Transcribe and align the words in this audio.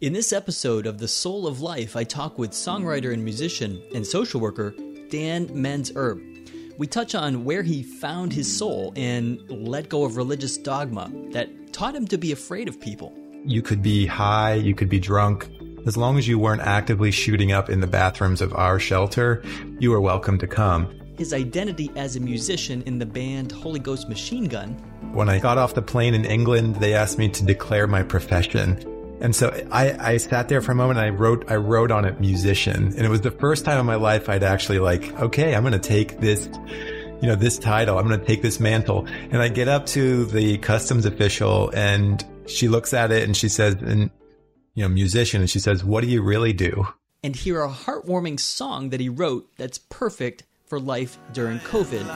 In 0.00 0.12
this 0.12 0.32
episode 0.32 0.86
of 0.86 0.98
The 0.98 1.08
Soul 1.08 1.48
of 1.48 1.60
Life, 1.60 1.96
I 1.96 2.04
talk 2.04 2.38
with 2.38 2.52
songwriter 2.52 3.12
and 3.12 3.24
musician 3.24 3.82
and 3.92 4.06
social 4.06 4.40
worker 4.40 4.72
Dan 5.10 5.48
Menz-Erb. 5.48 6.22
We 6.78 6.86
touch 6.86 7.16
on 7.16 7.44
where 7.44 7.64
he 7.64 7.82
found 7.82 8.32
his 8.32 8.46
soul 8.56 8.92
and 8.94 9.40
let 9.50 9.88
go 9.88 10.04
of 10.04 10.16
religious 10.16 10.56
dogma 10.56 11.10
that 11.32 11.72
taught 11.72 11.96
him 11.96 12.06
to 12.06 12.16
be 12.16 12.30
afraid 12.30 12.68
of 12.68 12.80
people. 12.80 13.12
You 13.44 13.60
could 13.60 13.82
be 13.82 14.06
high, 14.06 14.54
you 14.54 14.72
could 14.72 14.88
be 14.88 15.00
drunk. 15.00 15.50
As 15.84 15.96
long 15.96 16.16
as 16.16 16.28
you 16.28 16.38
weren't 16.38 16.62
actively 16.62 17.10
shooting 17.10 17.50
up 17.50 17.68
in 17.68 17.80
the 17.80 17.88
bathrooms 17.88 18.40
of 18.40 18.54
our 18.54 18.78
shelter, 18.78 19.42
you 19.80 19.90
were 19.90 20.00
welcome 20.00 20.38
to 20.38 20.46
come. 20.46 20.96
His 21.16 21.32
identity 21.32 21.90
as 21.96 22.14
a 22.14 22.20
musician 22.20 22.82
in 22.82 23.00
the 23.00 23.06
band 23.06 23.50
Holy 23.50 23.80
Ghost 23.80 24.08
Machine 24.08 24.44
Gun. 24.44 24.74
When 25.12 25.28
I 25.28 25.40
got 25.40 25.58
off 25.58 25.74
the 25.74 25.82
plane 25.82 26.14
in 26.14 26.24
England, 26.24 26.76
they 26.76 26.94
asked 26.94 27.18
me 27.18 27.28
to 27.30 27.44
declare 27.44 27.88
my 27.88 28.04
profession. 28.04 28.94
And 29.20 29.34
so 29.34 29.48
I, 29.72 30.12
I 30.12 30.16
sat 30.18 30.48
there 30.48 30.60
for 30.60 30.72
a 30.72 30.74
moment 30.76 30.98
and 30.98 31.06
I 31.06 31.10
wrote, 31.10 31.50
I 31.50 31.56
wrote 31.56 31.90
on 31.90 32.04
it 32.04 32.20
musician. 32.20 32.94
And 32.96 33.00
it 33.00 33.08
was 33.08 33.20
the 33.20 33.32
first 33.32 33.64
time 33.64 33.80
in 33.80 33.86
my 33.86 33.96
life 33.96 34.28
I'd 34.28 34.44
actually 34.44 34.78
like, 34.78 35.12
okay, 35.20 35.56
I'm 35.56 35.62
going 35.62 35.72
to 35.72 35.80
take 35.80 36.20
this, 36.20 36.48
you 37.20 37.26
know, 37.26 37.34
this 37.34 37.58
title. 37.58 37.98
I'm 37.98 38.06
going 38.06 38.20
to 38.20 38.24
take 38.24 38.42
this 38.42 38.60
mantle. 38.60 39.06
And 39.30 39.42
I 39.42 39.48
get 39.48 39.66
up 39.66 39.86
to 39.86 40.24
the 40.26 40.58
customs 40.58 41.04
official 41.04 41.70
and 41.70 42.24
she 42.46 42.68
looks 42.68 42.94
at 42.94 43.10
it 43.10 43.24
and 43.24 43.36
she 43.36 43.48
says, 43.48 43.74
and, 43.74 44.10
you 44.74 44.84
know, 44.84 44.88
musician. 44.88 45.40
And 45.40 45.50
she 45.50 45.58
says, 45.58 45.82
what 45.84 46.02
do 46.02 46.06
you 46.08 46.22
really 46.22 46.52
do? 46.52 46.86
And 47.24 47.34
hear 47.34 47.62
a 47.62 47.68
heartwarming 47.68 48.38
song 48.38 48.90
that 48.90 49.00
he 49.00 49.08
wrote 49.08 49.50
that's 49.56 49.78
perfect 49.78 50.44
for 50.66 50.78
life 50.78 51.18
during 51.32 51.58
COVID. 51.58 52.06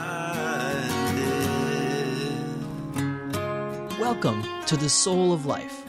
Welcome 3.99 4.45
to 4.67 4.77
the 4.77 4.89
Soul 4.89 5.33
of 5.33 5.47
Life. 5.47 5.85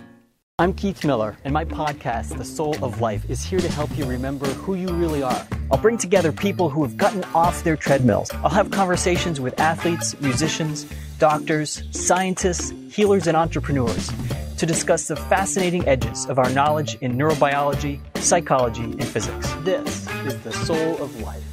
I'm 0.63 0.73
Keith 0.73 1.03
Miller, 1.03 1.37
and 1.43 1.53
my 1.53 1.65
podcast, 1.65 2.37
The 2.37 2.45
Soul 2.45 2.81
of 2.81 3.01
Life, 3.01 3.29
is 3.29 3.43
here 3.43 3.59
to 3.59 3.69
help 3.69 3.97
you 3.97 4.05
remember 4.05 4.45
who 4.45 4.75
you 4.75 4.87
really 4.87 5.21
are. 5.21 5.45
I'll 5.69 5.77
bring 5.77 5.97
together 5.97 6.31
people 6.31 6.69
who 6.69 6.83
have 6.83 6.95
gotten 6.95 7.21
off 7.35 7.65
their 7.65 7.75
treadmills. 7.75 8.31
I'll 8.35 8.49
have 8.49 8.71
conversations 8.71 9.41
with 9.41 9.59
athletes, 9.59 10.17
musicians, 10.21 10.85
doctors, 11.19 11.83
scientists, 11.91 12.71
healers, 12.95 13.27
and 13.27 13.35
entrepreneurs 13.35 14.09
to 14.57 14.65
discuss 14.65 15.09
the 15.09 15.17
fascinating 15.17 15.85
edges 15.85 16.27
of 16.27 16.39
our 16.39 16.49
knowledge 16.51 16.95
in 17.01 17.17
neurobiology, 17.17 17.99
psychology, 18.19 18.83
and 18.83 19.05
physics. 19.05 19.51
This 19.63 20.07
is 20.25 20.41
The 20.43 20.53
Soul 20.53 21.03
of 21.03 21.19
Life. 21.19 21.43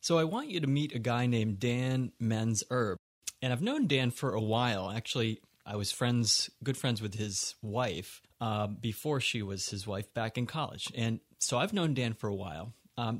So, 0.00 0.18
I 0.18 0.24
want 0.24 0.48
you 0.48 0.58
to 0.58 0.66
meet 0.66 0.92
a 0.92 0.98
guy 0.98 1.26
named 1.26 1.60
Dan 1.60 2.10
Menz-Erb. 2.20 2.98
And 3.40 3.52
I've 3.52 3.62
known 3.62 3.86
Dan 3.86 4.10
for 4.10 4.34
a 4.34 4.40
while. 4.40 4.90
Actually, 4.90 5.40
I 5.64 5.76
was 5.76 5.92
friends, 5.92 6.50
good 6.62 6.76
friends 6.76 7.00
with 7.00 7.14
his 7.14 7.54
wife 7.62 8.20
uh, 8.40 8.66
before 8.66 9.20
she 9.20 9.42
was 9.42 9.68
his 9.68 9.86
wife 9.86 10.12
back 10.14 10.36
in 10.36 10.46
college, 10.46 10.92
and 10.96 11.20
so 11.38 11.58
I've 11.58 11.72
known 11.72 11.94
Dan 11.94 12.14
for 12.14 12.28
a 12.28 12.34
while. 12.34 12.72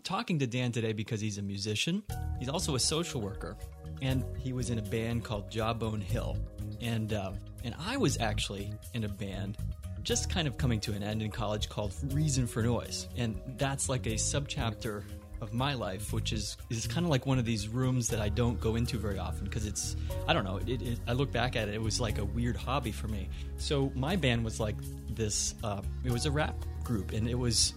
Talking 0.05 0.39
to 0.39 0.47
Dan 0.47 0.71
today 0.71 0.93
because 0.93 1.21
he's 1.21 1.39
a 1.39 1.43
musician. 1.43 2.05
He's 2.39 2.49
also 2.49 2.77
a 2.77 2.79
social 2.79 3.21
worker, 3.21 3.57
and 4.01 4.25
he 4.39 4.53
was 4.53 4.71
in 4.71 4.79
a 4.79 4.83
band 4.83 5.25
called 5.25 5.51
Jawbone 5.51 6.01
Hill, 6.01 6.37
and 6.81 7.13
uh, 7.13 7.33
and 7.65 7.75
I 7.79 7.97
was 7.97 8.19
actually 8.19 8.73
in 8.95 9.05
a 9.05 9.09
band 9.09 9.59
just 10.03 10.31
kind 10.31 10.47
of 10.49 10.57
coming 10.59 10.81
to 10.81 10.93
an 10.93 11.03
end 11.03 11.23
in 11.23 11.31
college 11.31 11.69
called 11.69 11.95
Reason 12.13 12.47
for 12.47 12.63
Noise, 12.63 13.09
and 13.17 13.41
that's 13.57 13.89
like 13.89 14.07
a 14.07 14.15
subchapter 14.15 15.05
of 15.43 15.53
my 15.53 15.75
life, 15.75 16.13
which 16.13 16.33
is 16.33 16.57
is 16.71 16.87
kind 16.87 17.05
of 17.05 17.11
like 17.11 17.27
one 17.27 17.39
of 17.39 17.45
these 17.45 17.69
rooms 17.69 18.09
that 18.09 18.21
I 18.21 18.29
don't 18.29 18.59
go 18.61 18.77
into 18.77 18.97
very 18.97 19.19
often 19.19 19.45
because 19.45 19.67
it's 19.67 19.97
I 20.29 20.33
don't 20.33 20.45
know. 20.45 20.59
It, 20.59 20.81
it, 20.81 20.99
I 21.07 21.13
look 21.13 21.33
back 21.33 21.57
at 21.57 21.69
it, 21.69 21.75
it 21.75 21.83
was 21.83 22.01
like 22.01 22.19
a 22.19 22.25
weird 22.25 22.57
hobby 22.57 22.93
for 22.93 23.09
me. 23.09 23.29
So 23.59 23.93
my 23.97 24.15
band 24.15 24.45
was 24.45 24.61
like 24.61 24.77
this. 25.11 25.55
Uh, 25.63 25.83
it 26.05 26.13
was 26.13 26.27
a 26.27 26.31
rap 26.31 26.55
group, 26.85 27.13
and 27.13 27.29
it 27.29 27.35
was 27.35 27.75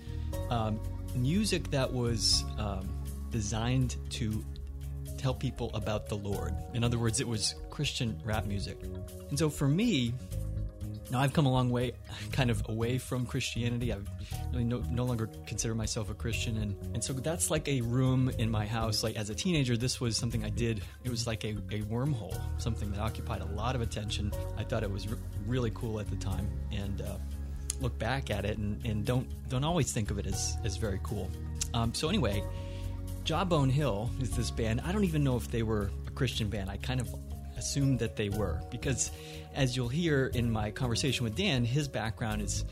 um, 0.52 0.80
music 1.16 1.72
that 1.72 1.92
was 1.92 2.46
um, 2.60 2.88
designed 3.32 3.98
to 4.12 4.46
tell 5.18 5.34
people 5.34 5.72
about 5.74 6.08
the 6.08 6.16
Lord. 6.16 6.54
In 6.76 6.84
other 6.84 7.00
words, 7.00 7.20
it 7.20 7.28
was 7.28 7.56
Christian 7.72 8.22
rap 8.24 8.46
music. 8.46 8.78
And 9.30 9.40
so 9.40 9.50
for 9.50 9.68
me, 9.68 10.14
now 11.12 11.20
I've 11.20 11.34
come 11.34 11.46
a 11.46 11.52
long 11.52 11.70
way, 11.70 11.94
kind 12.32 12.50
of 12.50 12.64
away 12.68 12.98
from 12.98 13.26
Christianity. 13.26 13.94
I 13.94 13.98
really 14.52 14.64
no, 14.64 14.80
no 14.90 15.06
longer 15.06 15.30
consider 15.46 15.76
myself 15.76 16.10
a 16.10 16.14
Christian, 16.14 16.58
and 16.58 16.76
and 16.94 17.04
so 17.04 17.14
that's 17.14 17.50
like 17.50 17.68
a 17.68 17.82
room 17.82 18.32
in 18.38 18.50
my 18.50 18.66
house. 18.66 19.04
Like 19.04 19.16
as 19.16 19.30
a 19.30 19.36
teenager, 19.36 19.78
this 19.78 20.02
was 20.02 20.18
something 20.18 20.44
I 20.44 20.50
did. 20.50 20.82
It 21.04 21.10
was 21.10 21.28
like 21.28 21.44
a, 21.44 21.58
a 21.72 21.82
wormhole, 21.84 22.40
something 22.58 22.92
that 22.92 23.00
occupied 23.00 23.42
a 23.42 23.46
lot 23.46 23.76
of 23.76 23.82
attention. 23.82 24.32
I 24.58 24.64
thought 24.64 24.84
it 24.84 24.92
was 24.92 25.08
re- 25.08 25.18
really 25.46 25.72
cool 25.76 26.00
at 26.00 26.10
the 26.10 26.18
time, 26.18 26.50
and 26.72 27.02
uh, 27.02 27.18
look 27.82 27.98
back 28.00 28.30
at 28.32 28.46
it 28.46 28.58
and, 28.58 28.84
and 28.86 29.06
don't 29.06 29.28
don't 29.50 29.64
always 29.64 29.92
think 29.92 30.12
of 30.12 30.20
it 30.20 30.26
as 30.26 30.58
as 30.64 30.78
very 30.78 31.00
cool. 31.04 31.30
Um, 31.74 31.94
so 31.94 32.10
anyway, 32.10 32.44
Jawbone 33.24 33.70
Hill 33.70 34.10
is 34.22 34.32
this 34.32 34.52
band. 34.52 34.82
I 34.86 34.92
don't 34.92 35.04
even 35.04 35.24
know 35.24 35.36
if 35.36 35.50
they 35.50 35.64
were 35.64 35.92
a 36.08 36.12
Christian 36.12 36.50
band. 36.50 36.70
I 36.70 36.78
kind 36.78 37.02
of 37.02 37.14
assumed 37.58 38.00
that 38.00 38.16
they 38.16 38.30
were 38.30 38.62
because 38.70 39.12
as 39.56 39.76
you'll 39.76 39.88
hear 39.90 40.32
in 40.34 40.52
my 40.52 40.72
conversation 40.72 41.24
with 41.24 41.36
Dan, 41.36 41.66
his 41.66 41.88
background 41.88 42.42
is 42.42 42.66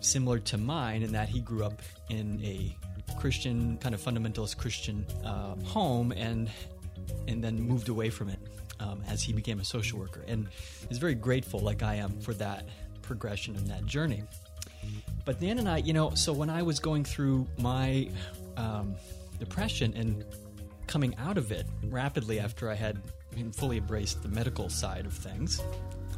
similar 0.00 0.38
to 0.40 0.58
mine 0.58 1.02
in 1.02 1.12
that 1.12 1.28
he 1.28 1.40
grew 1.40 1.64
up 1.64 1.80
in 2.08 2.40
a 2.42 2.76
Christian, 3.18 3.76
kind 3.78 3.94
of 3.94 4.00
fundamentalist 4.00 4.56
Christian 4.56 5.06
uh, 5.24 5.54
home 5.64 6.12
and 6.12 6.50
and 7.28 7.42
then 7.42 7.60
moved 7.60 7.88
away 7.88 8.10
from 8.10 8.28
it 8.28 8.38
um, 8.80 9.02
as 9.08 9.22
he 9.22 9.32
became 9.32 9.60
a 9.60 9.64
social 9.64 9.98
worker 9.98 10.24
and 10.26 10.48
is 10.88 10.98
very 10.98 11.14
grateful, 11.14 11.60
like 11.60 11.82
I 11.82 11.96
am, 11.96 12.18
for 12.20 12.32
that 12.34 12.68
progression 13.02 13.56
and 13.56 13.66
that 13.68 13.84
journey. 13.86 14.22
But 15.24 15.40
Dan 15.40 15.58
and 15.58 15.68
I, 15.68 15.78
you 15.78 15.92
know, 15.92 16.14
so 16.14 16.32
when 16.32 16.50
I 16.50 16.62
was 16.62 16.80
going 16.80 17.04
through 17.04 17.46
my 17.58 18.08
um, 18.56 18.96
depression 19.38 19.92
and 19.96 20.24
coming 20.86 21.14
out 21.16 21.38
of 21.38 21.52
it 21.52 21.66
rapidly 21.84 22.40
after 22.40 22.70
I 22.70 22.74
had 22.74 23.00
fully 23.52 23.78
embraced 23.78 24.22
the 24.22 24.28
medical 24.28 24.68
side 24.68 25.06
of 25.06 25.12
things, 25.12 25.60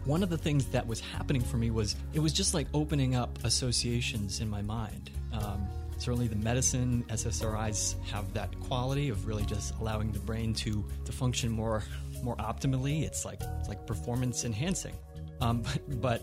one 0.04 0.22
of 0.22 0.30
the 0.30 0.38
things 0.38 0.66
that 0.66 0.86
was 0.86 1.00
happening 1.00 1.42
for 1.42 1.56
me 1.56 1.70
was 1.70 1.96
it 2.12 2.20
was 2.20 2.32
just 2.32 2.54
like 2.54 2.66
opening 2.74 3.14
up 3.14 3.38
associations 3.44 4.40
in 4.40 4.48
my 4.48 4.62
mind. 4.62 5.10
Um, 5.32 5.66
certainly, 5.98 6.28
the 6.28 6.36
medicine 6.36 7.04
SSRIs 7.08 8.02
have 8.04 8.32
that 8.34 8.58
quality 8.60 9.08
of 9.08 9.26
really 9.26 9.44
just 9.44 9.74
allowing 9.80 10.12
the 10.12 10.18
brain 10.20 10.54
to 10.54 10.84
to 11.04 11.12
function 11.12 11.50
more 11.50 11.82
more 12.22 12.36
optimally. 12.36 13.02
It's 13.02 13.24
like 13.24 13.40
it's 13.60 13.68
like 13.68 13.86
performance 13.86 14.44
enhancing. 14.44 14.94
Um, 15.40 15.62
but, 15.62 16.00
but 16.00 16.22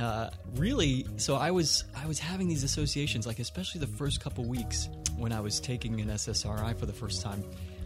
uh, 0.00 0.30
really, 0.56 1.06
so 1.16 1.36
I 1.36 1.50
was 1.50 1.84
I 1.94 2.06
was 2.06 2.18
having 2.18 2.48
these 2.48 2.64
associations, 2.64 3.26
like 3.26 3.38
especially 3.38 3.80
the 3.80 3.86
first 3.86 4.20
couple 4.20 4.44
weeks 4.44 4.88
when 5.16 5.32
I 5.32 5.40
was 5.40 5.60
taking 5.60 6.00
an 6.00 6.08
SSRI 6.08 6.78
for 6.78 6.86
the 6.86 6.92
first 6.92 7.22
time. 7.22 7.44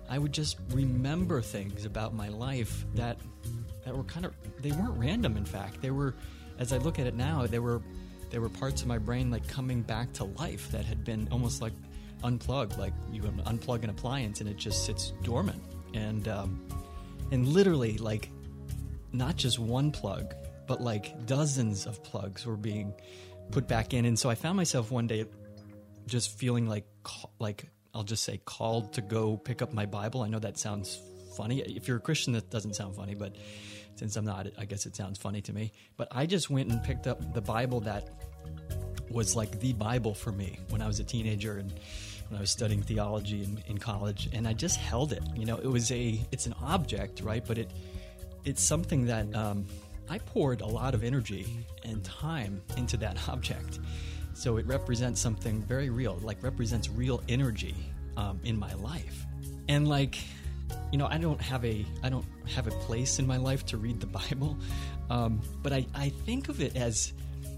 I 0.08 0.18
would 0.18 0.32
just 0.32 0.58
remember 0.70 1.40
things 1.40 1.86
about 1.86 2.14
my 2.14 2.28
life 2.28 2.84
that 2.94 3.18
that 3.84 3.96
were 3.96 4.04
kind 4.04 4.26
of 4.26 4.34
they 4.60 4.72
weren't 4.72 4.98
random 4.98 5.36
in 5.36 5.44
fact. 5.44 5.80
They 5.80 5.90
were 5.90 6.14
as 6.58 6.72
i 6.72 6.76
look 6.78 7.00
at 7.00 7.06
it 7.08 7.16
now 7.16 7.44
they 7.46 7.58
were 7.58 7.82
there 8.30 8.40
were 8.40 8.48
parts 8.48 8.82
of 8.82 8.88
my 8.88 8.98
brain 8.98 9.30
like 9.30 9.46
coming 9.46 9.82
back 9.82 10.12
to 10.12 10.24
life 10.24 10.70
that 10.72 10.84
had 10.84 11.04
been 11.04 11.28
almost 11.30 11.62
like 11.62 11.72
unplugged 12.24 12.76
like 12.78 12.92
you 13.12 13.22
unplug 13.22 13.84
an 13.84 13.90
appliance 13.90 14.40
and 14.40 14.48
it 14.48 14.56
just 14.56 14.84
sits 14.84 15.12
dormant. 15.22 15.62
And 15.94 16.26
um, 16.26 16.66
and 17.30 17.46
literally 17.46 17.98
like 17.98 18.30
not 19.12 19.36
just 19.36 19.58
one 19.58 19.92
plug 19.92 20.34
but 20.66 20.80
like 20.80 21.26
dozens 21.26 21.86
of 21.86 22.02
plugs 22.02 22.46
were 22.46 22.56
being 22.56 22.94
put 23.52 23.68
back 23.68 23.94
in. 23.94 24.04
And 24.06 24.18
so 24.18 24.28
i 24.30 24.34
found 24.34 24.56
myself 24.56 24.90
one 24.90 25.06
day 25.06 25.26
just 26.06 26.36
feeling 26.38 26.68
like 26.68 26.86
like 27.38 27.66
i'll 27.94 28.02
just 28.02 28.24
say 28.24 28.40
called 28.44 28.92
to 28.94 29.00
go 29.00 29.36
pick 29.36 29.62
up 29.62 29.72
my 29.72 29.86
bible. 29.86 30.22
I 30.22 30.28
know 30.28 30.40
that 30.40 30.58
sounds 30.58 30.98
funny. 31.36 31.60
If 31.60 31.86
you're 31.86 31.98
a 31.98 32.00
christian 32.00 32.32
that 32.32 32.50
doesn't 32.50 32.74
sound 32.74 32.96
funny 32.96 33.14
but 33.14 33.36
since 33.96 34.16
I'm 34.16 34.24
not, 34.24 34.46
I 34.58 34.64
guess 34.64 34.86
it 34.86 34.96
sounds 34.96 35.18
funny 35.18 35.40
to 35.42 35.52
me. 35.52 35.72
But 35.96 36.08
I 36.10 36.26
just 36.26 36.50
went 36.50 36.70
and 36.70 36.82
picked 36.82 37.06
up 37.06 37.34
the 37.34 37.40
Bible 37.40 37.80
that 37.80 38.10
was 39.10 39.36
like 39.36 39.60
the 39.60 39.72
Bible 39.74 40.14
for 40.14 40.32
me 40.32 40.58
when 40.70 40.82
I 40.82 40.86
was 40.86 41.00
a 41.00 41.04
teenager 41.04 41.58
and 41.58 41.72
when 42.28 42.38
I 42.38 42.40
was 42.40 42.50
studying 42.50 42.82
theology 42.82 43.44
in, 43.44 43.62
in 43.66 43.78
college, 43.78 44.28
and 44.32 44.48
I 44.48 44.54
just 44.54 44.78
held 44.78 45.12
it. 45.12 45.22
You 45.36 45.44
know, 45.46 45.56
it 45.58 45.66
was 45.66 45.90
a, 45.92 46.18
it's 46.32 46.46
an 46.46 46.54
object, 46.62 47.20
right? 47.20 47.44
But 47.46 47.58
it, 47.58 47.70
it's 48.44 48.62
something 48.62 49.06
that 49.06 49.34
um, 49.34 49.66
I 50.08 50.18
poured 50.18 50.60
a 50.60 50.66
lot 50.66 50.94
of 50.94 51.04
energy 51.04 51.46
and 51.84 52.02
time 52.04 52.60
into 52.76 52.96
that 52.98 53.16
object. 53.28 53.78
So 54.34 54.56
it 54.56 54.66
represents 54.66 55.20
something 55.20 55.62
very 55.62 55.90
real, 55.90 56.18
like 56.22 56.42
represents 56.42 56.88
real 56.88 57.22
energy 57.28 57.76
um, 58.16 58.40
in 58.42 58.58
my 58.58 58.72
life. 58.74 59.24
And 59.68 59.86
like 59.88 60.18
you 60.92 60.98
know, 60.98 61.06
I 61.06 61.18
don't 61.18 61.40
have 61.40 61.64
a 61.64 61.84
I 62.02 62.08
don't 62.08 62.26
have 62.46 62.66
a 62.66 62.70
place 62.70 63.18
in 63.18 63.26
my 63.26 63.36
life 63.36 63.64
to 63.66 63.76
read 63.76 64.00
the 64.00 64.06
Bible, 64.20 64.56
um, 65.10 65.40
but 65.62 65.72
I, 65.72 65.86
I 65.94 66.08
think 66.08 66.48
of 66.48 66.60
it 66.60 66.76
as 66.76 67.12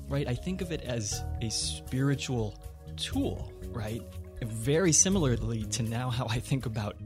right. 0.09 0.27
I 0.27 0.35
think 0.35 0.61
of 0.61 0.73
it 0.73 0.83
as 0.83 1.23
a 1.43 1.51
spiritual 1.51 2.59
tool, 2.97 3.53
right? 3.73 4.03
Very 4.43 4.93
similarly 4.93 5.65
to 5.65 5.83
now 5.83 6.11
how 6.11 6.27
I 6.29 6.39
think 6.39 6.67
about 6.67 6.97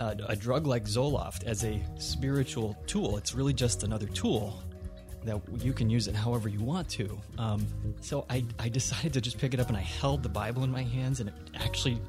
a, 0.00 0.16
a 0.28 0.36
drug 0.36 0.66
like 0.66 0.84
Zoloft 0.84 1.44
as 1.44 1.64
a 1.64 1.80
spiritual 1.98 2.76
tool. 2.86 3.16
It's 3.16 3.34
really 3.34 3.52
just 3.52 3.82
another 3.82 4.06
tool 4.06 4.62
that 5.24 5.40
you 5.60 5.72
can 5.72 5.88
use 5.88 6.06
it 6.06 6.14
however 6.14 6.48
you 6.48 6.60
want 6.60 6.88
to. 6.90 7.18
Um, 7.38 7.66
so 8.00 8.26
I, 8.28 8.44
I 8.58 8.68
decided 8.68 9.12
to 9.14 9.20
just 9.20 9.38
pick 9.38 9.54
it 9.54 9.60
up 9.60 9.68
and 9.68 9.76
I 9.76 9.80
held 9.80 10.22
the 10.22 10.28
Bible 10.28 10.64
in 10.64 10.70
my 10.70 10.82
hands 10.82 11.20
and 11.20 11.30
it 11.30 11.34
actually, 11.54 12.00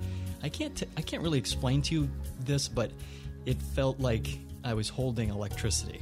I 0.44 0.50
can't 0.50 0.76
t- 0.76 0.88
I 0.98 1.02
can't 1.02 1.24
really 1.24 1.40
explain 1.40 1.82
to 1.84 1.96
you 1.96 2.10
this, 2.42 2.68
but 2.68 2.92
it 3.46 3.62
felt 3.62 4.00
like 4.00 4.40
I 4.64 4.74
was 4.74 4.90
holding 4.90 5.30
electricity. 5.30 6.02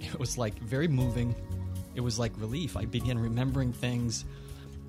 It 0.00 0.18
was 0.18 0.38
like 0.38 0.54
very 0.58 0.88
moving. 0.88 1.34
It 1.94 2.00
was 2.00 2.18
like 2.18 2.32
relief. 2.36 2.76
I 2.76 2.84
began 2.84 3.18
remembering 3.18 3.72
things. 3.72 4.24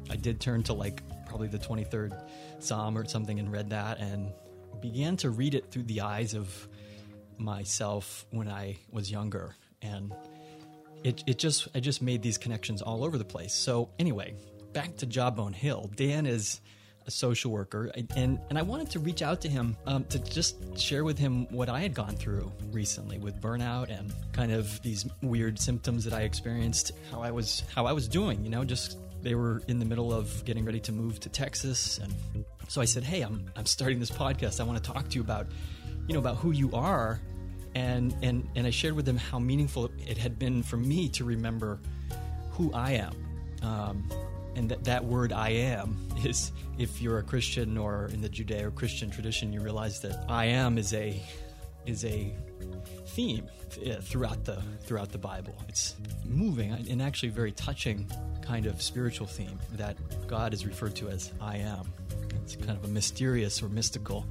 I 0.10 0.16
did 0.16 0.40
turn 0.40 0.64
to 0.64 0.74
like 0.74 1.02
probably 1.26 1.48
the 1.48 1.58
23rd 1.58 2.20
Psalm 2.60 2.98
or 2.98 3.06
something 3.06 3.40
and 3.40 3.52
read 3.52 3.70
that 3.72 4.00
and 4.00 4.32
began 4.82 5.18
to 5.18 5.30
read 5.30 5.56
it 5.56 5.72
through 5.72 5.84
the 5.84 6.02
eyes 6.02 6.34
of 6.34 6.68
myself 7.38 8.26
when 8.32 8.48
I 8.48 8.78
was 8.92 9.10
younger. 9.10 9.56
And 9.82 10.14
it, 11.04 11.24
it 11.28 11.38
just 11.38 11.68
I 11.76 11.80
just 11.80 12.02
made 12.02 12.22
these 12.22 12.38
connections 12.38 12.82
all 12.82 13.04
over 13.04 13.18
the 13.18 13.26
place. 13.26 13.54
So 13.54 13.90
anyway, 14.00 14.36
back 14.74 14.98
to 14.98 15.06
Jawbone 15.06 15.54
Hill. 15.54 15.90
Dan 15.96 16.26
is 16.26 16.62
a 17.08 17.12
social 17.12 17.52
worker, 17.52 17.92
and 18.16 18.40
and 18.50 18.58
I 18.58 18.62
wanted 18.62 18.90
to 18.92 19.00
reach 19.00 19.22
out 19.22 19.42
to 19.42 19.50
him 19.50 19.78
um, 19.86 20.04
to 20.06 20.20
just 20.20 20.78
share 20.80 21.04
with 21.04 21.18
him 21.18 21.48
what 21.52 21.70
I 21.70 21.82
had 21.82 21.94
gone 21.94 22.16
through 22.16 22.52
recently 22.72 23.18
with 23.20 23.40
burnout 23.42 23.90
and 23.98 24.14
kind 24.34 24.52
of 24.52 24.82
these 24.82 25.06
weird 25.22 25.60
symptoms 25.60 26.04
that 26.06 26.14
I 26.14 26.22
experienced. 26.22 26.94
How 27.12 27.22
I 27.22 27.32
was 27.32 27.64
how 27.74 27.86
I 27.86 27.94
was 27.94 28.08
doing, 28.08 28.44
you 28.44 28.50
know, 28.50 28.64
just 28.64 28.98
they 29.22 29.36
were 29.36 29.62
in 29.68 29.80
the 29.80 29.86
middle 29.86 30.14
of 30.14 30.44
getting 30.46 30.66
ready 30.66 30.80
to 30.82 30.92
move 30.92 31.20
to 31.22 31.30
Texas, 31.30 32.00
and 32.00 32.14
so 32.68 32.82
I 32.82 32.86
said, 32.86 33.04
"Hey, 33.04 33.22
I'm 33.22 33.46
I'm 33.56 33.66
starting 33.66 34.00
this 34.00 34.12
podcast. 34.12 34.60
I 34.60 34.64
want 34.64 34.84
to 34.84 34.92
talk 34.92 35.10
to 35.10 35.16
you 35.16 35.22
about, 35.22 35.48
you 36.08 36.14
know, 36.14 36.20
about 36.20 36.38
who 36.38 36.52
you 36.52 36.72
are." 36.74 37.20
And, 37.76 38.16
and, 38.24 38.48
and 38.56 38.66
I 38.66 38.70
shared 38.70 38.94
with 38.94 39.06
him 39.06 39.18
how 39.18 39.38
meaningful 39.38 39.92
it 40.08 40.18
had 40.18 40.40
been 40.40 40.64
for 40.64 40.78
me 40.78 41.10
to 41.10 41.26
remember 41.26 41.82
who 42.52 42.72
I 42.74 42.92
am. 42.92 43.14
Um, 43.62 44.10
and 44.56 44.70
that, 44.70 44.84
that 44.86 45.04
word 45.06 45.34
I 45.34 45.50
am 45.50 45.98
is, 46.24 46.52
if 46.78 47.02
you're 47.02 47.20
a 47.20 47.24
Christian 47.24 47.78
or 47.78 48.10
in 48.14 48.22
the 48.22 48.30
Judeo 48.30 48.74
Christian 48.74 49.10
tradition, 49.10 49.54
you 49.54 49.62
realize 49.62 50.02
that 50.02 50.26
I 50.30 50.46
am 50.46 50.78
is 50.78 50.94
a, 50.94 51.22
is 51.86 52.06
a 52.06 52.34
theme 53.08 53.48
eh, 53.84 53.96
throughout 54.02 54.44
the, 54.46 54.62
throughout 54.82 55.12
the 55.12 55.18
Bible. 55.18 55.56
It's 55.68 55.96
moving 56.24 56.72
uh, 56.72 56.84
and 56.90 57.02
actually 57.02 57.30
very 57.30 57.52
touching 57.52 58.10
kind 58.42 58.66
of 58.66 58.82
spiritual 58.82 59.28
theme 59.28 59.60
that 59.74 59.98
God 60.28 60.54
is 60.54 60.66
referred 60.66 60.96
to 60.98 61.10
as 61.10 61.32
I 61.42 61.58
am. 61.58 61.92
It's 62.44 62.56
kind 62.56 62.72
of 62.72 62.86
a 62.86 62.90
mysterious 62.90 63.62
or 63.62 63.70
mystical 63.70 64.26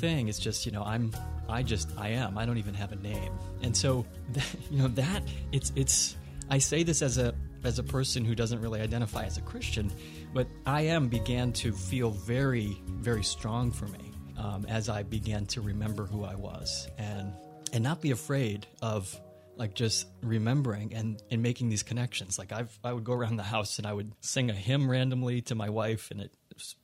thing. 0.00 0.28
It's 0.28 0.38
just, 0.38 0.66
you 0.66 0.72
know, 0.72 0.82
I'm 0.82 1.12
I 1.48 1.62
just 1.62 1.90
I 1.96 2.10
am. 2.10 2.36
I 2.36 2.44
don't 2.44 2.58
even 2.58 2.74
have 2.74 2.92
a 2.92 2.96
name. 2.96 3.32
And 3.62 3.76
so 3.76 4.04
you 4.70 4.82
know 4.82 4.88
that 4.88 5.22
it's 5.52 5.72
it's 5.76 6.16
I 6.50 6.58
say 6.58 6.82
this 6.82 7.02
as 7.02 7.18
a 7.18 7.34
as 7.64 7.78
a 7.78 7.82
person 7.82 8.24
who 8.24 8.34
doesn't 8.34 8.60
really 8.60 8.80
identify 8.80 9.24
as 9.24 9.36
a 9.38 9.42
Christian, 9.42 9.92
but 10.32 10.46
I 10.66 10.82
am 10.82 11.08
began 11.08 11.52
to 11.54 11.72
feel 11.72 12.10
very 12.10 12.80
very 12.86 13.24
strong 13.24 13.70
for 13.70 13.86
me 13.86 14.12
um, 14.36 14.64
as 14.68 14.88
I 14.88 15.02
began 15.02 15.46
to 15.46 15.60
remember 15.60 16.06
who 16.06 16.24
I 16.24 16.34
was 16.34 16.88
and 16.98 17.32
and 17.72 17.84
not 17.84 18.00
be 18.00 18.12
afraid 18.12 18.66
of 18.80 19.20
like 19.56 19.74
just 19.74 20.06
remembering 20.22 20.94
and, 20.94 21.20
and 21.30 21.42
making 21.42 21.68
these 21.68 21.82
connections. 21.82 22.38
Like 22.38 22.52
I've 22.52 22.78
I 22.84 22.92
would 22.92 23.04
go 23.04 23.12
around 23.12 23.36
the 23.36 23.42
house 23.42 23.78
and 23.78 23.86
I 23.86 23.92
would 23.92 24.12
sing 24.20 24.50
a 24.50 24.54
hymn 24.54 24.90
randomly 24.90 25.42
to 25.42 25.54
my 25.54 25.68
wife 25.68 26.10
and 26.10 26.20
it 26.20 26.32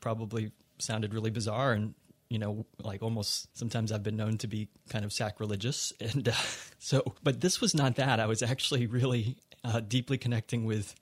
probably 0.01 0.51
sounded 0.79 1.15
really 1.15 1.31
bizarre 1.31 1.73
and 1.73 1.95
you 2.31 2.39
know, 2.39 2.67
like 2.83 3.03
almost 3.03 3.57
sometimes 3.57 3.93
I've 3.93 4.03
been 4.03 4.17
known 4.17 4.39
to 4.39 4.49
be 4.49 4.69
kind 4.89 5.05
of 5.05 5.13
sacrilegious. 5.13 5.93
And 6.01 6.29
uh, 6.29 6.33
so, 6.79 7.15
but 7.23 7.41
this 7.41 7.61
was 7.61 7.75
not 7.75 7.97
that. 7.97 8.19
I 8.19 8.27
was 8.27 8.43
actually 8.43 8.87
really 8.87 9.37
uh, 9.65 9.81
deeply 9.81 10.19
connecting 10.19 10.65
with 10.65 10.95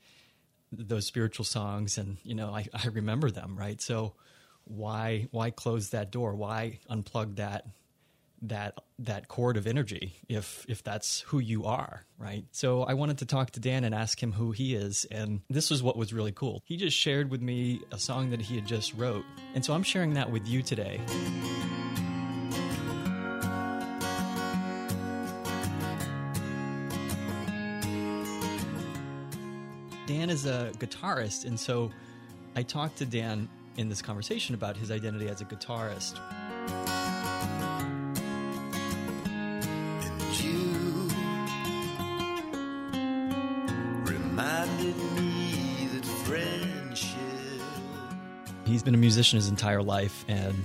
those 0.70 1.06
spiritual 1.06 1.44
songs 1.44 1.98
and, 1.98 2.16
you 2.24 2.34
know, 2.34 2.50
I, 2.50 2.66
I 2.72 2.86
remember 2.88 3.30
them, 3.30 3.56
right? 3.58 3.80
So 3.80 4.14
why, 4.64 5.28
why 5.30 5.50
close 5.50 5.90
that 5.90 6.10
door? 6.10 6.34
Why 6.34 6.78
unplug 6.88 7.36
that 7.36 7.66
that 8.42 8.74
that 8.98 9.28
cord 9.28 9.56
of 9.56 9.66
energy 9.66 10.14
if 10.28 10.66
if 10.68 10.82
that's 10.82 11.20
who 11.28 11.38
you 11.38 11.64
are 11.64 12.04
right 12.18 12.44
so 12.50 12.82
i 12.82 12.92
wanted 12.92 13.18
to 13.18 13.24
talk 13.24 13.52
to 13.52 13.60
dan 13.60 13.84
and 13.84 13.94
ask 13.94 14.20
him 14.20 14.32
who 14.32 14.50
he 14.50 14.74
is 14.74 15.06
and 15.12 15.40
this 15.48 15.70
was 15.70 15.82
what 15.82 15.96
was 15.96 16.12
really 16.12 16.32
cool 16.32 16.60
he 16.64 16.76
just 16.76 16.96
shared 16.96 17.30
with 17.30 17.40
me 17.40 17.80
a 17.92 17.98
song 17.98 18.30
that 18.30 18.40
he 18.40 18.56
had 18.56 18.66
just 18.66 18.92
wrote 18.94 19.24
and 19.54 19.64
so 19.64 19.72
i'm 19.72 19.84
sharing 19.84 20.14
that 20.14 20.30
with 20.30 20.46
you 20.46 20.60
today 20.60 21.00
dan 30.06 30.30
is 30.30 30.46
a 30.46 30.72
guitarist 30.78 31.44
and 31.44 31.58
so 31.58 31.90
i 32.56 32.62
talked 32.62 32.96
to 32.98 33.04
dan 33.04 33.48
in 33.76 33.88
this 33.88 34.02
conversation 34.02 34.54
about 34.54 34.76
his 34.76 34.90
identity 34.90 35.28
as 35.28 35.40
a 35.40 35.44
guitarist. 35.44 36.18
He's 48.64 48.82
been 48.82 48.94
a 48.94 48.98
musician 48.98 49.36
his 49.36 49.48
entire 49.48 49.82
life, 49.82 50.24
and 50.28 50.56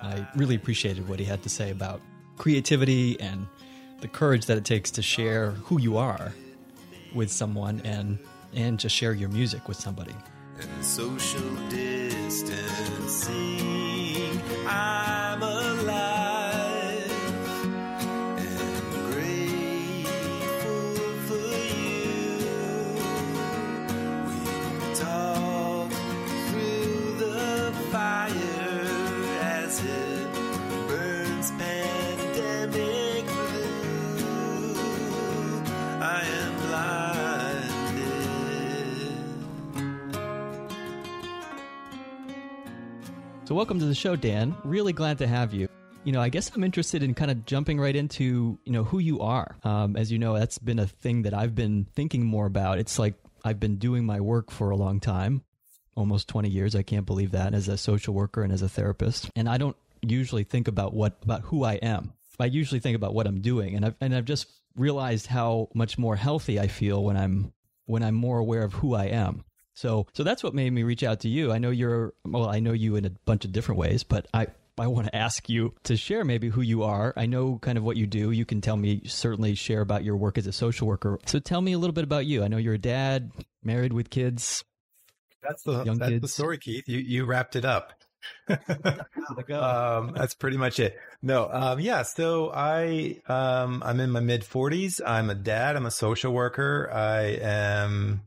I 0.00 0.26
really 0.36 0.54
appreciated 0.54 1.08
what 1.08 1.18
he 1.18 1.24
had 1.24 1.42
to 1.44 1.48
say 1.48 1.70
about 1.70 2.02
creativity 2.36 3.18
and 3.20 3.46
the 4.00 4.08
courage 4.08 4.46
that 4.46 4.58
it 4.58 4.66
takes 4.66 4.90
to 4.92 5.02
share 5.02 5.52
who 5.52 5.80
you 5.80 5.96
are 5.96 6.34
with 7.14 7.30
someone 7.30 7.80
and 7.84 8.18
and 8.54 8.78
to 8.80 8.88
share 8.88 9.12
your 9.12 9.28
music 9.28 9.68
with 9.68 9.78
somebody. 9.78 10.14
And 10.60 10.84
social 10.84 11.54
distancing, 11.68 12.52
I'm 14.66 15.03
Welcome 43.54 43.78
to 43.78 43.84
the 43.84 43.94
show, 43.94 44.16
Dan. 44.16 44.56
Really 44.64 44.92
glad 44.92 45.18
to 45.18 45.28
have 45.28 45.54
you. 45.54 45.68
You 46.02 46.10
know, 46.10 46.20
I 46.20 46.28
guess 46.28 46.50
I'm 46.52 46.64
interested 46.64 47.04
in 47.04 47.14
kind 47.14 47.30
of 47.30 47.46
jumping 47.46 47.78
right 47.78 47.94
into, 47.94 48.58
you 48.64 48.72
know, 48.72 48.82
who 48.82 48.98
you 48.98 49.20
are. 49.20 49.56
Um, 49.62 49.96
as 49.96 50.10
you 50.10 50.18
know, 50.18 50.36
that's 50.36 50.58
been 50.58 50.80
a 50.80 50.88
thing 50.88 51.22
that 51.22 51.34
I've 51.34 51.54
been 51.54 51.86
thinking 51.94 52.24
more 52.26 52.46
about. 52.46 52.78
It's 52.78 52.98
like 52.98 53.14
I've 53.44 53.60
been 53.60 53.76
doing 53.76 54.04
my 54.04 54.20
work 54.20 54.50
for 54.50 54.70
a 54.70 54.76
long 54.76 54.98
time, 54.98 55.44
almost 55.94 56.26
20 56.26 56.48
years. 56.48 56.74
I 56.74 56.82
can't 56.82 57.06
believe 57.06 57.30
that 57.30 57.54
as 57.54 57.68
a 57.68 57.76
social 57.76 58.12
worker 58.12 58.42
and 58.42 58.52
as 58.52 58.60
a 58.60 58.68
therapist. 58.68 59.30
And 59.36 59.48
I 59.48 59.56
don't 59.56 59.76
usually 60.02 60.42
think 60.42 60.66
about 60.66 60.92
what 60.92 61.18
about 61.22 61.42
who 61.42 61.62
I 61.62 61.74
am. 61.74 62.12
I 62.40 62.46
usually 62.46 62.80
think 62.80 62.96
about 62.96 63.14
what 63.14 63.28
I'm 63.28 63.40
doing, 63.40 63.76
and 63.76 63.86
I've 63.86 63.94
and 64.00 64.16
I've 64.16 64.24
just 64.24 64.48
realized 64.74 65.28
how 65.28 65.68
much 65.74 65.96
more 65.96 66.16
healthy 66.16 66.58
I 66.58 66.66
feel 66.66 67.04
when 67.04 67.16
I'm 67.16 67.52
when 67.86 68.02
I'm 68.02 68.16
more 68.16 68.38
aware 68.38 68.64
of 68.64 68.72
who 68.72 68.96
I 68.96 69.04
am. 69.04 69.44
So, 69.74 70.06
so 70.12 70.22
that's 70.22 70.42
what 70.42 70.54
made 70.54 70.72
me 70.72 70.84
reach 70.84 71.02
out 71.02 71.20
to 71.20 71.28
you. 71.28 71.52
I 71.52 71.58
know 71.58 71.70
you're, 71.70 72.14
well, 72.24 72.48
I 72.48 72.60
know 72.60 72.72
you 72.72 72.96
in 72.96 73.04
a 73.04 73.10
bunch 73.10 73.44
of 73.44 73.52
different 73.52 73.78
ways, 73.78 74.04
but 74.04 74.26
I, 74.32 74.46
I 74.78 74.86
want 74.86 75.08
to 75.08 75.16
ask 75.16 75.48
you 75.48 75.74
to 75.84 75.96
share 75.96 76.24
maybe 76.24 76.48
who 76.48 76.60
you 76.60 76.84
are. 76.84 77.12
I 77.16 77.26
know 77.26 77.58
kind 77.58 77.76
of 77.76 77.84
what 77.84 77.96
you 77.96 78.06
do. 78.06 78.30
You 78.30 78.44
can 78.44 78.60
tell 78.60 78.76
me, 78.76 79.02
certainly 79.06 79.54
share 79.54 79.80
about 79.80 80.04
your 80.04 80.16
work 80.16 80.38
as 80.38 80.46
a 80.46 80.52
social 80.52 80.86
worker. 80.86 81.18
So 81.26 81.38
tell 81.38 81.60
me 81.60 81.72
a 81.72 81.78
little 81.78 81.92
bit 81.92 82.04
about 82.04 82.26
you. 82.26 82.44
I 82.44 82.48
know 82.48 82.56
you're 82.56 82.74
a 82.74 82.78
dad, 82.78 83.32
married 83.62 83.92
with 83.92 84.10
kids. 84.10 84.64
That's 85.42 85.62
the, 85.64 85.84
young 85.84 85.98
that's 85.98 86.10
kids. 86.10 86.22
the 86.22 86.28
story, 86.28 86.58
Keith. 86.58 86.88
You, 86.88 86.98
you 86.98 87.24
wrapped 87.24 87.56
it 87.56 87.64
up. 87.64 87.92
um, 88.48 90.12
that's 90.16 90.34
pretty 90.34 90.56
much 90.56 90.80
it. 90.80 90.96
No, 91.20 91.48
um, 91.52 91.80
yeah. 91.80 92.02
So 92.02 92.50
I, 92.54 93.20
um, 93.28 93.82
I'm 93.84 94.00
in 94.00 94.10
my 94.10 94.20
mid 94.20 94.44
forties. 94.44 95.00
I'm 95.04 95.30
a 95.30 95.34
dad. 95.34 95.76
I'm 95.76 95.84
a 95.84 95.90
social 95.90 96.32
worker. 96.32 96.90
I 96.92 97.38
am 97.42 98.22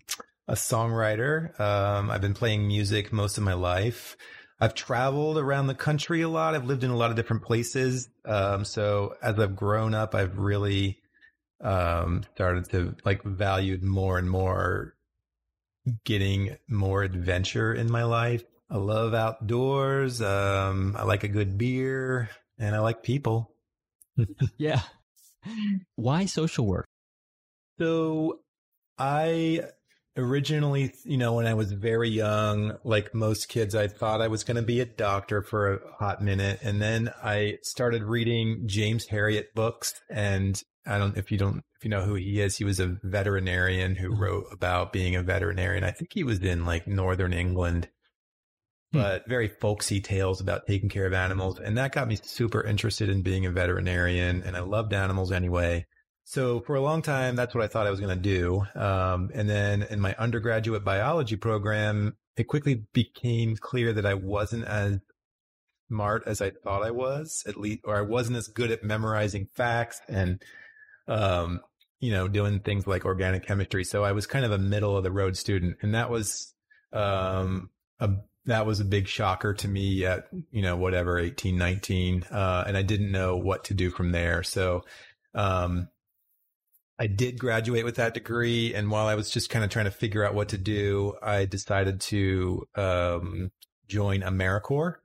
a 0.48 0.54
songwriter. 0.54 1.60
Um, 1.60 2.10
I've 2.10 2.22
been 2.22 2.34
playing 2.34 2.68
music 2.68 3.12
most 3.12 3.38
of 3.38 3.44
my 3.44 3.54
life. 3.54 4.16
I've 4.60 4.74
traveled 4.74 5.38
around 5.38 5.68
the 5.68 5.75
country 5.75 6.22
a 6.22 6.30
lot. 6.30 6.56
I've 6.56 6.66
lived 6.66 6.84
in 6.84 6.89
a 6.89 6.96
lot 6.96 7.12
of 7.12 7.16
different 7.16 7.44
places. 7.44 8.10
Um, 8.25 8.66
so 8.66 9.16
as 9.22 9.38
I've 9.39 9.56
grown 9.56 9.94
up, 9.94 10.16
I've 10.16 10.38
really 10.38 11.00
um, 11.62 12.24
started 12.34 12.70
to 12.72 12.96
like 13.06 13.24
valued 13.24 13.84
more 13.84 14.18
and 14.18 14.30
more 14.30 14.96
getting 16.06 16.58
more 16.68 17.04
adventure 17.04 17.74
in 17.74 17.92
my 17.92 18.04
life. 18.04 18.44
I 18.70 18.77
love 18.77 19.13
outdoors. 19.13 20.22
Um, 20.22 20.96
I 20.98 21.04
like 21.04 21.24
a 21.24 21.30
good 21.30 21.58
beer 21.58 22.30
and 22.58 22.75
I 22.75 22.80
like 22.80 23.04
people. 23.04 23.54
yeah. 24.58 24.82
Why 25.96 26.25
social 26.25 26.66
work? 26.66 26.88
So 27.80 28.39
I 28.98 29.62
originally, 30.17 30.93
you 31.05 31.17
know, 31.17 31.33
when 31.33 31.45
I 31.45 31.53
was 31.53 31.71
very 31.71 32.09
young, 32.09 32.77
like 32.83 33.13
most 33.13 33.47
kids, 33.47 33.75
I 33.75 33.88
thought 33.88 34.21
I 34.21 34.27
was 34.27 34.43
going 34.43 34.57
to 34.57 34.63
be 34.63 34.81
a 34.81 34.86
doctor 34.86 35.41
for 35.41 35.74
a 35.74 35.79
hot 36.00 36.21
minute. 36.21 36.59
And 36.63 36.81
then 36.81 37.12
I 37.24 37.59
started 37.62 38.03
reading 38.03 38.63
James 38.65 39.07
Herriot 39.07 39.53
books. 39.53 39.93
And 40.09 40.62
I 40.86 40.97
don't, 40.97 41.17
if 41.17 41.31
you 41.31 41.38
don't, 41.38 41.63
if 41.77 41.83
you 41.83 41.89
know 41.89 42.01
who 42.01 42.15
he 42.15 42.41
is, 42.41 42.57
he 42.57 42.63
was 42.63 42.79
a 42.79 42.97
veterinarian 43.03 43.95
who 43.95 44.09
mm-hmm. 44.09 44.21
wrote 44.21 44.45
about 44.51 44.91
being 44.91 45.15
a 45.15 45.24
veterinarian. 45.24 45.83
I 45.83 45.91
think 45.91 46.12
he 46.13 46.24
was 46.24 46.39
in 46.39 46.65
like 46.65 46.88
Northern 46.88 47.33
England, 47.33 47.89
hmm. 48.91 49.00
but 49.00 49.27
very 49.27 49.47
folksy 49.47 50.01
tales 50.01 50.41
about 50.41 50.65
taking 50.67 50.89
care 50.89 51.05
of 51.05 51.13
animals. 51.13 51.59
And 51.59 51.77
that 51.77 51.91
got 51.91 52.07
me 52.07 52.17
super 52.21 52.63
interested 52.63 53.09
in 53.09 53.21
being 53.21 53.45
a 53.45 53.51
veterinarian. 53.51 54.41
And 54.43 54.57
I 54.57 54.62
loved 54.62 54.93
animals 54.93 55.31
anyway. 55.31 55.86
So 56.29 56.60
for 56.60 56.75
a 56.75 56.81
long 56.81 57.03
time, 57.03 57.38
that's 57.38 57.55
what 57.55 57.63
I 57.63 57.67
thought 57.67 57.88
I 57.88 57.89
was 57.89 58.01
going 58.01 58.13
to 58.13 58.22
do. 58.22 58.62
Um, 58.75 59.31
and 59.34 59.50
then 59.50 59.84
in 59.84 60.01
my 60.01 60.13
undergraduate 60.19 60.84
biology 60.84 61.38
program, 61.38 62.17
it 62.36 62.50
quickly 62.50 62.84
became 62.91 63.55
clear 63.55 63.93
that 63.93 64.05
I 64.05 64.15
wasn't 64.15 64.65
as 64.65 65.00
smart 65.88 66.24
as 66.27 66.41
I 66.41 66.50
thought 66.50 66.84
I 66.84 66.91
was, 66.91 67.46
at 67.48 67.55
least, 67.55 67.79
or 67.86 67.96
I 67.96 68.01
wasn't 68.01 68.36
as 68.36 68.50
good 68.50 68.72
at 68.72 68.84
memorizing 68.84 69.48
facts 69.55 70.01
and, 70.10 70.43
um, 71.07 71.62
you 72.01 72.12
know, 72.12 72.27
doing 72.27 72.60
things 72.60 72.86
like 72.86 73.05
organic 73.05 73.48
chemistry. 73.48 73.86
So 73.86 74.03
I 74.03 74.12
was 74.12 74.27
kind 74.27 74.43
of 74.43 74.51
a 74.51 74.57
middle 74.57 74.98
of 74.98 75.05
the 75.05 75.12
road 75.13 75.38
student. 75.38 75.77
And 75.81 75.96
that 75.96 76.10
was, 76.10 76.53
um, 76.91 77.69
a, 78.01 78.10
that 78.48 78.65
was 78.65 78.81
a 78.81 78.86
big 78.86 79.07
shocker 79.07 79.53
to 79.53 79.67
me 79.69 80.05
at, 80.05 80.27
you 80.51 80.62
know, 80.62 80.75
whatever, 80.75 81.19
18, 81.19 81.57
19. 81.57 82.25
Uh, 82.29 82.65
and 82.67 82.75
I 82.75 82.81
didn't 82.81 83.13
know 83.13 83.38
what 83.38 83.63
to 83.65 83.74
do 83.74 83.89
from 83.89 84.12
there. 84.12 84.43
So, 84.43 84.84
um, 85.34 85.88
I 87.00 87.08
did 87.08 87.39
graduate 87.39 87.86
with 87.86 87.96
that 87.96 88.13
degree. 88.13 88.74
And 88.74 88.89
while 88.89 89.08
I 89.08 89.16
was 89.16 89.30
just 89.30 89.50
kind 89.50 89.63
of 89.63 89.72
trying 89.72 89.86
to 89.86 89.92
figure 89.92 90.25
out 90.25 90.34
what 90.34 90.50
to 90.50 90.58
do, 90.58 91.13
I 91.22 91.46
decided 91.46 92.01
to 92.01 92.68
um, 92.75 93.51
join 93.88 94.22
AmeriCorps. 94.22 94.96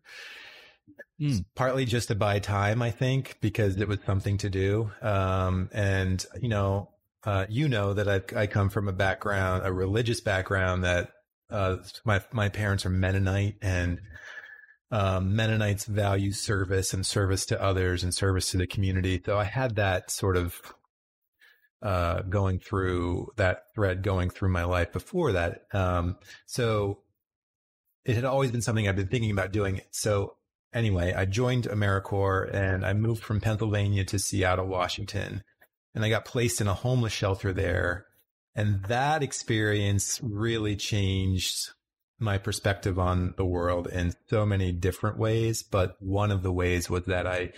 Mm. 1.21 1.45
Partly 1.55 1.85
just 1.85 2.09
to 2.09 2.15
buy 2.15 2.39
time, 2.39 2.83
I 2.83 2.91
think, 2.91 3.37
because 3.41 3.81
it 3.81 3.87
was 3.87 3.99
something 4.07 4.39
to 4.39 4.51
do. 4.51 4.91
Um, 5.03 5.69
and, 5.73 6.25
you 6.41 6.49
know, 6.49 6.89
uh, 7.25 7.47
you 7.49 7.69
know 7.69 7.95
that 7.95 8.09
I, 8.09 8.41
I 8.41 8.47
come 8.47 8.69
from 8.69 8.89
a 8.89 8.93
background, 8.93 9.65
a 9.65 9.73
religious 9.73 10.21
background 10.21 10.85
that 10.85 11.13
uh, 11.51 11.77
my 12.05 12.21
my 12.33 12.49
parents 12.49 12.85
are 12.87 12.91
Mennonite, 12.91 13.57
and 13.63 14.01
um, 14.91 15.37
Mennonites 15.37 15.85
value 15.85 16.33
service 16.33 16.93
and 16.93 17.07
service 17.07 17.47
to 17.47 17.63
others 17.63 18.03
and 18.03 18.13
service 18.13 18.51
to 18.51 18.57
the 18.57 18.67
community. 18.67 19.23
So 19.25 19.39
I 19.39 19.45
had 19.45 19.77
that 19.77 20.11
sort 20.11 20.37
of 20.37 20.61
uh, 21.83 22.23
going 22.23 22.59
through 22.61 23.33
that 23.37 23.65
thread 23.75 24.03
going 24.03 24.31
through 24.31 24.51
my 24.51 24.65
life 24.65 24.93
before 24.93 25.33
that. 25.33 25.63
Um, 25.73 26.17
so 26.47 27.01
it 28.05 28.15
had 28.15 28.25
always 28.25 28.51
been 28.51 28.63
something 28.63 28.89
I've 28.89 28.97
been 28.97 29.09
thinking 29.09 29.31
about 29.31 29.53
doing. 29.53 29.81
So 29.91 30.37
anyway, 30.73 31.13
I 31.13 31.25
joined 31.25 31.65
AmeriCorps 31.65 32.55
and 32.55 32.87
I 32.87 32.93
moved 32.93 33.23
from 33.23 33.41
Pennsylvania 33.41 34.05
to 34.05 34.19
Seattle, 34.19 34.67
Washington, 34.67 35.43
and 35.95 36.05
I 36.05 36.09
got 36.09 36.25
placed 36.25 36.61
in 36.61 36.69
a 36.69 36.75
homeless 36.75 37.13
shelter 37.13 37.53
there. 37.53 38.07
And 38.55 38.85
that 38.85 39.23
experience 39.23 40.21
really 40.23 40.77
changed 40.77 41.71
my 42.19 42.39
perspective 42.39 42.99
on 42.99 43.35
the 43.37 43.45
world 43.45 43.89
in 43.89 44.15
so 44.29 44.47
many 44.47 44.73
different 44.73 45.19
ways. 45.19 45.63
But 45.63 45.97
one 46.01 46.31
of 46.31 46.43
the 46.43 46.53
ways 46.53 46.89
was 46.89 47.07
that 47.07 47.27
I 47.27 47.53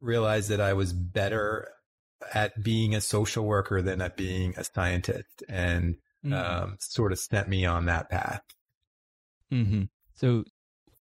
realized 0.00 0.50
that 0.50 0.60
I 0.60 0.74
was 0.74 0.92
better 0.92 1.68
at 2.34 2.62
being 2.62 2.94
a 2.94 3.00
social 3.00 3.44
worker 3.44 3.82
than 3.82 4.00
at 4.00 4.16
being 4.16 4.54
a 4.56 4.64
scientist 4.64 5.42
and 5.48 5.96
mm-hmm. 6.24 6.32
um, 6.32 6.76
sort 6.80 7.12
of 7.12 7.18
sent 7.18 7.48
me 7.48 7.64
on 7.64 7.86
that 7.86 8.10
path. 8.10 8.42
Mm-hmm. 9.52 9.84
So 10.14 10.44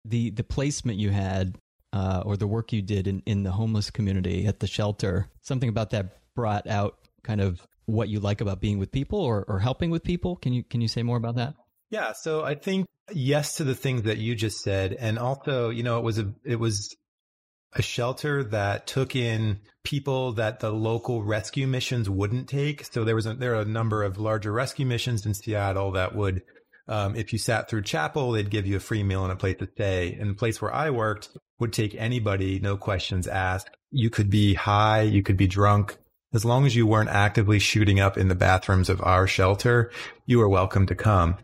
the 0.03 0.31
the 0.31 0.43
placement 0.43 0.97
you 0.99 1.11
had 1.11 1.55
uh, 1.93 2.23
or 2.25 2.37
the 2.37 2.47
work 2.47 2.73
you 2.73 2.81
did 2.81 3.07
in, 3.07 3.23
in 3.25 3.43
the 3.43 3.51
homeless 3.51 3.89
community 3.89 4.45
at 4.47 4.59
the 4.59 4.67
shelter, 4.67 5.29
something 5.41 5.69
about 5.69 5.91
that 5.91 6.17
brought 6.35 6.67
out 6.67 6.97
kind 7.23 7.41
of 7.41 7.65
what 7.85 8.09
you 8.09 8.19
like 8.19 8.41
about 8.41 8.59
being 8.59 8.79
with 8.79 8.91
people 8.91 9.19
or, 9.19 9.45
or 9.47 9.59
helping 9.59 9.91
with 9.91 10.03
people. 10.03 10.35
Can 10.35 10.53
you 10.53 10.63
can 10.63 10.81
you 10.81 10.87
say 10.87 11.03
more 11.03 11.17
about 11.17 11.35
that? 11.35 11.55
Yeah, 11.89 12.13
so 12.13 12.43
I 12.43 12.55
think 12.55 12.87
yes 13.13 13.57
to 13.57 13.63
the 13.63 13.75
things 13.75 14.03
that 14.03 14.17
you 14.17 14.35
just 14.35 14.61
said, 14.61 14.93
and 14.93 15.19
also, 15.19 15.69
you 15.69 15.83
know, 15.83 15.99
it 15.99 16.03
was 16.03 16.19
a 16.19 16.33
it 16.43 16.59
was 16.59 16.95
a 17.75 17.81
shelter 17.81 18.43
that 18.43 18.87
took 18.87 19.15
in 19.15 19.59
people 19.83 20.31
that 20.33 20.61
the 20.61 20.71
local 20.71 21.23
rescue 21.23 21.67
missions 21.67 22.09
wouldn't 22.09 22.47
take. 22.47 22.85
So 22.85 23.03
there 23.03 23.15
was 23.15 23.25
a, 23.25 23.33
there 23.33 23.55
are 23.55 23.61
a 23.61 23.65
number 23.65 24.03
of 24.03 24.17
larger 24.17 24.51
rescue 24.51 24.85
missions 24.85 25.25
in 25.25 25.33
Seattle 25.33 25.91
that 25.91 26.15
would, 26.15 26.41
um, 26.87 27.15
if 27.15 27.33
you 27.33 27.39
sat 27.39 27.69
through 27.69 27.83
chapel, 27.83 28.31
they'd 28.31 28.49
give 28.49 28.65
you 28.65 28.77
a 28.77 28.79
free 28.79 29.03
meal 29.03 29.23
and 29.23 29.31
a 29.31 29.35
place 29.35 29.57
to 29.59 29.67
stay. 29.73 30.17
And 30.19 30.29
the 30.29 30.35
place 30.35 30.61
where 30.61 30.73
I 30.73 30.89
worked 30.89 31.29
would 31.59 31.73
take 31.73 31.93
anybody, 31.95 32.59
no 32.59 32.77
questions 32.77 33.27
asked. 33.27 33.69
You 33.91 34.09
could 34.09 34.29
be 34.29 34.53
high, 34.53 35.01
you 35.01 35.21
could 35.21 35.37
be 35.37 35.47
drunk. 35.47 35.97
As 36.33 36.45
long 36.45 36.65
as 36.65 36.75
you 36.75 36.87
weren't 36.87 37.09
actively 37.09 37.59
shooting 37.59 37.99
up 37.99 38.17
in 38.17 38.27
the 38.29 38.35
bathrooms 38.35 38.89
of 38.89 39.01
our 39.01 39.27
shelter, 39.27 39.91
you 40.25 40.39
were 40.39 40.49
welcome 40.49 40.85
to 40.87 40.95
come. 40.95 41.37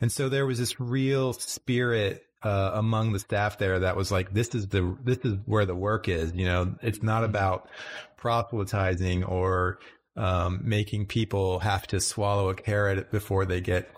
And 0.00 0.12
so 0.12 0.28
there 0.28 0.46
was 0.46 0.58
this 0.58 0.78
real 0.78 1.32
spirit 1.32 2.25
uh, 2.46 2.70
among 2.74 3.12
the 3.12 3.18
staff 3.18 3.58
there 3.58 3.80
that 3.80 3.96
was 3.96 4.12
like, 4.12 4.32
this 4.32 4.54
is 4.54 4.68
the, 4.68 4.96
this 5.02 5.18
is 5.24 5.34
where 5.46 5.66
the 5.66 5.74
work 5.74 6.08
is. 6.08 6.32
You 6.32 6.46
know, 6.46 6.76
it's 6.80 7.02
not 7.02 7.22
mm-hmm. 7.22 7.30
about 7.30 7.68
proselytizing 8.16 9.24
or, 9.24 9.80
um, 10.16 10.60
making 10.62 11.06
people 11.06 11.58
have 11.58 11.86
to 11.88 12.00
swallow 12.00 12.48
a 12.48 12.54
carrot 12.54 13.10
before 13.10 13.44
they 13.46 13.60
get, 13.60 13.90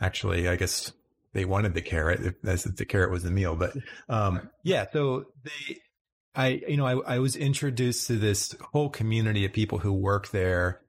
actually, 0.00 0.48
I 0.48 0.56
guess 0.56 0.92
they 1.34 1.44
wanted 1.44 1.74
the 1.74 1.82
carrot 1.82 2.36
as 2.44 2.64
if 2.66 2.76
the 2.76 2.86
carrot 2.86 3.10
was 3.10 3.22
the 3.22 3.30
meal, 3.30 3.54
but, 3.54 3.76
um, 4.08 4.48
yeah, 4.62 4.86
so 4.92 5.26
they, 5.44 5.78
I, 6.34 6.62
you 6.66 6.76
know, 6.76 6.86
I, 6.86 7.16
I 7.16 7.18
was 7.18 7.36
introduced 7.36 8.06
to 8.08 8.16
this 8.16 8.56
whole 8.72 8.88
community 8.88 9.44
of 9.44 9.52
people 9.52 9.78
who 9.78 9.92
work 9.92 10.30
there 10.30 10.80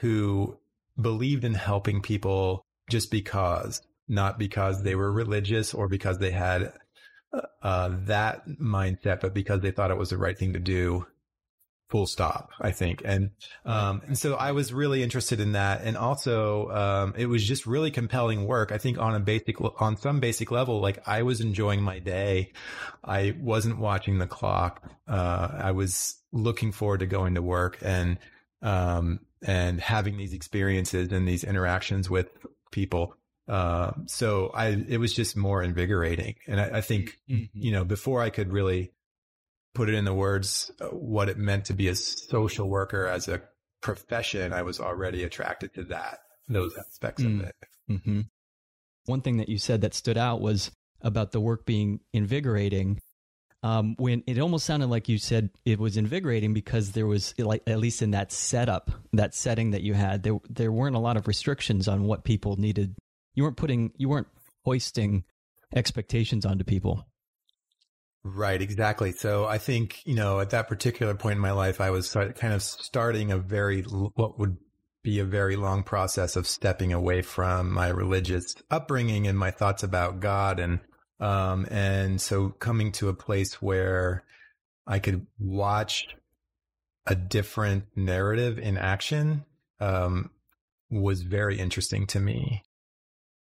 who 0.00 0.58
believed 1.00 1.44
in 1.44 1.54
helping 1.54 2.02
people 2.02 2.62
just 2.90 3.10
because 3.10 3.80
not 4.10 4.38
because 4.38 4.82
they 4.82 4.96
were 4.96 5.10
religious 5.10 5.72
or 5.72 5.88
because 5.88 6.18
they 6.18 6.32
had 6.32 6.72
uh, 7.62 7.90
that 8.06 8.46
mindset, 8.60 9.20
but 9.20 9.32
because 9.32 9.60
they 9.60 9.70
thought 9.70 9.92
it 9.92 9.96
was 9.96 10.10
the 10.10 10.18
right 10.18 10.36
thing 10.36 10.52
to 10.52 10.58
do. 10.58 11.06
Full 11.90 12.06
stop, 12.06 12.50
I 12.60 12.72
think. 12.72 13.02
And, 13.04 13.30
um, 13.64 14.02
and 14.06 14.18
so 14.18 14.34
I 14.34 14.52
was 14.52 14.72
really 14.72 15.02
interested 15.02 15.40
in 15.40 15.52
that. 15.52 15.82
And 15.82 15.96
also, 15.96 16.70
um, 16.70 17.14
it 17.16 17.26
was 17.26 17.44
just 17.44 17.66
really 17.66 17.90
compelling 17.90 18.46
work. 18.46 18.72
I 18.72 18.78
think 18.78 18.98
on 18.98 19.14
a 19.14 19.20
basic, 19.20 19.60
on 19.80 19.96
some 19.96 20.18
basic 20.20 20.50
level, 20.50 20.80
like 20.80 21.06
I 21.06 21.22
was 21.22 21.40
enjoying 21.40 21.82
my 21.82 22.00
day. 22.00 22.52
I 23.04 23.36
wasn't 23.40 23.78
watching 23.78 24.18
the 24.18 24.26
clock. 24.26 24.82
Uh, 25.08 25.48
I 25.52 25.70
was 25.70 26.16
looking 26.32 26.72
forward 26.72 27.00
to 27.00 27.06
going 27.06 27.34
to 27.34 27.42
work 27.42 27.78
and, 27.80 28.18
um, 28.62 29.20
and 29.42 29.80
having 29.80 30.16
these 30.16 30.32
experiences 30.32 31.10
and 31.12 31.26
these 31.26 31.44
interactions 31.44 32.10
with 32.10 32.28
people. 32.70 33.14
Uh, 33.50 33.90
so 34.06 34.52
I, 34.54 34.68
it 34.88 34.98
was 34.98 35.12
just 35.12 35.36
more 35.36 35.60
invigorating. 35.60 36.36
And 36.46 36.60
I, 36.60 36.78
I 36.78 36.80
think, 36.80 37.18
mm-hmm. 37.28 37.46
you 37.52 37.72
know, 37.72 37.84
before 37.84 38.22
I 38.22 38.30
could 38.30 38.52
really 38.52 38.92
put 39.74 39.88
it 39.88 39.96
in 39.96 40.04
the 40.04 40.14
words, 40.14 40.70
uh, 40.80 40.86
what 40.86 41.28
it 41.28 41.36
meant 41.36 41.64
to 41.64 41.72
be 41.72 41.88
a 41.88 41.96
social 41.96 42.68
worker 42.68 43.08
as 43.08 43.26
a 43.26 43.42
profession, 43.82 44.52
I 44.52 44.62
was 44.62 44.78
already 44.78 45.24
attracted 45.24 45.74
to 45.74 45.82
that, 45.84 46.20
those 46.46 46.76
aspects 46.78 47.24
mm-hmm. 47.24 47.40
of 47.40 47.46
it. 47.46 47.54
Mm-hmm. 47.90 48.20
One 49.06 49.20
thing 49.20 49.38
that 49.38 49.48
you 49.48 49.58
said 49.58 49.80
that 49.80 49.94
stood 49.94 50.16
out 50.16 50.40
was 50.40 50.70
about 51.00 51.32
the 51.32 51.40
work 51.40 51.66
being 51.66 51.98
invigorating. 52.12 53.00
Um, 53.64 53.96
when 53.98 54.22
it 54.28 54.38
almost 54.38 54.64
sounded 54.64 54.90
like 54.90 55.08
you 55.08 55.18
said 55.18 55.50
it 55.64 55.80
was 55.80 55.96
invigorating 55.96 56.54
because 56.54 56.92
there 56.92 57.08
was 57.08 57.34
like 57.36 57.62
at 57.66 57.80
least 57.80 58.00
in 58.00 58.12
that 58.12 58.30
setup, 58.30 58.92
that 59.12 59.34
setting 59.34 59.72
that 59.72 59.82
you 59.82 59.92
had, 59.94 60.22
there 60.22 60.38
there 60.48 60.70
weren't 60.70 60.94
a 60.94 61.00
lot 61.00 61.16
of 61.16 61.26
restrictions 61.26 61.88
on 61.88 62.04
what 62.04 62.22
people 62.22 62.56
needed 62.56 62.94
you 63.34 63.42
weren't 63.42 63.56
putting 63.56 63.92
you 63.96 64.08
weren't 64.08 64.28
hoisting 64.64 65.24
expectations 65.74 66.44
onto 66.44 66.64
people. 66.64 67.06
Right, 68.22 68.60
exactly. 68.60 69.12
So 69.12 69.46
I 69.46 69.56
think, 69.56 70.04
you 70.04 70.14
know, 70.14 70.40
at 70.40 70.50
that 70.50 70.68
particular 70.68 71.14
point 71.14 71.36
in 71.36 71.40
my 71.40 71.52
life, 71.52 71.80
I 71.80 71.90
was 71.90 72.12
kind 72.12 72.52
of 72.52 72.62
starting 72.62 73.32
a 73.32 73.38
very, 73.38 73.82
what 73.82 74.38
would 74.38 74.58
be 75.02 75.20
a 75.20 75.24
very 75.24 75.56
long 75.56 75.82
process 75.82 76.36
of 76.36 76.46
stepping 76.46 76.92
away 76.92 77.22
from 77.22 77.72
my 77.72 77.88
religious 77.88 78.54
upbringing 78.70 79.26
and 79.26 79.38
my 79.38 79.50
thoughts 79.50 79.82
about 79.82 80.20
God. 80.20 80.60
And, 80.60 80.80
um, 81.18 81.66
and 81.70 82.20
so 82.20 82.50
coming 82.50 82.92
to 82.92 83.08
a 83.08 83.14
place 83.14 83.62
where 83.62 84.24
I 84.86 84.98
could 84.98 85.26
watch 85.38 86.06
a 87.06 87.14
different 87.14 87.84
narrative 87.96 88.58
in 88.58 88.76
action, 88.76 89.46
um, 89.80 90.30
was 90.90 91.22
very 91.22 91.58
interesting 91.58 92.06
to 92.08 92.20
me. 92.20 92.62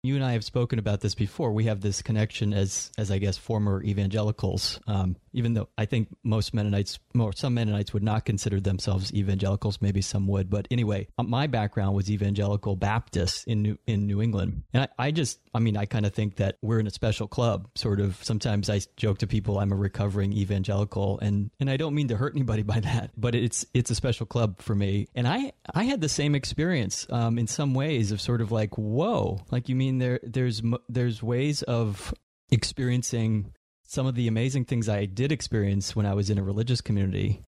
You 0.03 0.15
and 0.15 0.25
I 0.25 0.33
have 0.33 0.45
spoken 0.45 0.79
about 0.79 1.01
this 1.01 1.15
before. 1.15 1.53
We 1.53 1.65
have 1.65 1.81
this 1.81 2.01
connection 2.01 2.55
as, 2.55 2.91
as 2.97 3.11
I 3.11 3.19
guess, 3.19 3.37
former 3.37 3.83
evangelicals. 3.83 4.81
Um, 4.87 5.17
even 5.33 5.55
though 5.55 5.69
I 5.77 5.85
think 5.85 6.09
most 6.25 6.55
Mennonites, 6.55 6.99
some 7.35 7.55
Mennonites 7.55 7.93
would 7.93 8.03
not 8.03 8.25
consider 8.25 8.61
themselves 8.61 9.13
evangelicals. 9.13 9.81
Maybe 9.81 10.01
some 10.01 10.27
would, 10.29 10.49
but 10.49 10.67
anyway, 10.71 11.09
uh, 11.19 11.23
my 11.23 11.47
background 11.47 11.95
was 11.95 12.11
evangelical 12.11 12.77
Baptist 12.77 13.47
in 13.47 13.63
New, 13.63 13.79
in 13.87 14.07
New 14.07 14.23
England, 14.23 14.63
and 14.73 14.85
I, 14.85 15.07
I 15.07 15.11
just, 15.11 15.39
I 15.55 15.59
mean, 15.59 15.77
I 15.77 15.87
kind 15.87 16.07
of 16.07 16.15
think 16.15 16.37
that 16.37 16.57
we're 16.63 16.81
in 16.81 16.87
a 16.87 16.91
special 16.91 17.29
club. 17.29 17.69
Sort 17.77 18.01
of. 18.01 18.17
Sometimes 18.23 18.71
I 18.71 18.81
joke 18.97 19.19
to 19.19 19.27
people 19.27 19.59
I'm 19.59 19.73
a 19.73 19.77
recovering 19.77 20.33
evangelical, 20.33 21.19
and 21.21 21.51
and 21.61 21.71
I 21.71 21.77
don't 21.77 21.95
mean 21.95 22.09
to 22.09 22.17
hurt 22.17 22.35
anybody 22.35 22.63
by 22.71 22.81
that, 22.81 23.11
but 23.17 23.35
it's 23.35 23.67
it's 23.75 23.91
a 23.91 23.95
special 23.95 24.27
club 24.27 24.63
for 24.63 24.75
me. 24.75 25.09
And 25.15 25.29
I 25.29 25.53
I 25.75 25.85
had 25.85 26.01
the 26.01 26.09
same 26.09 26.35
experience 26.35 27.07
um, 27.11 27.39
in 27.39 27.47
some 27.47 27.75
ways 27.75 28.13
of 28.13 28.21
sort 28.21 28.41
of 28.41 28.51
like, 28.51 28.79
whoa, 28.79 29.41
like 29.51 29.69
you 29.69 29.77
mean 29.77 29.90
there 29.99 30.21
there's 30.23 30.63
there's 30.89 31.23
ways 31.23 31.63
of 31.63 32.15
experiencing 32.51 33.53
some 33.85 34.07
of 34.07 34.15
the 34.15 34.29
amazing 34.29 34.65
things 34.65 34.89
I 34.89 35.05
did 35.07 35.33
experience 35.33 35.97
when 35.97 36.07
I 36.07 36.15
was 36.15 36.31
in 36.31 36.39
a 36.39 36.43
religious 36.43 36.81
community 36.81 37.43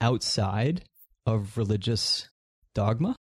outside 0.00 0.84
of 1.26 1.58
religious 1.58 2.28
dogma. 2.74 3.14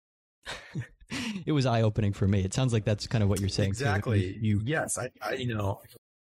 it 1.46 1.52
was 1.52 1.66
eye 1.66 1.82
opening 1.82 2.12
for 2.12 2.28
me. 2.28 2.44
It 2.44 2.54
sounds 2.54 2.72
like 2.72 2.84
that's 2.84 3.06
kind 3.06 3.22
of 3.22 3.28
what 3.28 3.40
you're 3.40 3.48
saying. 3.48 3.70
Exactly. 3.70 4.34
Too. 4.34 4.38
You, 4.40 4.62
yes, 4.64 4.98
I, 4.98 5.10
I, 5.20 5.34
you 5.34 5.54
know, 5.54 5.80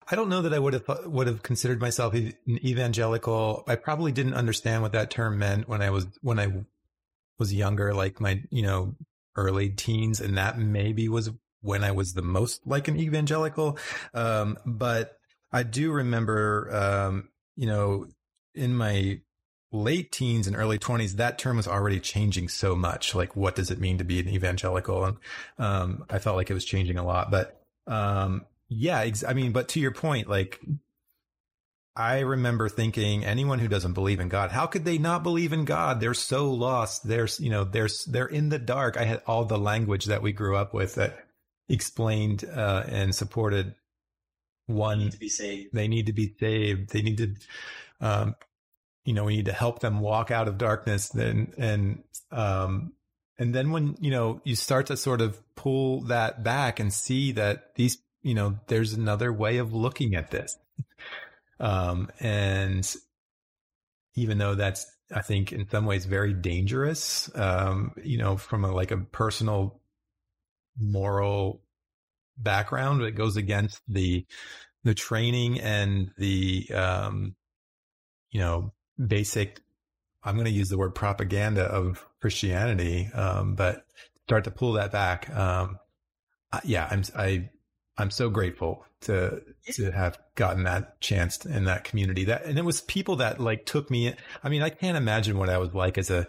I 0.09 0.15
don't 0.15 0.29
know 0.29 0.41
that 0.41 0.53
I 0.53 0.59
would 0.59 0.73
have 0.73 1.05
would 1.05 1.27
have 1.27 1.43
considered 1.43 1.79
myself 1.79 2.13
an 2.13 2.33
evangelical. 2.47 3.63
I 3.67 3.75
probably 3.75 4.11
didn't 4.11 4.33
understand 4.33 4.81
what 4.81 4.91
that 4.91 5.09
term 5.09 5.39
meant 5.39 5.69
when 5.69 5.81
I 5.81 5.89
was 5.89 6.07
when 6.21 6.39
I 6.39 6.65
was 7.39 7.53
younger, 7.53 7.93
like 7.93 8.19
my 8.19 8.41
you 8.49 8.63
know 8.63 8.95
early 9.37 9.69
teens, 9.69 10.19
and 10.19 10.37
that 10.37 10.59
maybe 10.59 11.07
was 11.07 11.29
when 11.61 11.83
I 11.83 11.91
was 11.91 12.13
the 12.13 12.21
most 12.21 12.65
like 12.65 12.87
an 12.87 12.99
evangelical. 12.99 13.77
Um, 14.13 14.57
but 14.65 15.17
I 15.51 15.63
do 15.63 15.91
remember, 15.91 16.69
um, 16.73 17.29
you 17.55 17.67
know, 17.67 18.07
in 18.55 18.75
my 18.75 19.19
late 19.71 20.11
teens 20.11 20.47
and 20.47 20.55
early 20.55 20.77
20s, 20.77 21.13
that 21.13 21.37
term 21.37 21.57
was 21.57 21.67
already 21.67 21.99
changing 21.99 22.49
so 22.49 22.75
much. 22.75 23.15
Like, 23.15 23.35
what 23.35 23.55
does 23.55 23.71
it 23.71 23.79
mean 23.79 23.97
to 23.99 24.03
be 24.03 24.19
an 24.19 24.27
evangelical? 24.27 25.05
And 25.05 25.17
um, 25.57 26.05
I 26.09 26.19
felt 26.19 26.35
like 26.35 26.49
it 26.49 26.53
was 26.53 26.65
changing 26.65 26.97
a 26.97 27.05
lot. 27.05 27.31
But 27.31 27.61
um, 27.87 28.45
yeah, 28.69 28.99
ex- 28.99 29.23
I 29.23 29.33
mean, 29.33 29.51
but 29.51 29.69
to 29.69 29.79
your 29.79 29.91
point, 29.91 30.29
like, 30.29 30.59
I 31.95 32.19
remember 32.19 32.69
thinking 32.69 33.25
anyone 33.25 33.59
who 33.59 33.67
doesn't 33.67 33.93
believe 33.93 34.21
in 34.21 34.29
God, 34.29 34.51
how 34.51 34.65
could 34.65 34.85
they 34.85 34.97
not 34.97 35.23
believe 35.23 35.51
in 35.51 35.65
God? 35.65 35.99
They're 35.99 36.13
so 36.13 36.51
lost. 36.51 37.05
They're, 37.05 37.27
you 37.37 37.49
know, 37.49 37.65
they're, 37.65 37.89
they're 38.07 38.27
in 38.27 38.47
the 38.47 38.59
dark. 38.59 38.95
I 38.95 39.03
had 39.03 39.21
all 39.27 39.43
the 39.43 39.57
language 39.57 40.05
that 40.05 40.21
we 40.21 40.31
grew 40.31 40.55
up 40.55 40.73
with 40.73 40.95
that 40.95 41.25
explained 41.71 42.43
uh, 42.43 42.83
and 42.87 43.15
supported 43.15 43.75
one 44.67 44.99
need 44.99 45.11
to 45.11 45.19
be 45.19 45.29
saved. 45.29 45.73
They 45.73 45.87
need 45.87 46.05
to 46.07 46.13
be 46.13 46.35
saved. 46.39 46.91
They 46.91 47.01
need 47.01 47.17
to, 47.17 47.35
um, 47.99 48.35
you 49.05 49.13
know, 49.13 49.25
we 49.25 49.35
need 49.37 49.45
to 49.45 49.53
help 49.53 49.79
them 49.79 49.99
walk 49.99 50.31
out 50.31 50.47
of 50.47 50.57
darkness. 50.57 51.09
Then 51.09 51.53
and 51.57 52.03
um, 52.31 52.93
and 53.37 53.53
then 53.53 53.71
when 53.71 53.97
you 53.99 54.11
know 54.11 54.41
you 54.43 54.55
start 54.55 54.87
to 54.87 54.97
sort 54.97 55.21
of 55.21 55.39
pull 55.55 56.01
that 56.01 56.43
back 56.43 56.79
and 56.79 56.93
see 56.93 57.31
that 57.33 57.75
these, 57.75 57.97
you 58.21 58.33
know, 58.33 58.59
there's 58.67 58.93
another 58.93 59.33
way 59.33 59.57
of 59.57 59.73
looking 59.73 60.15
at 60.15 60.31
this. 60.31 60.57
Um, 61.59 62.09
and 62.19 62.95
even 64.15 64.39
though 64.39 64.55
that's, 64.55 64.87
I 65.13 65.21
think, 65.21 65.51
in 65.53 65.69
some 65.69 65.85
ways 65.85 66.05
very 66.05 66.33
dangerous, 66.33 67.29
um, 67.35 67.93
you 68.03 68.17
know, 68.17 68.37
from 68.37 68.65
a 68.65 68.71
like 68.71 68.91
a 68.91 68.97
personal 68.97 69.80
moral 70.79 71.61
background 72.37 73.01
that 73.01 73.11
goes 73.11 73.37
against 73.37 73.81
the 73.87 74.25
the 74.83 74.93
training 74.93 75.59
and 75.59 76.11
the 76.17 76.69
um, 76.73 77.35
you 78.31 78.39
know 78.39 78.73
basic 79.05 79.61
I'm 80.23 80.35
going 80.35 80.45
to 80.45 80.51
use 80.51 80.69
the 80.69 80.77
word 80.77 80.93
propaganda 80.93 81.63
of 81.63 82.05
Christianity, 82.19 83.09
um, 83.13 83.55
but 83.55 83.85
start 84.25 84.43
to 84.43 84.51
pull 84.51 84.73
that 84.73 84.91
back. 84.91 85.29
Um, 85.35 85.79
yeah, 86.63 86.87
I'm 86.89 87.03
I 87.17 87.49
I'm 87.97 88.11
so 88.11 88.29
grateful 88.29 88.85
to 89.01 89.41
to 89.73 89.91
have 89.91 90.19
gotten 90.35 90.63
that 90.63 90.99
chance 91.01 91.45
in 91.45 91.65
that 91.65 91.83
community. 91.83 92.25
That 92.25 92.45
and 92.45 92.57
it 92.57 92.65
was 92.65 92.81
people 92.81 93.17
that 93.17 93.39
like 93.39 93.65
took 93.65 93.89
me. 93.89 94.13
I 94.43 94.49
mean, 94.49 94.61
I 94.61 94.69
can't 94.69 94.97
imagine 94.97 95.37
what 95.37 95.49
I 95.49 95.57
was 95.57 95.73
like 95.73 95.97
as 95.97 96.09
a 96.09 96.27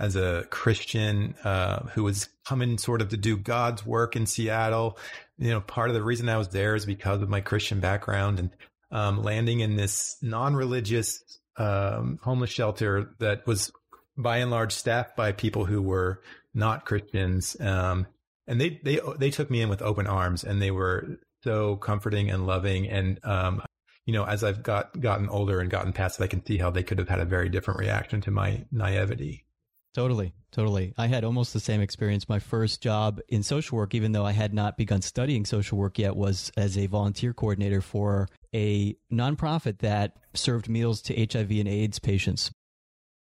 as 0.00 0.16
a 0.16 0.46
Christian 0.48 1.34
uh, 1.44 1.84
who 1.90 2.02
was 2.02 2.28
coming 2.46 2.78
sort 2.78 3.02
of 3.02 3.10
to 3.10 3.18
do 3.18 3.36
God's 3.36 3.84
work 3.84 4.16
in 4.16 4.24
Seattle. 4.24 4.98
You 5.38 5.50
know, 5.50 5.60
part 5.60 5.90
of 5.90 5.94
the 5.94 6.02
reason 6.02 6.28
I 6.28 6.38
was 6.38 6.48
there 6.48 6.74
is 6.74 6.86
because 6.86 7.20
of 7.20 7.28
my 7.28 7.42
Christian 7.42 7.80
background 7.80 8.38
and 8.38 8.50
um, 8.90 9.22
landing 9.22 9.60
in 9.60 9.76
this 9.76 10.16
non-religious 10.22 11.22
um, 11.58 12.18
homeless 12.22 12.50
shelter 12.50 13.10
that 13.18 13.46
was 13.46 13.70
by 14.16 14.38
and 14.38 14.50
large 14.50 14.72
staffed 14.72 15.16
by 15.16 15.32
people 15.32 15.66
who 15.66 15.82
were 15.82 16.22
not 16.54 16.86
Christians. 16.86 17.54
Um, 17.60 18.06
and 18.46 18.58
they, 18.58 18.80
they, 18.82 19.00
they 19.18 19.30
took 19.30 19.50
me 19.50 19.60
in 19.60 19.68
with 19.68 19.82
open 19.82 20.06
arms 20.06 20.44
and 20.44 20.62
they 20.62 20.70
were 20.70 21.18
so 21.44 21.76
comforting 21.76 22.30
and 22.30 22.46
loving. 22.46 22.88
And, 22.88 23.22
um, 23.22 23.62
you 24.06 24.14
know, 24.14 24.24
as 24.24 24.42
I've 24.42 24.62
got, 24.62 24.98
gotten 24.98 25.28
older 25.28 25.60
and 25.60 25.70
gotten 25.70 25.92
past 25.92 26.20
it, 26.20 26.24
I 26.24 26.26
can 26.26 26.44
see 26.44 26.56
how 26.56 26.70
they 26.70 26.82
could 26.82 26.98
have 26.98 27.08
had 27.10 27.20
a 27.20 27.26
very 27.26 27.50
different 27.50 27.80
reaction 27.80 28.22
to 28.22 28.30
my 28.30 28.64
naivety. 28.72 29.44
Totally, 29.92 30.32
totally. 30.52 30.94
I 30.96 31.08
had 31.08 31.24
almost 31.24 31.52
the 31.52 31.58
same 31.58 31.80
experience. 31.80 32.28
My 32.28 32.38
first 32.38 32.80
job 32.80 33.20
in 33.28 33.42
social 33.42 33.76
work, 33.76 33.94
even 33.94 34.12
though 34.12 34.24
I 34.24 34.32
had 34.32 34.54
not 34.54 34.76
begun 34.76 35.02
studying 35.02 35.44
social 35.44 35.78
work 35.78 35.98
yet, 35.98 36.14
was 36.14 36.52
as 36.56 36.78
a 36.78 36.86
volunteer 36.86 37.32
coordinator 37.32 37.80
for 37.80 38.28
a 38.54 38.94
nonprofit 39.12 39.78
that 39.78 40.16
served 40.32 40.68
meals 40.68 41.02
to 41.02 41.14
HIV 41.14 41.50
and 41.50 41.68
AIDS 41.68 41.98
patients. 41.98 42.52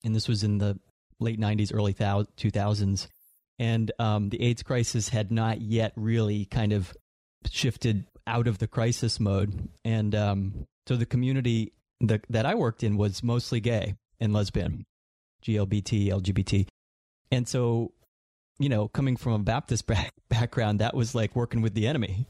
And 0.04 0.16
this 0.16 0.28
was 0.28 0.44
in 0.44 0.58
the 0.58 0.80
late 1.20 1.40
90s, 1.40 1.74
early 1.74 1.94
2000s. 1.94 3.08
And 3.60 3.92
um, 4.00 4.30
the 4.30 4.42
AIDS 4.42 4.64
crisis 4.64 5.10
had 5.10 5.32
not 5.32 5.62
yet 5.62 5.94
really 5.96 6.46
kind 6.46 6.74
of 6.74 6.96
shifted 7.52 8.06
out 8.26 8.48
of 8.48 8.58
the 8.58 8.68
crisis 8.68 9.20
mode. 9.20 9.70
And 9.86 10.16
um, 10.16 10.68
so 10.88 10.96
the 10.96 11.06
community 11.06 11.74
that 12.02 12.46
I 12.46 12.56
worked 12.56 12.84
in 12.84 12.98
was 12.98 13.24
mostly 13.24 13.60
gay 13.60 13.96
and 14.20 14.34
lesbian. 14.34 14.86
GLBT, 15.44 16.08
LGBT. 16.10 16.68
And 17.32 17.48
so, 17.48 17.92
you 18.60 18.70
know, 18.70 18.88
coming 18.88 19.18
from 19.18 19.34
a 19.34 19.40
Baptist 19.40 19.88
back- 19.88 20.14
background, 20.30 20.80
that 20.80 20.96
was 20.96 21.16
like 21.16 21.36
working 21.36 21.62
with 21.62 21.74
the 21.74 21.88
enemy. 21.88 22.26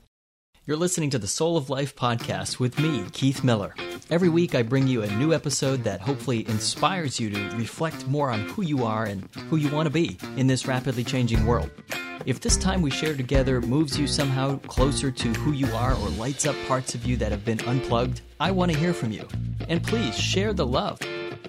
You're 0.66 0.76
listening 0.76 1.12
to 1.12 1.20
the 1.20 1.28
Soul 1.28 1.56
of 1.56 1.70
Life 1.70 1.96
podcast 1.96 2.60
with 2.60 2.78
me, 2.78 3.06
Keith 3.14 3.42
Miller. 3.42 3.74
Every 4.10 4.28
week, 4.28 4.54
I 4.54 4.64
bring 4.64 4.86
you 4.86 5.02
a 5.02 5.16
new 5.16 5.34
episode 5.34 5.86
that 5.86 6.02
hopefully 6.02 6.46
inspires 6.50 7.22
you 7.22 7.30
to 7.30 7.56
reflect 7.56 8.06
more 8.06 8.30
on 8.30 8.42
who 8.50 8.64
you 8.64 8.84
are 8.84 9.06
and 9.06 9.24
who 9.50 9.56
you 9.56 9.70
want 9.70 9.86
to 9.86 9.94
be 9.94 10.18
in 10.36 10.48
this 10.48 10.68
rapidly 10.68 11.06
changing 11.06 11.46
world. 11.46 11.72
If 12.26 12.42
this 12.42 12.58
time 12.58 12.82
we 12.82 12.92
share 12.92 13.16
together 13.16 13.62
moves 13.62 13.98
you 13.98 14.08
somehow 14.08 14.58
closer 14.68 15.10
to 15.10 15.28
who 15.36 15.54
you 15.54 15.68
are 15.68 15.94
or 15.94 16.10
lights 16.10 16.46
up 16.46 16.58
parts 16.68 16.94
of 16.94 17.06
you 17.06 17.16
that 17.16 17.32
have 17.32 17.46
been 17.46 17.62
unplugged, 17.62 18.20
I 18.42 18.52
want 18.52 18.70
to 18.74 18.78
hear 18.78 18.94
from 18.94 19.14
you. 19.14 19.26
And 19.70 19.82
please 19.82 20.20
share 20.20 20.52
the 20.52 20.68
love. 20.68 21.00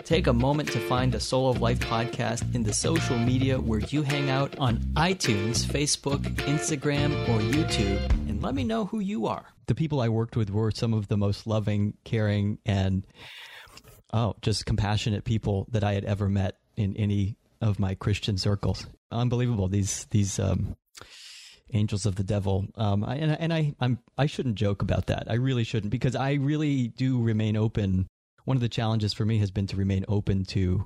Take 0.04 0.26
a 0.26 0.32
moment 0.32 0.70
to 0.72 0.80
find 0.80 1.12
the 1.12 1.20
Soul 1.20 1.50
of 1.50 1.60
Life 1.60 1.80
podcast 1.80 2.54
in 2.54 2.62
the 2.62 2.72
social 2.72 3.18
media 3.18 3.58
where 3.58 3.80
you 3.80 4.02
hang 4.02 4.30
out 4.30 4.58
on 4.58 4.78
iTunes, 4.96 5.64
Facebook, 5.64 6.20
Instagram, 6.46 7.12
or 7.28 7.40
YouTube, 7.40 8.10
and 8.28 8.42
let 8.42 8.54
me 8.54 8.64
know 8.64 8.86
who 8.86 9.00
you 9.00 9.26
are. 9.26 9.46
The 9.66 9.74
people 9.74 10.00
I 10.00 10.08
worked 10.08 10.36
with 10.36 10.50
were 10.50 10.70
some 10.70 10.94
of 10.94 11.08
the 11.08 11.16
most 11.16 11.46
loving, 11.46 11.94
caring, 12.04 12.58
and 12.64 13.06
oh, 14.12 14.34
just 14.40 14.66
compassionate 14.66 15.24
people 15.24 15.66
that 15.70 15.84
I 15.84 15.92
had 15.94 16.04
ever 16.04 16.28
met 16.28 16.56
in 16.76 16.96
any 16.96 17.36
of 17.60 17.78
my 17.78 17.94
Christian 17.94 18.38
circles. 18.38 18.86
Unbelievable. 19.10 19.68
These 19.68 20.06
these 20.10 20.38
um, 20.38 20.76
angels 21.72 22.06
of 22.06 22.16
the 22.16 22.24
devil. 22.24 22.66
Um, 22.76 23.04
I, 23.04 23.16
and, 23.16 23.36
and 23.38 23.52
I 23.52 23.74
I'm 23.80 23.98
I 24.16 24.26
shouldn't 24.26 24.56
joke 24.56 24.82
about 24.82 25.06
that. 25.06 25.24
I 25.28 25.34
really 25.34 25.64
shouldn't 25.64 25.90
because 25.90 26.14
I 26.16 26.34
really 26.34 26.88
do 26.88 27.20
remain 27.20 27.56
open 27.56 28.08
one 28.48 28.56
of 28.56 28.62
the 28.62 28.68
challenges 28.70 29.12
for 29.12 29.26
me 29.26 29.36
has 29.36 29.50
been 29.50 29.66
to 29.66 29.76
remain 29.76 30.06
open 30.08 30.42
to 30.42 30.82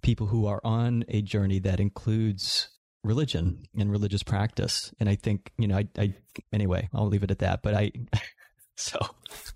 people 0.00 0.28
who 0.28 0.46
are 0.46 0.60
on 0.62 1.04
a 1.08 1.20
journey 1.20 1.58
that 1.58 1.80
includes 1.80 2.68
religion 3.02 3.64
and 3.76 3.90
religious 3.90 4.22
practice. 4.22 4.94
And 5.00 5.08
I 5.08 5.16
think, 5.16 5.50
you 5.58 5.66
know, 5.66 5.76
I, 5.76 5.88
I 5.98 6.14
anyway, 6.52 6.88
I'll 6.94 7.08
leave 7.08 7.24
it 7.24 7.32
at 7.32 7.40
that. 7.40 7.62
But 7.62 7.74
I, 7.74 7.90
so 8.76 8.96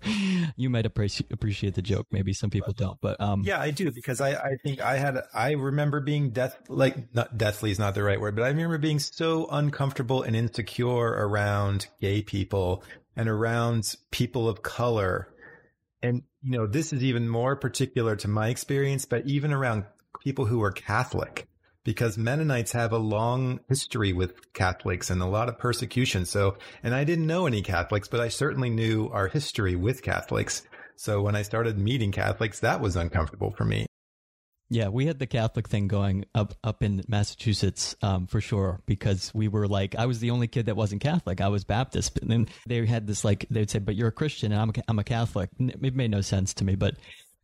you 0.57 0.69
might 0.69 0.85
appreciate 0.85 1.31
appreciate 1.31 1.75
the 1.75 1.81
joke. 1.81 2.07
Maybe 2.11 2.33
some 2.33 2.49
people 2.49 2.73
don't, 2.73 2.99
but 2.99 3.21
um, 3.21 3.43
yeah, 3.45 3.61
I 3.61 3.71
do 3.71 3.89
because 3.89 4.19
I, 4.19 4.31
I 4.31 4.57
think 4.61 4.81
I 4.81 4.97
had 4.97 5.21
I 5.33 5.51
remember 5.51 6.01
being 6.01 6.31
death 6.31 6.57
like 6.67 7.15
not 7.15 7.37
deathly 7.37 7.71
is 7.71 7.79
not 7.79 7.95
the 7.95 8.03
right 8.03 8.19
word, 8.19 8.35
but 8.35 8.43
I 8.43 8.49
remember 8.49 8.77
being 8.77 8.99
so 8.99 9.47
uncomfortable 9.49 10.23
and 10.23 10.35
insecure 10.35 11.07
around 11.07 11.87
gay 12.01 12.21
people 12.21 12.83
and 13.15 13.29
around 13.29 13.95
people 14.11 14.49
of 14.49 14.61
color 14.61 15.32
and, 16.03 16.21
you 16.43 16.51
know, 16.51 16.67
this 16.67 16.93
is 16.93 17.03
even 17.03 17.27
more 17.27 17.55
particular 17.55 18.15
to 18.17 18.27
my 18.27 18.49
experience, 18.49 19.05
but 19.05 19.25
even 19.25 19.51
around 19.51 19.85
people 20.21 20.45
who 20.45 20.61
are 20.61 20.71
Catholic, 20.71 21.47
because 21.83 22.17
Mennonites 22.17 22.73
have 22.73 22.91
a 22.91 22.97
long 22.97 23.61
history 23.69 24.13
with 24.13 24.53
Catholics 24.53 25.09
and 25.09 25.21
a 25.21 25.25
lot 25.25 25.49
of 25.49 25.57
persecution. 25.57 26.25
So, 26.25 26.57
and 26.83 26.93
I 26.93 27.05
didn't 27.05 27.27
know 27.27 27.47
any 27.47 27.61
Catholics, 27.61 28.07
but 28.07 28.19
I 28.19 28.27
certainly 28.27 28.69
knew 28.69 29.09
our 29.11 29.29
history 29.29 29.75
with 29.75 30.03
Catholics. 30.03 30.63
So 30.95 31.21
when 31.21 31.35
I 31.35 31.41
started 31.41 31.79
meeting 31.79 32.11
Catholics, 32.11 32.59
that 32.59 32.81
was 32.81 32.95
uncomfortable 32.95 33.51
for 33.57 33.65
me. 33.65 33.87
Yeah, 34.73 34.87
we 34.87 35.05
had 35.05 35.19
the 35.19 35.27
Catholic 35.27 35.67
thing 35.69 35.87
going 35.87 36.25
up 36.33 36.55
up 36.63 36.81
in 36.81 37.03
Massachusetts 37.07 37.95
um, 38.01 38.25
for 38.25 38.41
sure 38.41 38.81
because 38.87 39.31
we 39.31 39.47
were 39.47 39.67
like 39.67 39.93
I 39.95 40.07
was 40.07 40.19
the 40.19 40.31
only 40.31 40.47
kid 40.47 40.65
that 40.65 40.75
wasn't 40.75 41.03
Catholic. 41.03 41.41
I 41.41 41.49
was 41.49 41.63
Baptist, 41.63 42.17
and 42.17 42.31
then 42.31 42.47
they 42.65 42.83
had 42.87 43.05
this 43.05 43.23
like 43.23 43.45
they'd 43.51 43.69
say, 43.69 43.77
"But 43.77 43.95
you're 43.95 44.07
a 44.07 44.11
Christian," 44.11 44.51
and 44.51 44.59
I'm 44.59 44.69
a, 44.69 44.73
I'm 44.87 44.97
a 44.97 45.03
Catholic. 45.03 45.51
It 45.59 45.95
made 45.95 46.09
no 46.09 46.21
sense 46.21 46.55
to 46.55 46.65
me, 46.65 46.73
but 46.73 46.95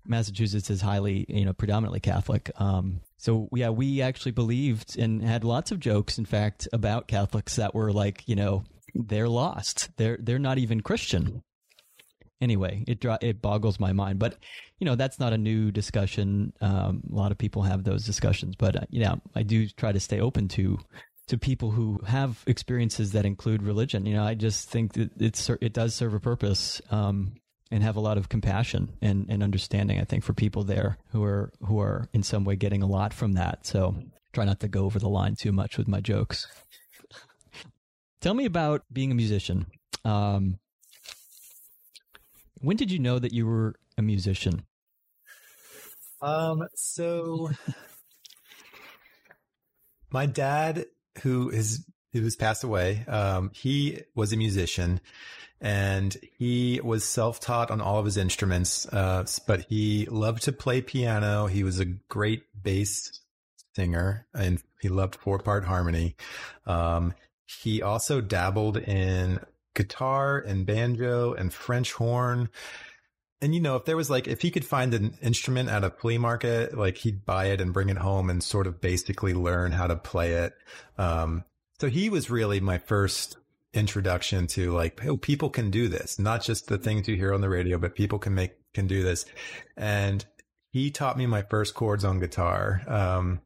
Massachusetts 0.08 0.72
is 0.72 0.82
highly 0.82 1.28
you 1.30 1.46
know 1.46 1.54
predominantly 1.54 2.00
Catholic. 2.00 2.50
Um, 2.56 3.02
so 3.18 3.48
yeah, 3.54 3.70
we 3.70 4.02
actually 4.02 4.32
believed 4.32 4.98
and 4.98 5.22
had 5.22 5.44
lots 5.44 5.72
of 5.72 5.80
jokes, 5.80 6.18
in 6.18 6.26
fact, 6.26 6.68
about 6.74 7.08
Catholics 7.08 7.58
that 7.58 7.76
were 7.76 7.94
like 7.94 8.24
you 8.28 8.36
know 8.36 8.64
they're 8.96 9.30
lost. 9.30 9.90
They're 9.98 10.18
they're 10.20 10.40
not 10.40 10.58
even 10.58 10.82
Christian 10.82 11.44
anyway, 12.42 12.84
it 12.88 13.04
it 13.22 13.42
boggles 13.42 13.80
my 13.80 13.94
mind. 13.94 14.20
But 14.20 14.38
you 14.80 14.86
know, 14.86 14.96
that's 14.96 15.20
not 15.20 15.34
a 15.34 15.38
new 15.38 15.72
discussion. 15.72 16.54
Um, 16.62 17.04
a 17.12 17.16
lot 17.16 17.32
of 17.32 17.38
people 17.38 17.64
have 17.64 17.84
those 17.84 18.06
discussions, 18.06 18.56
but 18.56 18.76
uh, 18.76 18.86
you 18.90 19.04
know, 19.04 19.22
I 19.36 19.44
do 19.44 19.68
try 19.68 19.92
to 19.92 20.00
stay 20.00 20.20
open 20.20 20.48
to 20.50 20.80
to 21.28 21.38
people 21.38 21.72
who 21.72 22.00
have 22.08 22.44
experiences 22.48 23.12
that 23.12 23.26
include 23.26 23.62
religion. 23.62 24.06
You 24.06 24.16
know, 24.16 24.24
I 24.24 24.34
just 24.34 24.70
think 24.70 24.94
that 24.94 25.12
it's 25.20 25.50
it 25.62 25.74
does 25.74 25.94
serve 25.96 26.14
a 26.14 26.20
purpose. 26.20 26.82
Um, 26.92 27.34
and 27.72 27.84
have 27.84 27.98
a 27.98 28.00
lot 28.00 28.18
of 28.18 28.30
compassion 28.30 28.98
and, 29.00 29.28
and 29.30 29.44
understanding, 29.44 30.00
I 30.00 30.04
think, 30.04 30.24
for 30.24 30.34
people 30.34 30.64
there 30.64 30.98
who 31.12 31.24
are 31.24 31.52
who 31.62 31.80
are 31.80 32.08
in 32.14 32.24
some 32.24 32.44
way 32.44 32.56
getting 32.56 32.82
a 32.82 32.88
lot 32.88 33.14
from 33.14 33.34
that. 33.34 33.64
So 33.66 33.96
try 34.34 34.46
not 34.46 34.60
to 34.62 34.68
go 34.68 34.86
over 34.86 34.98
the 34.98 35.08
line 35.08 35.36
too 35.36 35.52
much 35.52 35.78
with 35.78 35.88
my 35.88 36.00
jokes. 36.00 36.48
Tell 38.22 38.34
me 38.34 38.46
about 38.46 38.84
being 38.92 39.12
a 39.12 39.16
musician. 39.16 39.68
Um, 40.04 40.58
when 42.62 42.78
did 42.78 42.92
you 42.92 43.00
know 43.00 43.20
that 43.20 43.34
you 43.34 43.46
were 43.46 43.76
a 43.98 44.02
musician? 44.02 44.64
Um, 46.22 46.68
so 46.76 47.50
my 50.12 50.26
dad, 50.26 50.86
who 51.24 51.50
is 51.50 51.86
who 52.14 52.22
has 52.24 52.36
passed 52.36 52.64
away, 52.64 53.06
um, 53.08 53.52
he 53.54 54.02
was 54.16 54.34
a 54.34 54.38
musician 54.38 55.00
and 55.62 56.18
he 56.38 56.80
was 56.84 57.04
self-taught 57.04 57.70
on 57.70 57.82
all 57.82 58.00
of 58.00 58.06
his 58.06 58.18
instruments. 58.18 58.88
Uh, 58.88 59.26
but 59.46 59.66
he 59.70 60.08
loved 60.10 60.44
to 60.44 60.52
play 60.52 60.82
piano. 60.82 61.48
He 61.48 61.64
was 61.64 61.80
a 61.80 61.86
great 61.86 62.44
bass 62.60 63.22
singer 63.76 64.26
and 64.34 64.62
he 64.82 64.90
loved 64.90 65.16
four-part 65.16 65.66
harmony. 65.66 66.16
Um, 66.66 67.14
he 67.46 67.82
also 67.82 68.22
dabbled 68.22 68.78
in 68.78 69.40
guitar 69.80 70.38
and 70.38 70.66
banjo 70.66 71.34
and 71.34 71.54
French 71.54 71.94
horn. 71.94 72.50
And 73.42 73.56
you 73.56 73.62
know, 73.62 73.78
if 73.78 73.86
there 73.86 73.96
was 73.96 74.10
like, 74.10 74.28
if 74.28 74.42
he 74.42 74.52
could 74.52 74.66
find 74.66 74.94
an 74.94 75.18
instrument 75.22 75.70
at 75.70 75.86
a 75.86 75.90
flea 75.90 76.18
market, 76.18 76.78
like 76.78 76.98
he'd 76.98 77.26
buy 77.26 77.46
it 77.46 77.62
and 77.62 77.72
bring 77.72 77.88
it 77.88 77.98
home 77.98 78.30
and 78.30 78.44
sort 78.44 78.68
of 78.68 78.82
basically 78.82 79.34
learn 79.34 79.72
how 79.72 79.88
to 79.88 79.96
play 79.96 80.34
it. 80.34 80.54
Um, 80.98 81.46
so 81.80 81.88
he 81.88 82.10
was 82.10 82.30
really 82.30 82.60
my 82.60 82.78
first 82.78 83.38
introduction 83.74 84.48
to 84.48 84.72
like, 84.72 85.00
oh, 85.06 85.16
people 85.16 85.50
can 85.50 85.72
do 85.72 85.88
this, 85.88 86.20
not 86.20 86.44
just 86.44 86.68
the 86.68 86.78
things 86.78 87.08
you 87.08 87.16
hear 87.16 87.34
on 87.34 87.40
the 87.40 87.48
radio, 87.48 87.78
but 87.78 87.96
people 87.96 88.20
can 88.20 88.36
make, 88.36 88.56
can 88.74 88.86
do 88.86 89.02
this. 89.02 89.26
And 89.78 90.26
he 90.74 90.92
taught 90.92 91.18
me 91.18 91.26
my 91.26 91.44
first 91.44 91.74
chords 91.74 92.04
on 92.04 92.20
guitar. 92.20 92.82
Um, 92.86 93.40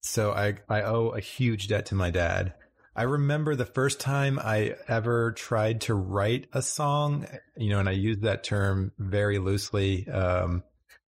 so 0.00 0.32
I, 0.32 0.54
I 0.70 0.80
owe 0.80 1.08
a 1.10 1.20
huge 1.20 1.68
debt 1.68 1.84
to 1.86 1.94
my 1.94 2.08
dad. 2.08 2.54
I 2.94 3.04
remember 3.04 3.54
the 3.54 3.66
first 3.66 4.00
time 4.00 4.38
I 4.38 4.74
ever 4.88 5.32
tried 5.32 5.82
to 5.82 5.94
write 5.94 6.48
a 6.52 6.60
song, 6.60 7.26
you 7.56 7.70
know, 7.70 7.78
and 7.78 7.88
I 7.88 7.92
use 7.92 8.18
that 8.18 8.42
term 8.42 8.92
very 8.98 9.38
loosely. 9.38 10.08
Um, 10.08 10.64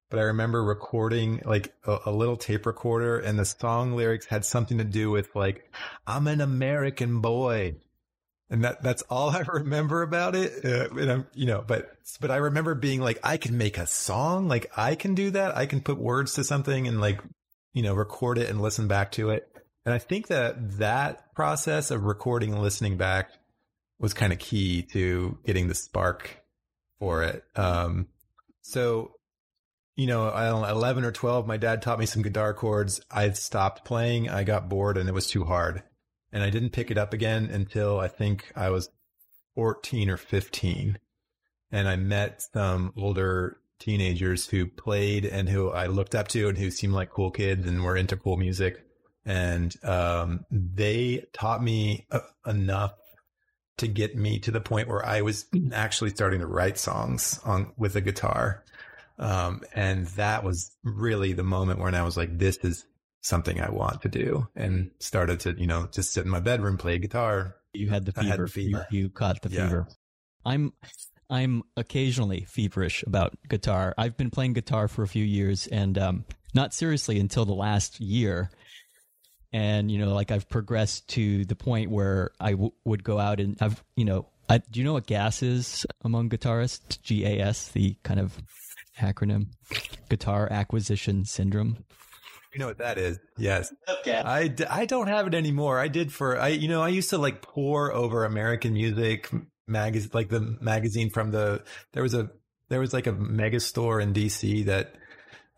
but 0.09 0.21
I 0.21 0.25
remember 0.25 0.63
recording 0.63 1.43
like 1.45 1.75
a, 1.87 1.99
a, 2.07 2.13
little 2.13 2.37
tape 2.37 2.67
recorder 2.67 3.19
and 3.19 3.39
the 3.39 3.47
song 3.47 3.97
lyrics 3.97 4.27
had 4.27 4.45
something 4.45 4.79
to 4.79 4.85
do 4.85 5.11
with 5.11 5.35
like, 5.35 5.73
I'm 6.07 6.27
an 6.29 6.41
American 6.41 7.21
boy. 7.21 7.77
And 8.49 8.63
that, 8.63 8.83
that's 8.83 9.03
all 9.09 9.31
I 9.37 9.41
remember 9.41 10.03
about 10.03 10.37
it. 10.37 10.65
Uh, 10.65 10.95
and 10.95 11.11
I'm, 11.11 11.27
you 11.35 11.47
know, 11.47 11.65
but, 11.67 11.97
but 12.21 12.31
I 12.31 12.37
remember 12.37 12.75
being 12.75 13.01
like, 13.01 13.19
I 13.25 13.39
can 13.39 13.57
make 13.57 13.79
a 13.79 13.87
song. 13.87 14.47
Like 14.49 14.71
I 14.77 14.95
can 14.95 15.15
do 15.15 15.31
that. 15.31 15.57
I 15.57 15.67
can 15.67 15.81
put 15.81 15.99
words 15.99 16.35
to 16.35 16.45
something 16.45 16.87
and 16.87 17.01
like, 17.01 17.21
you 17.73 17.83
know, 17.83 17.95
record 17.95 18.39
it 18.39 18.51
and 18.51 18.61
listen 18.61 18.87
back 18.87 19.13
to 19.13 19.31
it. 19.31 19.52
And 19.85 19.95
I 19.95 19.99
think 19.99 20.29
that 20.29 20.79
that 20.79 21.35
process 21.35 21.91
of 21.91 22.05
recording 22.05 22.53
and 22.53 22.63
listening 22.63 22.97
back 22.97 23.31
was 23.99 24.15
kind 24.15 24.33
of 24.33 24.39
key 24.39 24.83
to 24.93 25.39
getting 25.45 25.69
the 25.69 25.75
spark 25.75 26.41
for 26.99 27.23
it. 27.25 27.45
Um, 27.57 28.09
so, 28.61 29.13
you 29.97 30.07
know, 30.07 30.31
I 30.31 30.47
don't 30.47 30.63
know, 30.63 30.69
11 30.69 31.05
or 31.05 31.13
12, 31.13 31.47
my 31.47 31.57
dad 31.57 31.83
taught 31.83 31.99
me 31.99 32.07
some 32.07 32.23
guitar 32.23 32.55
chords. 32.55 33.01
I 33.11 33.31
stopped 33.31 33.85
playing. 33.85 34.29
I 34.29 34.45
got 34.45 34.69
bored 34.69 34.97
and 34.97 35.09
it 35.09 35.15
was 35.15 35.27
too 35.27 35.45
hard. 35.45 35.83
And 36.33 36.43
I 36.43 36.51
didn't 36.51 36.71
pick 36.71 36.91
it 36.91 36.99
up 36.99 37.13
again 37.13 37.51
until 37.53 37.99
I 37.99 38.09
think 38.09 38.53
I 38.57 38.71
was 38.71 38.89
14 39.57 40.11
or 40.11 40.17
15. 40.17 40.99
And 41.73 41.89
I 41.89 41.97
met 41.97 42.43
some 42.53 42.93
older 42.97 43.59
teenagers 43.81 44.47
who 44.47 44.67
played 44.67 45.25
and 45.25 45.49
who 45.49 45.71
I 45.71 45.87
looked 45.87 46.15
up 46.15 46.29
to 46.29 46.49
and 46.49 46.57
who 46.57 46.71
seemed 46.71 46.93
like 46.93 47.11
cool 47.11 47.33
kids 47.33 47.67
and 47.67 47.83
were 47.83 47.97
into 47.97 48.17
cool 48.17 48.37
music 48.37 48.85
and 49.25 49.75
um, 49.85 50.45
they 50.51 51.25
taught 51.33 51.63
me 51.63 52.07
uh, 52.11 52.21
enough 52.47 52.95
to 53.79 53.89
get 53.89 54.17
me 54.17 54.39
to 54.41 54.51
the 54.51 54.61
point 54.61 54.89
where 54.89 55.05
I 55.05 55.23
was 55.23 55.47
actually 55.73 56.11
starting 56.11 56.41
to 56.41 56.47
write 56.47 56.79
songs 56.79 57.41
on 57.45 57.73
with 57.77 57.97
a 57.97 58.01
guitar. 58.01 58.65
Um, 59.19 59.63
and 59.75 60.07
that 60.09 60.45
was 60.45 60.77
really 60.83 61.33
the 61.33 61.43
moment 61.43 61.81
when 61.81 61.95
I 61.95 62.03
was 62.03 62.17
like, 62.17 62.39
this 62.39 62.59
is 62.59 62.85
something 63.23 63.61
I 63.61 63.71
want 63.71 64.03
to 64.03 64.09
do 64.09 64.49
and 64.57 64.91
started 64.99 65.41
to, 65.41 65.55
you 65.59 65.67
know, 65.67 65.89
just 65.93 66.13
sit 66.13 66.25
in 66.25 66.31
my 66.31 66.41
bedroom, 66.41 66.77
play 66.77 66.99
guitar. 66.99 67.57
You 67.73 67.89
had 67.89 68.05
the 68.05 68.13
fever. 68.13 68.29
Had 68.29 68.41
the 68.41 68.49
fever. 68.49 68.87
You, 68.91 69.01
you, 69.03 69.09
caught 69.09 69.43
the 69.43 69.49
yeah. 69.49 69.65
fever. 69.65 69.89
I'm, 70.45 70.73
I'm 71.31 71.63
occasionally 71.77 72.45
feverish 72.49 73.05
about 73.05 73.37
guitar. 73.49 73.95
I've 73.97 74.17
been 74.17 74.31
playing 74.31 74.55
guitar 74.55 74.89
for 74.89 75.03
a 75.03 75.09
few 75.09 75.25
years 75.25 75.67
and, 75.69 75.97
um, 75.99 76.25
not 76.55 76.75
seriously 76.75 77.19
until 77.19 77.45
the 77.45 77.55
last 77.55 78.01
year 78.01 78.51
and 79.53 79.91
you 79.91 79.99
know 79.99 80.15
like 80.15 80.31
i've 80.31 80.49
progressed 80.49 81.09
to 81.09 81.45
the 81.45 81.55
point 81.55 81.91
where 81.91 82.31
I 82.41 82.53
w- 82.53 82.73
would 82.85 83.05
go 83.05 83.19
out 83.19 83.41
and 83.41 83.57
i've 83.61 83.83
you 83.97 84.05
know 84.05 84.27
I, 84.49 84.59
do 84.59 84.81
you 84.81 84.85
know 84.85 84.93
what 84.93 85.07
gas 85.07 85.43
is 85.43 85.87
among 86.05 86.29
guitarists? 86.29 86.99
Gas 87.07 87.69
the 87.69 87.97
kind 88.03 88.21
of 88.21 88.37
acronym 89.01 89.47
guitar 90.11 90.47
acquisition 90.51 91.25
syndrome. 91.25 91.85
You 92.53 92.59
know 92.59 92.67
what 92.67 92.79
that 92.79 92.99
is? 92.99 93.19
Yes. 93.39 93.73
Okay 93.89 94.17
I, 94.17 94.49
d- 94.49 94.67
I 94.67 94.85
don't 94.85 95.07
have 95.07 95.27
it 95.27 95.35
anymore. 95.35 95.79
I 95.79 95.89
did 95.89 96.13
for 96.13 96.39
i 96.39 96.49
you 96.49 96.69
know 96.69 96.83
i 96.83 96.89
used 96.89 97.11
to 97.11 97.19
like 97.19 97.41
pore 97.41 97.93
over 97.93 98.25
american 98.25 98.75
music 98.75 99.31
magazine 99.67 100.11
like 100.13 100.29
the 100.29 100.57
magazine 100.61 101.09
from 101.09 101.31
the 101.31 101.63
there 101.93 102.03
was 102.03 102.13
a 102.13 102.29
there 102.69 102.81
was 102.81 102.93
like 102.93 103.07
a 103.07 103.13
mega 103.13 103.61
store 103.61 104.01
in 104.01 104.13
dc 104.13 104.67
that 104.67 104.97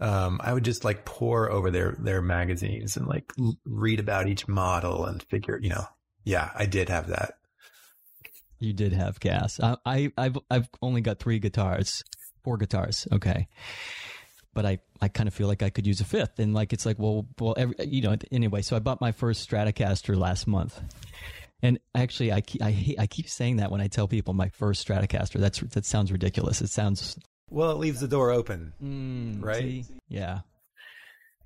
um, 0.01 0.41
I 0.43 0.53
would 0.53 0.65
just 0.65 0.85
like 0.85 1.05
pore 1.05 1.51
over 1.51 1.71
their 1.71 1.97
their 1.99 2.21
magazines 2.21 2.97
and 2.97 3.07
like 3.07 3.33
read 3.65 4.01
about 4.01 4.29
each 4.29 4.49
model 4.49 5.05
and 5.05 5.23
figure, 5.23 5.59
you 5.63 5.71
know, 5.71 5.87
yeah, 6.25 6.51
I 6.55 6.67
did 6.67 6.89
have 6.89 7.09
that. 7.09 7.39
You 8.59 8.73
did 8.73 8.93
have 8.93 9.21
gas. 9.21 9.61
I, 9.61 9.77
I 9.85 10.13
I've 10.17 10.39
I've 10.51 10.69
only 10.83 11.01
got 11.01 11.19
three 11.19 11.39
guitars, 11.39 12.03
four 12.43 12.57
guitars. 12.57 13.07
Okay, 13.13 13.49
but 14.53 14.67
I 14.67 14.79
I 15.01 15.09
kind 15.09 15.29
of 15.29 15.35
feel 15.35 15.49
like 15.49 15.63
I 15.63 15.71
could 15.71 15.87
use 15.87 16.01
a 16.01 16.05
fifth, 16.05 16.39
and 16.39 16.55
like 16.55 16.73
it's 16.73 16.87
like 16.87 16.99
well 16.99 17.27
well 17.39 17.55
every, 17.57 17.77
you 17.85 18.03
know 18.03 18.17
anyway. 18.33 18.63
So 18.63 18.75
I 18.75 18.81
bought 18.81 19.01
my 19.01 19.13
first 19.13 19.49
Stratocaster 19.49 20.17
last 20.17 20.47
month. 20.47 20.81
And 21.63 21.79
actually, 21.95 22.31
I 22.31 22.43
keep, 22.43 22.61
I, 22.63 22.95
I 22.99 23.07
keep 23.07 23.27
saying 23.27 23.57
that 23.57 23.71
when 23.71 23.81
I 23.81 23.87
tell 23.87 24.07
people 24.07 24.35
my 24.35 24.51
first 24.51 24.87
Stratocaster. 24.87 25.41
That's 25.41 25.61
that 25.61 25.87
sounds 25.87 26.13
ridiculous. 26.13 26.61
It 26.61 26.69
sounds 26.69 27.17
well, 27.55 27.71
it 27.71 27.79
leaves 27.79 28.01
the 28.01 28.09
door 28.09 28.33
open, 28.33 28.73
mm, 28.83 29.43
right? 29.43 29.63
See? 29.63 29.85
Yeah, 30.09 30.41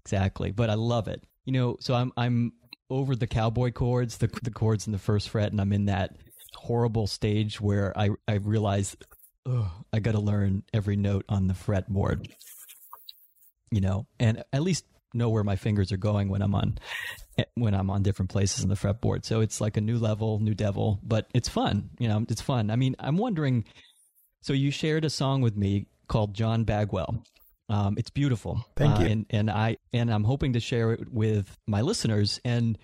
exactly. 0.02 0.52
But 0.52 0.70
I 0.70 0.74
love 0.74 1.06
it. 1.06 1.22
You 1.44 1.52
know, 1.52 1.76
so 1.80 1.94
I'm 1.94 2.12
I'm 2.16 2.52
over 2.90 3.14
the 3.14 3.26
cowboy 3.26 3.72
chords, 3.72 4.16
the 4.16 4.28
the 4.42 4.50
chords 4.50 4.86
in 4.86 4.92
the 4.92 4.98
first 4.98 5.28
fret, 5.28 5.52
and 5.52 5.60
I'm 5.60 5.72
in 5.72 5.86
that 5.86 6.16
horrible 6.54 7.06
stage 7.06 7.60
where 7.60 7.96
I 7.96 8.10
I 8.26 8.34
realize 8.34 8.96
oh, 9.46 9.70
I 9.92 10.00
got 10.00 10.12
to 10.12 10.20
learn 10.20 10.62
every 10.72 10.96
note 10.96 11.26
on 11.28 11.46
the 11.46 11.54
fretboard. 11.54 12.30
You 13.70 13.82
know, 13.82 14.06
and 14.18 14.42
at 14.52 14.62
least 14.62 14.86
know 15.12 15.28
where 15.28 15.44
my 15.44 15.56
fingers 15.56 15.92
are 15.92 15.98
going 15.98 16.30
when 16.30 16.40
I'm 16.40 16.54
on 16.54 16.78
when 17.54 17.74
I'm 17.74 17.90
on 17.90 18.02
different 18.02 18.30
places 18.30 18.62
in 18.62 18.70
the 18.70 18.76
fretboard. 18.76 19.26
So 19.26 19.40
it's 19.40 19.60
like 19.60 19.76
a 19.76 19.82
new 19.82 19.98
level, 19.98 20.38
new 20.38 20.54
devil, 20.54 21.00
but 21.02 21.28
it's 21.34 21.50
fun. 21.50 21.90
You 21.98 22.08
know, 22.08 22.24
it's 22.30 22.40
fun. 22.40 22.70
I 22.70 22.76
mean, 22.76 22.96
I'm 22.98 23.18
wondering 23.18 23.64
so 24.40 24.52
you 24.52 24.70
shared 24.70 25.04
a 25.04 25.10
song 25.10 25.42
with 25.42 25.56
me 25.56 25.86
called 26.08 26.34
John 26.34 26.64
Bagwell. 26.64 27.22
Um, 27.70 27.96
it's 27.98 28.10
beautiful. 28.10 28.64
Thank 28.76 28.98
uh, 28.98 29.02
you. 29.02 29.06
And, 29.08 29.26
and 29.30 29.50
I 29.50 29.76
and 29.92 30.12
I'm 30.12 30.24
hoping 30.24 30.54
to 30.54 30.60
share 30.60 30.92
it 30.92 31.12
with 31.12 31.56
my 31.66 31.82
listeners. 31.82 32.40
And 32.44 32.78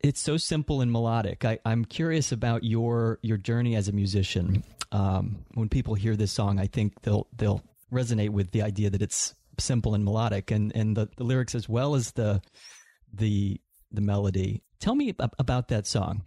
it's 0.00 0.20
so 0.20 0.36
simple 0.36 0.80
and 0.80 0.90
melodic. 0.90 1.44
I, 1.44 1.58
I'm 1.64 1.84
curious 1.84 2.32
about 2.32 2.64
your 2.64 3.18
your 3.22 3.36
journey 3.36 3.76
as 3.76 3.88
a 3.88 3.92
musician. 3.92 4.64
Um, 4.92 5.44
when 5.54 5.68
people 5.68 5.94
hear 5.94 6.16
this 6.16 6.32
song, 6.32 6.58
I 6.58 6.66
think 6.66 6.94
they'll 7.02 7.26
they'll 7.36 7.62
resonate 7.92 8.30
with 8.30 8.50
the 8.52 8.62
idea 8.62 8.90
that 8.90 9.02
it's 9.02 9.34
simple 9.58 9.94
and 9.94 10.04
melodic, 10.04 10.50
and 10.50 10.74
and 10.74 10.96
the, 10.96 11.08
the 11.16 11.24
lyrics 11.24 11.54
as 11.54 11.68
well 11.68 11.94
as 11.94 12.12
the 12.12 12.40
the 13.12 13.60
the 13.90 14.00
melody. 14.00 14.62
Tell 14.80 14.94
me 14.94 15.14
ab- 15.18 15.34
about 15.38 15.68
that 15.68 15.86
song. 15.86 16.22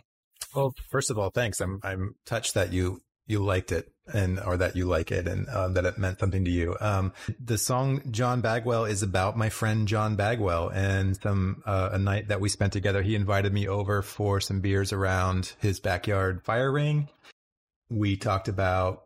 Well, 0.56 0.74
first 0.92 1.10
of 1.10 1.18
all, 1.18 1.30
thanks. 1.30 1.60
I'm 1.62 1.80
I'm 1.84 2.16
touched 2.26 2.54
that 2.54 2.74
you 2.74 3.02
you 3.28 3.44
liked 3.44 3.72
it 3.72 3.92
and 4.14 4.40
or 4.40 4.58
that 4.58 4.76
you 4.76 4.86
like 4.86 5.12
it 5.12 5.28
and 5.28 5.48
um, 5.50 5.74
that 5.74 5.86
it 5.86 5.98
meant 5.98 6.20
something 6.20 6.46
to 6.46 6.52
you. 6.52 6.76
Um, 6.80 7.14
the 7.44 7.58
song 7.58 8.02
John 8.12 8.42
Bagwell 8.42 8.86
is 8.86 9.04
about 9.04 9.38
my 9.38 9.50
friend 9.50 9.88
John 9.88 10.16
Bagwell 10.16 10.70
and 10.70 11.16
some 11.22 11.64
uh, 11.66 11.90
a 11.94 11.98
night 11.98 12.28
that 12.28 12.42
we 12.42 12.50
spent 12.50 12.74
together. 12.74 13.02
He 13.02 13.16
invited 13.16 13.54
me 13.54 13.68
over 13.68 14.02
for 14.02 14.40
some 14.40 14.62
beers 14.62 14.94
around 14.94 15.54
his 15.60 15.80
backyard 15.80 16.44
fire 16.44 16.72
ring. 16.72 17.10
We 17.90 18.18
talked 18.18 18.48
about 18.48 19.06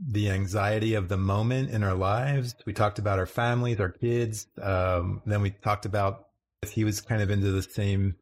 the 0.00 0.30
anxiety 0.30 0.94
of 0.94 1.08
the 1.08 1.16
moment 1.16 1.70
in 1.70 1.84
our 1.84 1.94
lives. 1.94 2.54
We 2.66 2.72
talked 2.72 2.98
about 2.98 3.18
our 3.18 3.26
families, 3.26 3.80
our 3.80 3.90
kids. 3.90 4.46
Um, 4.60 5.22
then 5.24 5.40
we 5.40 5.50
talked 5.50 5.86
about 5.86 6.26
he 6.70 6.84
was 6.84 7.00
kind 7.00 7.22
of 7.22 7.30
into 7.30 7.50
the 7.50 7.62
same 7.62 8.16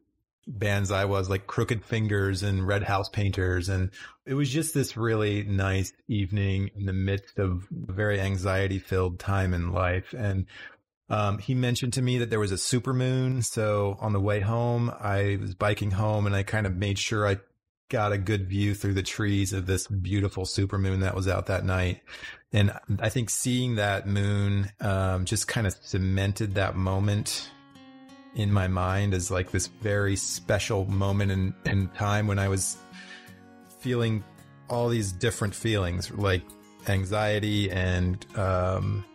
bands 0.47 0.91
I 0.91 1.05
was, 1.05 1.29
like 1.29 1.47
Crooked 1.47 1.83
Fingers 1.83 2.43
and 2.43 2.67
Red 2.67 2.83
House 2.83 3.09
Painters. 3.09 3.69
And 3.69 3.91
it 4.25 4.33
was 4.33 4.49
just 4.49 4.73
this 4.73 4.97
really 4.97 5.43
nice 5.43 5.93
evening 6.07 6.71
in 6.75 6.85
the 6.85 6.93
midst 6.93 7.39
of 7.39 7.67
a 7.87 7.91
very 7.91 8.19
anxiety 8.19 8.79
filled 8.79 9.19
time 9.19 9.53
in 9.53 9.71
life. 9.71 10.13
And 10.13 10.45
um, 11.09 11.37
he 11.37 11.53
mentioned 11.53 11.93
to 11.93 12.01
me 12.01 12.17
that 12.19 12.29
there 12.29 12.39
was 12.39 12.51
a 12.51 12.55
supermoon. 12.55 13.43
So 13.43 13.97
on 13.99 14.13
the 14.13 14.19
way 14.19 14.39
home, 14.39 14.91
I 14.99 15.37
was 15.39 15.55
biking 15.55 15.91
home 15.91 16.25
and 16.25 16.35
I 16.35 16.43
kind 16.43 16.65
of 16.65 16.75
made 16.75 16.97
sure 16.97 17.27
I 17.27 17.37
got 17.89 18.11
a 18.11 18.17
good 18.17 18.47
view 18.47 18.73
through 18.73 18.93
the 18.93 19.03
trees 19.03 19.53
of 19.53 19.67
this 19.67 19.87
beautiful 19.87 20.45
supermoon 20.45 21.01
that 21.01 21.15
was 21.15 21.27
out 21.27 21.45
that 21.47 21.63
night. 21.63 22.01
And 22.51 22.71
I 22.99 23.09
think 23.09 23.29
seeing 23.29 23.75
that 23.75 24.07
moon 24.07 24.71
um, 24.79 25.25
just 25.25 25.47
kind 25.47 25.67
of 25.67 25.75
cemented 25.81 26.55
that 26.55 26.75
moment 26.75 27.49
in 28.35 28.51
my 28.51 28.67
mind 28.67 29.13
as 29.13 29.29
like 29.29 29.51
this 29.51 29.67
very 29.67 30.15
special 30.15 30.85
moment 30.85 31.31
in, 31.31 31.53
in 31.65 31.87
time 31.89 32.27
when 32.27 32.39
I 32.39 32.47
was 32.47 32.77
feeling 33.79 34.23
all 34.69 34.89
these 34.89 35.11
different 35.11 35.53
feelings 35.53 36.09
like 36.11 36.41
anxiety 36.87 37.69
and 37.69 38.25
um, 38.37 39.05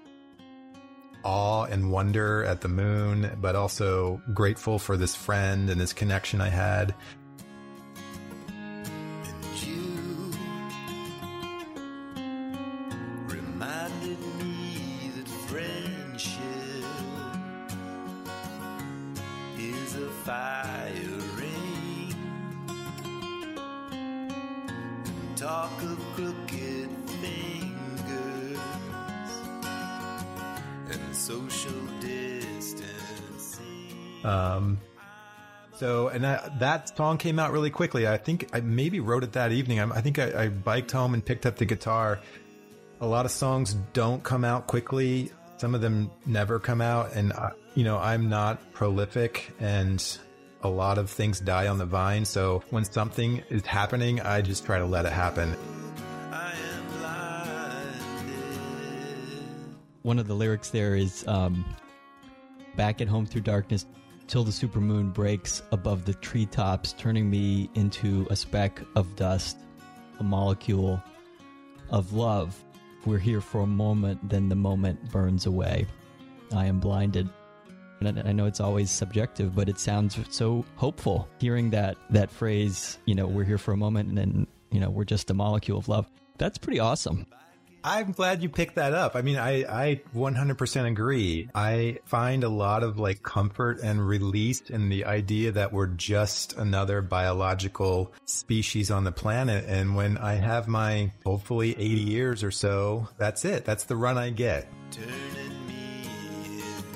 awe 1.25 1.65
and 1.65 1.91
wonder 1.91 2.45
at 2.45 2.61
the 2.61 2.69
moon, 2.69 3.37
but 3.41 3.57
also 3.57 4.23
grateful 4.33 4.79
for 4.79 4.97
this 4.97 5.15
friend 5.15 5.71
and 5.71 5.81
this 5.81 5.93
connection 5.93 6.41
I 6.41 6.49
had. 6.49 6.95
So, 35.79 36.09
and 36.09 36.25
that, 36.25 36.97
song 36.97 37.19
came 37.19 37.39
out 37.39 37.53
really 37.53 37.71
quickly. 37.71 38.09
I 38.09 38.17
think 38.17 38.49
I 38.53 38.61
maybe 38.61 38.99
wrote 38.99 39.23
it 39.23 39.33
that 39.33 39.53
evening. 39.53 39.79
I, 39.79 39.89
I 39.89 40.01
think 40.01 40.19
I, 40.19 40.45
I 40.45 40.49
biked 40.49 40.91
home 40.91 41.15
and 41.15 41.25
picked 41.25 41.47
up 41.47 41.57
the 41.57 41.67
guitar. 41.67 42.19
A 43.01 43.07
lot 43.07 43.25
of 43.25 43.31
songs 43.31 43.75
don't 43.93 44.25
come 44.25 44.45
out 44.45 44.67
quickly. 44.67 45.31
Some 45.59 45.77
of 45.77 45.81
them 45.81 46.11
never 46.27 46.59
come 46.59 46.81
out. 46.81 47.13
And, 47.13 47.33
I, 47.33 47.53
you 47.77 47.85
know, 47.85 47.97
I'm 47.97 48.29
not 48.29 48.73
prolific 48.73 49.53
and 49.61 50.05
a 50.63 50.69
lot 50.69 50.99
of 50.99 51.11
things 51.11 51.39
die 51.39 51.69
on 51.69 51.79
the 51.79 51.87
vine. 51.87 52.25
So 52.25 52.65
when 52.71 52.85
something 52.85 53.45
is 53.49 53.65
happening, 53.65 54.21
I 54.21 54.43
just 54.43 54.67
try 54.67 54.81
to 54.81 54.87
let 54.87 55.07
it 55.07 55.13
happen. 55.13 55.55
One 60.03 60.19
of 60.19 60.27
the 60.27 60.35
lyrics 60.35 60.71
there 60.71 60.97
is 60.97 61.25
um, 61.29 61.65
back 62.75 63.01
at 63.01 63.07
home 63.07 63.27
through 63.27 63.43
darkness 63.43 63.87
till 64.29 64.45
the 64.45 64.53
supermoon 64.53 65.13
breaks 65.13 65.63
above 65.73 66.05
the 66.05 66.15
treetops, 66.15 66.93
turning 66.93 67.29
me 67.29 67.69
into 67.75 68.27
a 68.31 68.37
speck 68.37 68.81
of 68.95 69.17
dust, 69.17 69.57
a 70.21 70.23
molecule 70.23 71.03
of 71.91 72.13
love. 72.13 72.63
We're 73.07 73.19
here 73.19 73.41
for 73.41 73.63
a 73.63 73.67
moment, 73.67 74.29
then 74.29 74.49
the 74.49 74.55
moment 74.55 75.11
burns 75.11 75.47
away. 75.47 75.87
I 76.53 76.67
am 76.67 76.79
blinded. 76.79 77.29
And 78.01 78.21
I 78.21 78.33
know 78.33 78.47
it's 78.47 78.61
always 78.61 78.93
subjective, 78.93 79.57
but 79.57 79.69
it 79.69 79.81
sounds 79.81 80.17
so 80.31 80.65
hopeful 80.77 81.29
hearing 81.41 81.71
that 81.71 81.97
that 82.11 82.31
phrase, 82.31 82.99
you 83.07 83.15
know, 83.17 83.27
we're 83.27 83.45
here 83.45 83.59
for 83.59 83.73
a 83.73 83.77
moment 83.77 84.09
and 84.09 84.17
then, 84.17 84.47
you 84.71 84.79
know, 84.79 84.89
we're 84.89 85.05
just 85.05 85.31
a 85.31 85.35
molecule 85.35 85.79
of 85.79 85.89
love. 85.89 86.09
That's 86.37 86.59
pretty 86.59 86.79
awesome. 86.79 87.27
I'm 87.89 88.13
glad 88.13 88.43
you 88.43 88.51
picked 88.51 88.75
that 88.75 88.93
up. 88.93 89.17
I 89.17 89.23
mean, 89.23 89.37
I, 89.39 89.65
I 89.65 90.01
100% 90.15 90.87
agree. 90.87 91.49
I 91.55 91.99
find 92.05 92.45
a 92.45 92.49
lot 92.51 92.83
of 92.83 92.99
like 92.99 93.23
comfort 93.23 93.81
and 93.83 94.07
release 94.07 94.61
in 94.69 94.91
the 94.91 95.07
idea 95.07 95.53
that 95.53 95.73
we're 95.73 95.87
just 95.87 96.53
another 96.59 97.01
biological 97.01 98.13
species 98.27 98.91
on 98.91 99.05
the 99.05 99.13
planet. 99.13 99.65
And 99.67 99.97
when 99.97 100.19
I 100.19 100.35
have 100.35 100.69
my 100.69 101.13
hopefully 101.25 101.71
80 101.71 101.85
years 101.87 102.45
or 102.45 102.51
so, 102.51 103.09
that's 103.17 103.47
it. 103.47 103.65
That's 103.65 103.85
the 103.85 103.97
run 103.97 104.19
I 104.19 104.31
get. 104.31 104.69
turning 104.91 105.67
me 105.67 106.03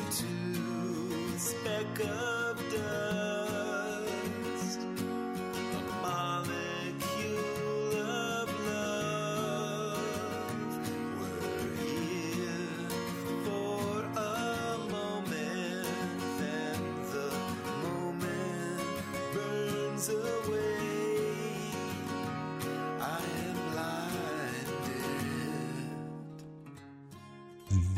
into 0.07 1.35
a 1.35 1.39
speck 1.39 2.01
of 2.01 2.32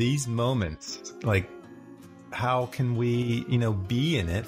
These 0.05 0.29
moments, 0.29 1.14
like, 1.23 1.49
how 2.31 2.67
can 2.67 2.95
we, 2.95 3.47
you 3.49 3.57
know, 3.57 3.73
be 3.73 4.19
in 4.19 4.29
it, 4.29 4.45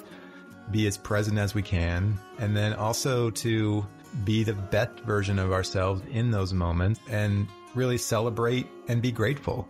be 0.69 0.85
as 0.85 0.97
present 0.97 1.39
as 1.39 1.55
we 1.55 1.63
can, 1.63 2.19
and 2.37 2.55
then 2.55 2.73
also 2.73 3.31
to 3.31 3.83
be 4.23 4.43
the 4.43 4.53
best 4.53 4.99
version 4.99 5.39
of 5.39 5.51
ourselves 5.51 6.03
in 6.11 6.29
those 6.29 6.53
moments 6.53 6.99
and 7.09 7.47
really 7.73 7.97
celebrate 7.97 8.67
and 8.87 9.01
be 9.01 9.11
grateful. 9.11 9.67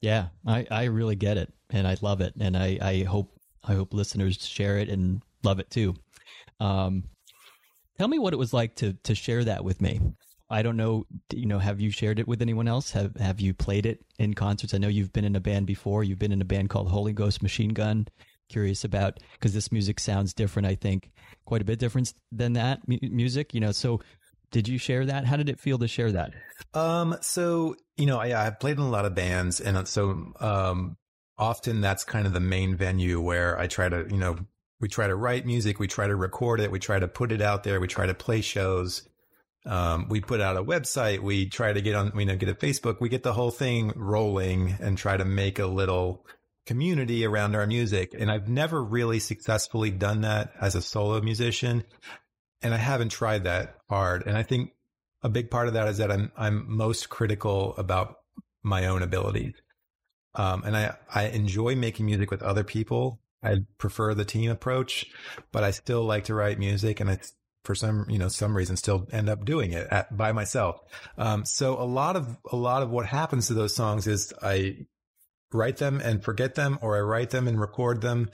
Yeah, 0.00 0.28
I, 0.46 0.66
I 0.70 0.84
really 0.84 1.16
get 1.16 1.36
it 1.36 1.52
and 1.68 1.86
I 1.86 1.98
love 2.00 2.22
it 2.22 2.32
and 2.40 2.56
I, 2.56 2.78
I 2.80 3.02
hope 3.02 3.36
I 3.66 3.74
hope 3.74 3.92
listeners 3.92 4.44
share 4.46 4.78
it 4.78 4.88
and 4.88 5.22
love 5.42 5.58
it 5.58 5.70
too. 5.70 5.94
Um, 6.60 7.04
tell 7.98 8.08
me 8.08 8.18
what 8.18 8.32
it 8.32 8.38
was 8.38 8.52
like 8.52 8.76
to 8.76 8.94
to 9.04 9.14
share 9.14 9.44
that 9.44 9.64
with 9.64 9.80
me. 9.80 10.00
I 10.48 10.62
don't 10.62 10.76
know, 10.76 11.06
you 11.32 11.46
know, 11.46 11.58
have 11.58 11.80
you 11.80 11.90
shared 11.90 12.20
it 12.20 12.28
with 12.28 12.40
anyone 12.40 12.68
else? 12.68 12.92
Have 12.92 13.16
have 13.16 13.40
you 13.40 13.52
played 13.52 13.84
it 13.84 14.04
in 14.18 14.34
concerts? 14.34 14.74
I 14.74 14.78
know 14.78 14.88
you've 14.88 15.12
been 15.12 15.24
in 15.24 15.36
a 15.36 15.40
band 15.40 15.66
before. 15.66 16.04
You've 16.04 16.20
been 16.20 16.32
in 16.32 16.40
a 16.40 16.46
band 16.46 16.70
called 16.70 16.88
Holy 16.88 17.12
Ghost 17.12 17.42
Machine 17.42 17.70
Gun. 17.70 18.06
Curious 18.48 18.84
about 18.84 19.18
because 19.32 19.54
this 19.54 19.72
music 19.72 19.98
sounds 19.98 20.32
different. 20.32 20.66
I 20.66 20.76
think 20.76 21.10
quite 21.46 21.62
a 21.62 21.64
bit 21.64 21.80
different 21.80 22.14
than 22.30 22.52
that 22.52 22.86
mu- 22.86 22.98
music. 23.02 23.52
You 23.54 23.60
know, 23.60 23.72
so 23.72 24.00
did 24.52 24.68
you 24.68 24.78
share 24.78 25.04
that? 25.06 25.24
How 25.24 25.36
did 25.36 25.48
it 25.48 25.58
feel 25.58 25.78
to 25.78 25.88
share 25.88 26.12
that? 26.12 26.32
Um, 26.74 27.16
so, 27.20 27.74
you 27.96 28.06
know, 28.06 28.18
I, 28.18 28.46
I've 28.46 28.60
played 28.60 28.76
in 28.76 28.82
a 28.82 28.88
lot 28.88 29.04
of 29.04 29.14
bands 29.14 29.60
and 29.60 29.86
so, 29.88 30.32
um, 30.40 30.96
often 31.38 31.80
that's 31.80 32.04
kind 32.04 32.26
of 32.26 32.32
the 32.32 32.40
main 32.40 32.76
venue 32.76 33.20
where 33.20 33.58
I 33.58 33.66
try 33.66 33.88
to, 33.88 34.06
you 34.08 34.16
know, 34.16 34.38
we 34.80 34.88
try 34.88 35.06
to 35.06 35.16
write 35.16 35.46
music, 35.46 35.78
we 35.78 35.86
try 35.86 36.06
to 36.06 36.16
record 36.16 36.60
it, 36.60 36.70
we 36.70 36.78
try 36.78 36.98
to 36.98 37.08
put 37.08 37.32
it 37.32 37.40
out 37.40 37.64
there, 37.64 37.80
we 37.80 37.88
try 37.88 38.06
to 38.06 38.14
play 38.14 38.40
shows. 38.40 39.08
Um, 39.64 40.08
we 40.08 40.20
put 40.20 40.40
out 40.40 40.56
a 40.56 40.62
website, 40.62 41.20
we 41.20 41.48
try 41.48 41.72
to 41.72 41.80
get 41.80 41.96
on, 41.96 42.12
you 42.16 42.24
know, 42.24 42.36
get 42.36 42.48
a 42.48 42.54
Facebook, 42.54 43.00
we 43.00 43.08
get 43.08 43.24
the 43.24 43.32
whole 43.32 43.50
thing 43.50 43.92
rolling 43.96 44.76
and 44.80 44.96
try 44.96 45.16
to 45.16 45.24
make 45.24 45.58
a 45.58 45.66
little 45.66 46.24
community 46.66 47.24
around 47.24 47.56
our 47.56 47.66
music. 47.66 48.14
And 48.16 48.30
I've 48.30 48.48
never 48.48 48.82
really 48.82 49.18
successfully 49.18 49.90
done 49.90 50.20
that 50.20 50.52
as 50.60 50.76
a 50.76 50.82
solo 50.82 51.20
musician. 51.20 51.84
And 52.62 52.74
I 52.74 52.76
haven't 52.76 53.08
tried 53.08 53.44
that 53.44 53.76
hard. 53.88 54.26
And 54.26 54.36
I 54.36 54.44
think 54.44 54.70
a 55.22 55.28
big 55.28 55.50
part 55.50 55.68
of 55.68 55.74
that 55.74 55.88
is 55.88 55.98
that 55.98 56.12
I'm, 56.12 56.30
I'm 56.36 56.64
most 56.68 57.08
critical 57.08 57.74
about 57.76 58.18
my 58.62 58.86
own 58.86 59.02
abilities. 59.02 59.54
Um, 60.36 60.62
and 60.64 60.76
I, 60.76 60.96
I 61.12 61.24
enjoy 61.28 61.74
making 61.74 62.06
music 62.06 62.30
with 62.30 62.42
other 62.42 62.62
people. 62.62 63.20
I 63.42 63.60
prefer 63.78 64.14
the 64.14 64.24
team 64.24 64.50
approach, 64.50 65.06
but 65.50 65.64
I 65.64 65.70
still 65.70 66.04
like 66.04 66.24
to 66.24 66.34
write 66.34 66.58
music 66.58 67.00
and 67.00 67.10
I, 67.10 67.18
for 67.64 67.74
some, 67.74 68.06
you 68.08 68.18
know, 68.18 68.28
some 68.28 68.56
reason 68.56 68.76
still 68.76 69.08
end 69.12 69.28
up 69.28 69.44
doing 69.44 69.72
it 69.72 69.88
at, 69.90 70.14
by 70.16 70.32
myself. 70.32 70.80
Um, 71.16 71.44
so 71.44 71.80
a 71.80 71.84
lot 71.84 72.16
of, 72.16 72.36
a 72.52 72.56
lot 72.56 72.82
of 72.82 72.90
what 72.90 73.06
happens 73.06 73.48
to 73.48 73.54
those 73.54 73.74
songs 73.74 74.06
is 74.06 74.32
I 74.42 74.86
write 75.52 75.78
them 75.78 76.00
and 76.00 76.22
forget 76.22 76.54
them, 76.54 76.78
or 76.82 76.96
I 76.96 77.00
write 77.00 77.30
them 77.30 77.48
and 77.48 77.58
record 77.58 78.02
them 78.02 78.30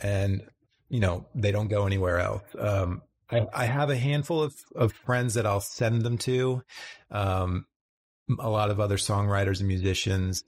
and, 0.00 0.42
you 0.88 1.00
know, 1.00 1.26
they 1.34 1.52
don't 1.52 1.68
go 1.68 1.86
anywhere 1.86 2.18
else. 2.18 2.42
Um, 2.58 3.02
I, 3.30 3.46
I 3.54 3.64
have 3.66 3.90
a 3.90 3.96
handful 3.96 4.42
of, 4.42 4.54
of 4.74 4.92
friends 4.92 5.34
that 5.34 5.46
I'll 5.46 5.60
send 5.60 6.02
them 6.02 6.18
to. 6.18 6.62
Um, 7.10 7.66
a 8.38 8.48
lot 8.48 8.70
of 8.70 8.80
other 8.80 8.96
songwriters 8.96 9.60
and 9.60 9.68
musicians. 9.68 10.42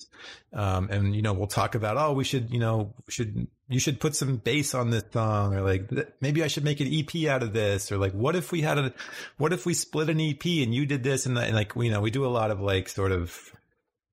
Um, 0.52 0.88
and, 0.90 1.16
you 1.16 1.22
know, 1.22 1.32
we'll 1.32 1.46
talk 1.46 1.74
about, 1.74 1.96
oh, 1.96 2.12
we 2.12 2.24
should, 2.24 2.50
you 2.50 2.58
know, 2.58 2.94
should, 3.08 3.46
you 3.68 3.80
should 3.80 4.00
put 4.00 4.14
some 4.14 4.36
bass 4.36 4.74
on 4.74 4.90
this 4.90 5.04
song 5.12 5.54
or 5.54 5.62
like, 5.62 5.90
maybe 6.20 6.42
I 6.42 6.48
should 6.48 6.64
make 6.64 6.80
an 6.80 6.92
EP 6.92 7.28
out 7.28 7.42
of 7.42 7.52
this 7.52 7.90
or 7.90 7.98
like, 7.98 8.12
what 8.12 8.36
if 8.36 8.52
we 8.52 8.60
had 8.60 8.78
a, 8.78 8.92
what 9.38 9.52
if 9.52 9.66
we 9.66 9.74
split 9.74 10.10
an 10.10 10.20
EP 10.20 10.44
and 10.44 10.74
you 10.74 10.86
did 10.86 11.02
this 11.02 11.26
and, 11.26 11.38
and 11.38 11.54
like, 11.54 11.72
you 11.76 11.90
know, 11.90 12.00
we 12.00 12.10
do 12.10 12.26
a 12.26 12.28
lot 12.28 12.50
of 12.50 12.60
like 12.60 12.88
sort 12.88 13.12
of 13.12 13.50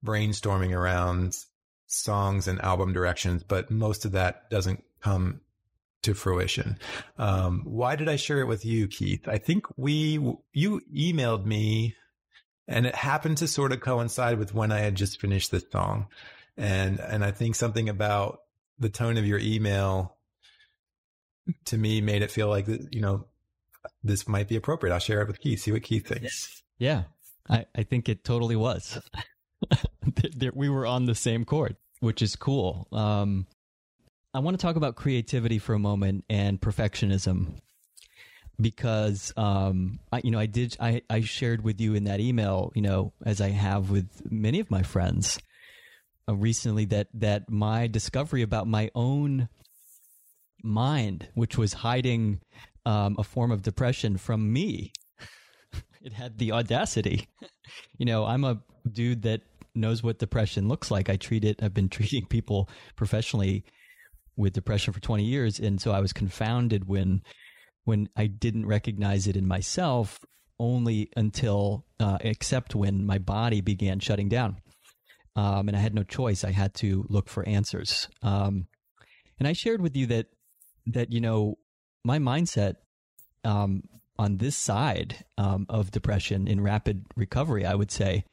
brainstorming 0.03 0.75
around 0.75 1.35
songs 1.87 2.47
and 2.47 2.61
album 2.61 2.93
directions, 2.93 3.43
but 3.43 3.69
most 3.69 4.05
of 4.05 4.13
that 4.13 4.49
doesn't 4.49 4.83
come 5.01 5.41
to 6.01 6.13
fruition. 6.13 6.77
Um, 7.17 7.61
why 7.65 7.95
did 7.95 8.07
I 8.07 8.15
share 8.15 8.39
it 8.39 8.47
with 8.47 8.65
you, 8.65 8.87
Keith? 8.87 9.27
I 9.27 9.37
think 9.37 9.65
we, 9.75 10.13
you 10.53 10.81
emailed 10.95 11.45
me 11.45 11.95
and 12.69 12.85
it 12.85 12.95
happened 12.95 13.37
to 13.37 13.47
sort 13.47 13.71
of 13.73 13.81
coincide 13.81 14.37
with 14.37 14.53
when 14.53 14.71
I 14.71 14.79
had 14.79 14.93
just 14.93 15.19
finished 15.19 15.49
this 15.49 15.65
song. 15.71 16.07
And, 16.55 16.99
and 16.99 17.25
I 17.25 17.31
think 17.31 17.55
something 17.55 17.89
about 17.89 18.41
the 18.77 18.89
tone 18.89 19.17
of 19.17 19.25
your 19.25 19.39
email 19.39 20.15
to 21.65 21.77
me 21.77 21.99
made 21.99 22.21
it 22.21 22.29
feel 22.29 22.47
like, 22.47 22.67
you 22.67 23.01
know, 23.01 23.25
this 24.03 24.27
might 24.27 24.47
be 24.47 24.55
appropriate. 24.55 24.93
I'll 24.93 24.99
share 24.99 25.21
it 25.21 25.27
with 25.27 25.41
Keith, 25.41 25.61
see 25.61 25.71
what 25.71 25.81
Keith 25.81 26.07
thinks. 26.07 26.61
Yeah, 26.77 27.03
I, 27.49 27.65
I 27.75 27.83
think 27.83 28.07
it 28.07 28.23
totally 28.23 28.55
was. 28.55 28.99
we 30.53 30.69
were 30.69 30.85
on 30.85 31.05
the 31.05 31.15
same 31.15 31.45
chord, 31.45 31.75
which 32.01 32.21
is 32.21 32.35
cool. 32.35 32.87
Um, 32.91 33.47
I 34.31 34.39
want 34.39 34.59
to 34.59 34.61
talk 34.61 34.75
about 34.75 34.95
creativity 34.95 35.57
for 35.57 35.73
a 35.73 35.79
moment 35.79 36.23
and 36.29 36.61
perfectionism 36.61 37.59
because 38.59 39.33
um, 39.37 39.99
I, 40.11 40.21
you 40.23 40.31
know 40.31 40.39
I 40.39 40.45
did 40.45 40.75
I, 40.79 41.01
I 41.09 41.21
shared 41.21 41.63
with 41.63 41.79
you 41.79 41.95
in 41.95 42.05
that 42.05 42.19
email 42.19 42.71
you 42.75 42.81
know 42.81 43.13
as 43.25 43.41
I 43.41 43.49
have 43.49 43.89
with 43.89 44.21
many 44.29 44.59
of 44.59 44.69
my 44.69 44.83
friends 44.83 45.39
uh, 46.27 46.35
recently 46.35 46.85
that 46.85 47.07
that 47.13 47.49
my 47.49 47.87
discovery 47.87 48.41
about 48.41 48.67
my 48.67 48.91
own 48.93 49.49
mind 50.63 51.29
which 51.35 51.57
was 51.57 51.73
hiding 51.73 52.41
um, 52.85 53.15
a 53.17 53.23
form 53.23 53.51
of 53.51 53.61
depression 53.61 54.17
from 54.17 54.51
me 54.51 54.91
it 56.01 56.13
had 56.13 56.37
the 56.37 56.51
audacity. 56.51 57.27
You 57.99 58.07
know 58.07 58.25
I'm 58.25 58.45
a 58.45 58.63
dude 58.91 59.21
that 59.23 59.41
knows 59.75 60.01
what 60.01 60.17
depression 60.17 60.67
looks 60.67 60.89
like. 60.89 61.07
I 61.07 61.17
treat 61.17 61.45
it 61.45 61.61
I've 61.61 61.73
been 61.73 61.89
treating 61.97 62.25
people 62.25 62.67
professionally 62.95 63.63
with 64.35 64.53
depression 64.53 64.91
for 64.91 64.99
20 64.99 65.23
years 65.23 65.59
and 65.59 65.79
so 65.79 65.91
I 65.91 65.99
was 65.99 66.11
confounded 66.11 66.87
when 66.87 67.21
when 67.89 68.07
I 68.15 68.27
didn't 68.27 68.67
recognize 68.67 69.25
it 69.25 69.35
in 69.35 69.47
myself 69.47 70.19
only 70.59 71.09
until, 71.17 71.85
uh, 71.99 72.19
except 72.21 72.75
when 72.75 73.03
my 73.03 73.17
body 73.17 73.61
began 73.61 73.99
shutting 73.99 74.29
down. 74.29 74.57
Um, 75.35 75.67
and 75.67 75.75
I 75.75 75.79
had 75.79 75.95
no 75.95 76.03
choice. 76.03 76.43
I 76.43 76.51
had 76.51 76.75
to 76.75 77.05
look 77.09 77.29
for 77.29 77.47
answers. 77.47 78.07
Um, 78.21 78.67
and 79.39 79.47
I 79.47 79.53
shared 79.53 79.81
with 79.81 79.97
you 79.97 80.05
that, 80.05 80.27
that, 80.85 81.11
you 81.11 81.19
know, 81.19 81.55
my 82.03 82.19
mindset, 82.19 82.75
um, 83.43 83.81
on 84.19 84.37
this 84.37 84.55
side, 84.55 85.25
um, 85.39 85.65
of 85.67 85.89
depression 85.89 86.47
in 86.47 86.61
rapid 86.61 87.05
recovery, 87.15 87.65
I 87.65 87.73
would 87.73 87.89
say, 87.89 88.23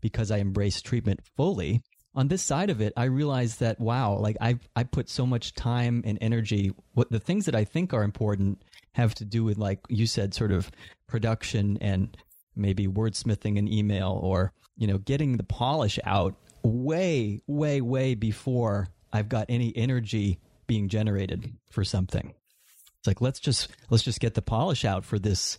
because 0.00 0.32
I 0.32 0.38
embraced 0.38 0.84
treatment 0.84 1.20
fully, 1.36 1.82
on 2.14 2.28
this 2.28 2.42
side 2.42 2.70
of 2.70 2.80
it, 2.80 2.92
I 2.96 3.04
realized 3.04 3.60
that 3.60 3.80
wow, 3.80 4.16
like 4.18 4.36
I 4.40 4.58
I 4.76 4.84
put 4.84 5.08
so 5.08 5.26
much 5.26 5.54
time 5.54 6.02
and 6.04 6.16
energy. 6.20 6.72
What 6.92 7.10
the 7.10 7.18
things 7.18 7.46
that 7.46 7.56
I 7.56 7.64
think 7.64 7.92
are 7.92 8.04
important 8.04 8.62
have 8.94 9.14
to 9.16 9.24
do 9.24 9.44
with 9.44 9.58
like 9.58 9.80
you 9.88 10.06
said, 10.06 10.34
sort 10.34 10.52
of 10.52 10.70
production 11.06 11.78
and 11.80 12.16
maybe 12.56 12.86
wordsmithing 12.86 13.58
an 13.58 13.68
email 13.68 14.18
or 14.22 14.52
you 14.76 14.86
know 14.86 14.98
getting 14.98 15.36
the 15.36 15.44
polish 15.44 15.98
out 16.04 16.34
way 16.62 17.40
way 17.46 17.80
way 17.80 18.14
before 18.14 18.88
I've 19.12 19.28
got 19.28 19.46
any 19.48 19.72
energy 19.76 20.40
being 20.66 20.88
generated 20.88 21.52
for 21.70 21.84
something. 21.84 22.34
It's 22.98 23.06
like 23.06 23.20
let's 23.20 23.40
just 23.40 23.68
let's 23.90 24.02
just 24.02 24.20
get 24.20 24.34
the 24.34 24.42
polish 24.42 24.84
out 24.84 25.04
for 25.04 25.18
this 25.18 25.58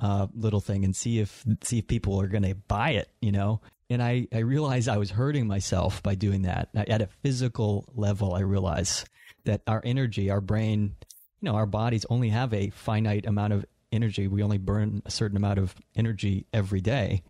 uh, 0.00 0.26
little 0.34 0.60
thing 0.60 0.84
and 0.84 0.94
see 0.94 1.20
if 1.20 1.44
see 1.62 1.78
if 1.78 1.86
people 1.86 2.20
are 2.20 2.26
going 2.26 2.42
to 2.42 2.54
buy 2.54 2.90
it. 2.90 3.08
You 3.20 3.32
know, 3.32 3.60
and 3.88 4.02
I, 4.02 4.26
I 4.32 4.38
realized 4.38 4.88
I 4.88 4.98
was 4.98 5.10
hurting 5.10 5.46
myself 5.46 6.02
by 6.02 6.14
doing 6.14 6.42
that. 6.42 6.68
At 6.74 7.02
a 7.02 7.08
physical 7.22 7.86
level, 7.94 8.34
I 8.34 8.40
realized 8.40 9.08
that 9.44 9.62
our 9.66 9.82
energy, 9.84 10.30
our 10.30 10.40
brain, 10.40 10.96
you 11.44 11.52
know, 11.52 11.58
our 11.58 11.66
bodies 11.66 12.06
only 12.08 12.30
have 12.30 12.54
a 12.54 12.70
finite 12.70 13.26
amount 13.26 13.52
of 13.52 13.66
energy. 13.92 14.28
We 14.28 14.42
only 14.42 14.56
burn 14.56 15.02
a 15.04 15.10
certain 15.10 15.36
amount 15.36 15.58
of 15.58 15.74
energy 15.94 16.46
every 16.54 16.80
day. 16.80 17.22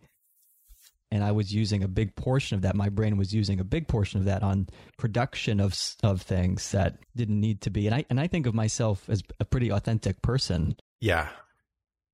And 1.11 1.21
I 1.21 1.33
was 1.33 1.53
using 1.53 1.83
a 1.83 1.89
big 1.89 2.15
portion 2.15 2.55
of 2.55 2.61
that. 2.61 2.77
My 2.77 2.87
brain 2.87 3.17
was 3.17 3.33
using 3.33 3.59
a 3.59 3.65
big 3.65 3.89
portion 3.89 4.21
of 4.21 4.25
that 4.25 4.41
on 4.41 4.69
production 4.97 5.59
of 5.59 5.77
of 6.01 6.21
things 6.21 6.71
that 6.71 6.97
didn't 7.13 7.41
need 7.41 7.59
to 7.61 7.69
be. 7.69 7.87
And 7.87 7.95
I 7.95 8.05
and 8.09 8.17
I 8.17 8.27
think 8.27 8.45
of 8.47 8.53
myself 8.53 9.09
as 9.09 9.21
a 9.41 9.43
pretty 9.43 9.69
authentic 9.69 10.21
person. 10.21 10.77
Yeah, 11.01 11.27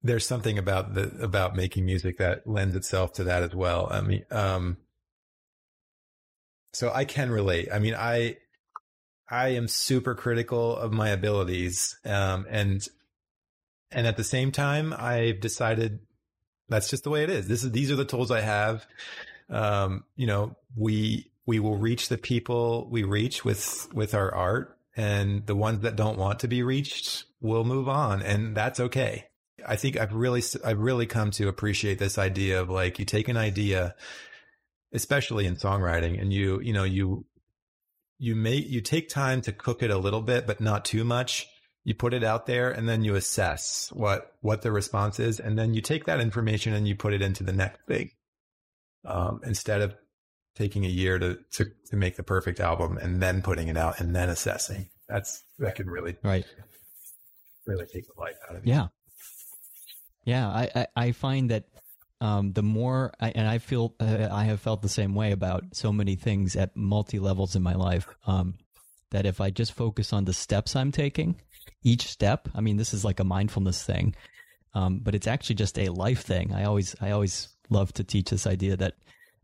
there's 0.02 0.26
something 0.26 0.58
about 0.58 0.96
the 0.96 1.16
about 1.22 1.56
making 1.56 1.86
music 1.86 2.18
that 2.18 2.48
lends 2.48 2.76
itself 2.76 3.14
to 3.14 3.26
that 3.26 3.44
as 3.44 3.54
well. 3.54 3.88
I 3.92 4.02
mean, 4.02 4.26
um, 4.32 4.78
so 6.74 6.92
I 6.92 7.06
can 7.06 7.30
relate. 7.30 7.70
I 7.72 7.78
mean, 7.78 7.94
I 7.94 8.38
I 9.32 9.50
am 9.50 9.68
super 9.68 10.14
critical 10.14 10.76
of 10.76 10.92
my 10.92 11.10
abilities, 11.10 11.98
um, 12.06 12.46
and 12.50 12.86
and 13.90 14.06
at 14.06 14.18
the 14.18 14.24
same 14.24 14.52
time, 14.52 14.94
I've 14.98 15.40
decided 15.40 16.00
that's 16.70 16.90
just 16.90 17.04
the 17.04 17.10
way 17.10 17.24
it 17.24 17.30
is. 17.30 17.48
This 17.48 17.64
is 17.64 17.72
these 17.72 17.92
are 17.92 17.96
the 17.96 18.06
tools 18.06 18.32
I 18.32 18.42
have. 18.42 18.86
Um, 19.50 20.04
you 20.16 20.28
know, 20.28 20.58
we 20.76 21.32
we 21.46 21.60
will 21.60 21.78
reach 21.78 22.10
the 22.10 22.18
people 22.18 22.88
we 22.92 23.04
reach 23.04 23.46
with 23.46 23.88
with 23.94 24.14
our 24.14 24.34
art, 24.34 24.78
and 24.96 25.46
the 25.48 25.56
ones 25.56 25.82
that 25.82 25.96
don't 25.96 26.18
want 26.18 26.40
to 26.42 26.48
be 26.48 26.62
reached 26.62 27.26
will 27.40 27.64
move 27.64 27.88
on, 27.88 28.22
and 28.22 28.56
that's 28.56 28.80
okay. 28.80 29.28
I 29.66 29.76
think 29.76 29.98
I've 29.98 30.14
really, 30.14 30.44
I've 30.66 30.80
really 30.80 31.06
come 31.06 31.32
to 31.32 31.48
appreciate 31.48 32.00
this 32.00 32.18
idea 32.18 32.62
of 32.62 32.70
like, 32.70 33.00
you 33.00 33.06
take 33.06 33.28
an 33.28 33.38
idea, 33.38 33.96
especially 34.94 35.46
in 35.46 35.56
songwriting 35.56 36.20
and 36.20 36.32
you, 36.34 36.60
you 36.62 36.74
know, 36.74 36.84
you, 36.84 37.26
you 38.22 38.36
make, 38.36 38.70
you 38.70 38.82
take 38.82 39.10
time 39.10 39.42
to 39.42 39.52
cook 39.52 39.82
it 39.82 39.90
a 39.90 39.98
little 39.98 40.22
bit, 40.22 40.46
but 40.46 40.62
not 40.62 40.86
too 40.86 41.04
much. 41.04 41.48
You 41.84 41.96
put 41.96 42.14
it 42.14 42.24
out 42.24 42.46
there 42.46 42.70
and 42.70 42.88
then 42.88 43.04
you 43.04 43.16
assess 43.16 43.90
what, 43.92 44.34
what 44.42 44.62
the 44.62 44.72
response 44.72 45.20
is. 45.20 45.40
And 45.40 45.58
then 45.58 45.74
you 45.74 45.82
take 45.82 46.06
that 46.06 46.20
information 46.20 46.74
and 46.74 46.88
you 46.88 46.96
put 46.96 47.14
it 47.14 47.24
into 47.24 47.44
the 47.44 47.52
next 47.52 47.80
thing. 47.88 48.12
Um, 49.04 49.42
instead 49.44 49.82
of 49.82 49.96
taking 50.56 50.86
a 50.86 50.88
year 50.88 51.18
to, 51.18 51.40
to, 51.54 51.66
to 51.90 51.96
make 51.96 52.16
the 52.16 52.22
perfect 52.22 52.60
album 52.60 53.00
and 53.00 53.24
then 53.24 53.42
putting 53.42 53.70
it 53.70 53.76
out 53.76 54.00
and 54.00 54.16
then 54.16 54.30
assessing. 54.30 54.90
That's, 55.10 55.42
that 55.58 55.74
can 55.74 55.90
really, 55.90 56.16
right. 56.22 56.46
Really 57.66 57.88
take 57.92 58.06
the 58.06 58.22
life 58.22 58.36
out 58.48 58.56
of 58.56 58.68
you. 58.68 58.74
Yeah. 58.74 58.88
Yeah, 60.26 60.48
I, 60.48 60.70
I, 60.76 60.88
I 60.96 61.12
find 61.14 61.50
that 61.50 61.64
um, 62.22 62.54
the 62.54 62.64
more, 62.64 63.12
I, 63.20 63.32
and 63.32 63.48
I 63.48 63.58
feel 63.58 63.96
uh, 64.00 64.30
I 64.32 64.46
have 64.46 64.62
felt 64.62 64.82
the 64.84 64.90
same 64.90 65.16
way 65.16 65.32
about 65.32 65.64
so 65.74 65.92
many 65.92 66.16
things 66.16 66.56
at 66.56 66.78
multi 66.78 67.20
levels 67.20 67.56
in 67.56 67.64
my 67.64 67.74
life. 67.74 68.08
Um, 68.26 68.56
that 69.10 69.26
if 69.26 69.42
I 69.42 69.50
just 69.50 69.74
focus 69.74 70.14
on 70.14 70.24
the 70.24 70.34
steps 70.34 70.76
I'm 70.76 70.92
taking, 70.92 71.36
each 71.84 72.08
step, 72.08 72.48
I 72.56 72.62
mean, 72.62 72.78
this 72.78 72.94
is 72.94 73.04
like 73.04 73.20
a 73.20 73.26
mindfulness 73.26 73.84
thing, 73.84 74.16
um, 74.74 75.00
but 75.00 75.16
it's 75.16 75.28
actually 75.28 75.56
just 75.56 75.78
a 75.78 75.90
life 75.90 76.22
thing. 76.22 76.54
I 76.54 76.64
always, 76.64 76.96
I 77.02 77.12
always 77.12 77.50
love 77.70 77.92
to 77.94 78.04
teach 78.06 78.30
this 78.30 78.48
idea 78.48 78.78
that 78.78 78.94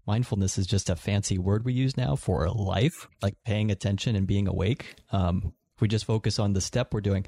mindfulness 0.06 0.58
is 0.58 0.68
just 0.68 0.90
a 0.90 0.96
fancy 0.96 1.38
word 1.38 1.66
we 1.66 1.74
use 1.74 1.98
now 1.98 2.16
for 2.16 2.48
life, 2.50 3.08
like 3.22 3.36
paying 3.44 3.72
attention 3.72 4.16
and 4.16 4.26
being 4.26 4.48
awake. 4.48 4.96
Um, 5.12 5.54
if 5.76 5.82
we 5.82 5.88
just 5.88 6.06
focus 6.06 6.40
on 6.40 6.54
the 6.54 6.62
step 6.62 6.94
we're 6.94 7.02
doing, 7.02 7.26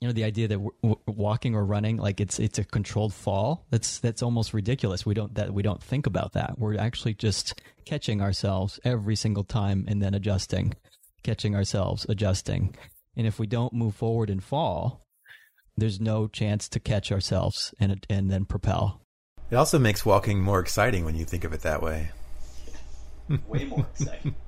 you 0.00 0.08
know 0.08 0.12
the 0.12 0.24
idea 0.24 0.46
that 0.48 0.54
w- 0.54 0.72
w- 0.82 1.00
walking 1.06 1.54
or 1.54 1.64
running 1.64 1.96
like 1.96 2.20
it's 2.20 2.38
it's 2.38 2.58
a 2.58 2.64
controlled 2.64 3.14
fall 3.14 3.66
that's 3.70 3.98
that's 4.00 4.22
almost 4.22 4.52
ridiculous 4.52 5.06
we 5.06 5.14
don't 5.14 5.34
that 5.34 5.52
we 5.52 5.62
don't 5.62 5.82
think 5.82 6.06
about 6.06 6.32
that 6.32 6.58
we're 6.58 6.78
actually 6.78 7.14
just 7.14 7.60
catching 7.84 8.20
ourselves 8.20 8.78
every 8.84 9.16
single 9.16 9.44
time 9.44 9.84
and 9.88 10.02
then 10.02 10.14
adjusting 10.14 10.74
catching 11.22 11.54
ourselves 11.54 12.04
adjusting 12.08 12.74
and 13.16 13.26
if 13.26 13.38
we 13.38 13.46
don't 13.46 13.72
move 13.72 13.94
forward 13.94 14.28
and 14.30 14.44
fall 14.44 15.06
there's 15.76 16.00
no 16.00 16.26
chance 16.26 16.68
to 16.68 16.80
catch 16.80 17.10
ourselves 17.10 17.74
and 17.80 18.06
and 18.10 18.30
then 18.30 18.44
propel 18.44 19.00
It 19.50 19.56
also 19.56 19.78
makes 19.78 20.04
walking 20.04 20.40
more 20.40 20.60
exciting 20.60 21.04
when 21.04 21.16
you 21.16 21.24
think 21.24 21.44
of 21.44 21.52
it 21.52 21.60
that 21.60 21.82
way. 21.82 22.10
way 23.48 23.64
more 23.64 23.86
exciting 23.92 24.34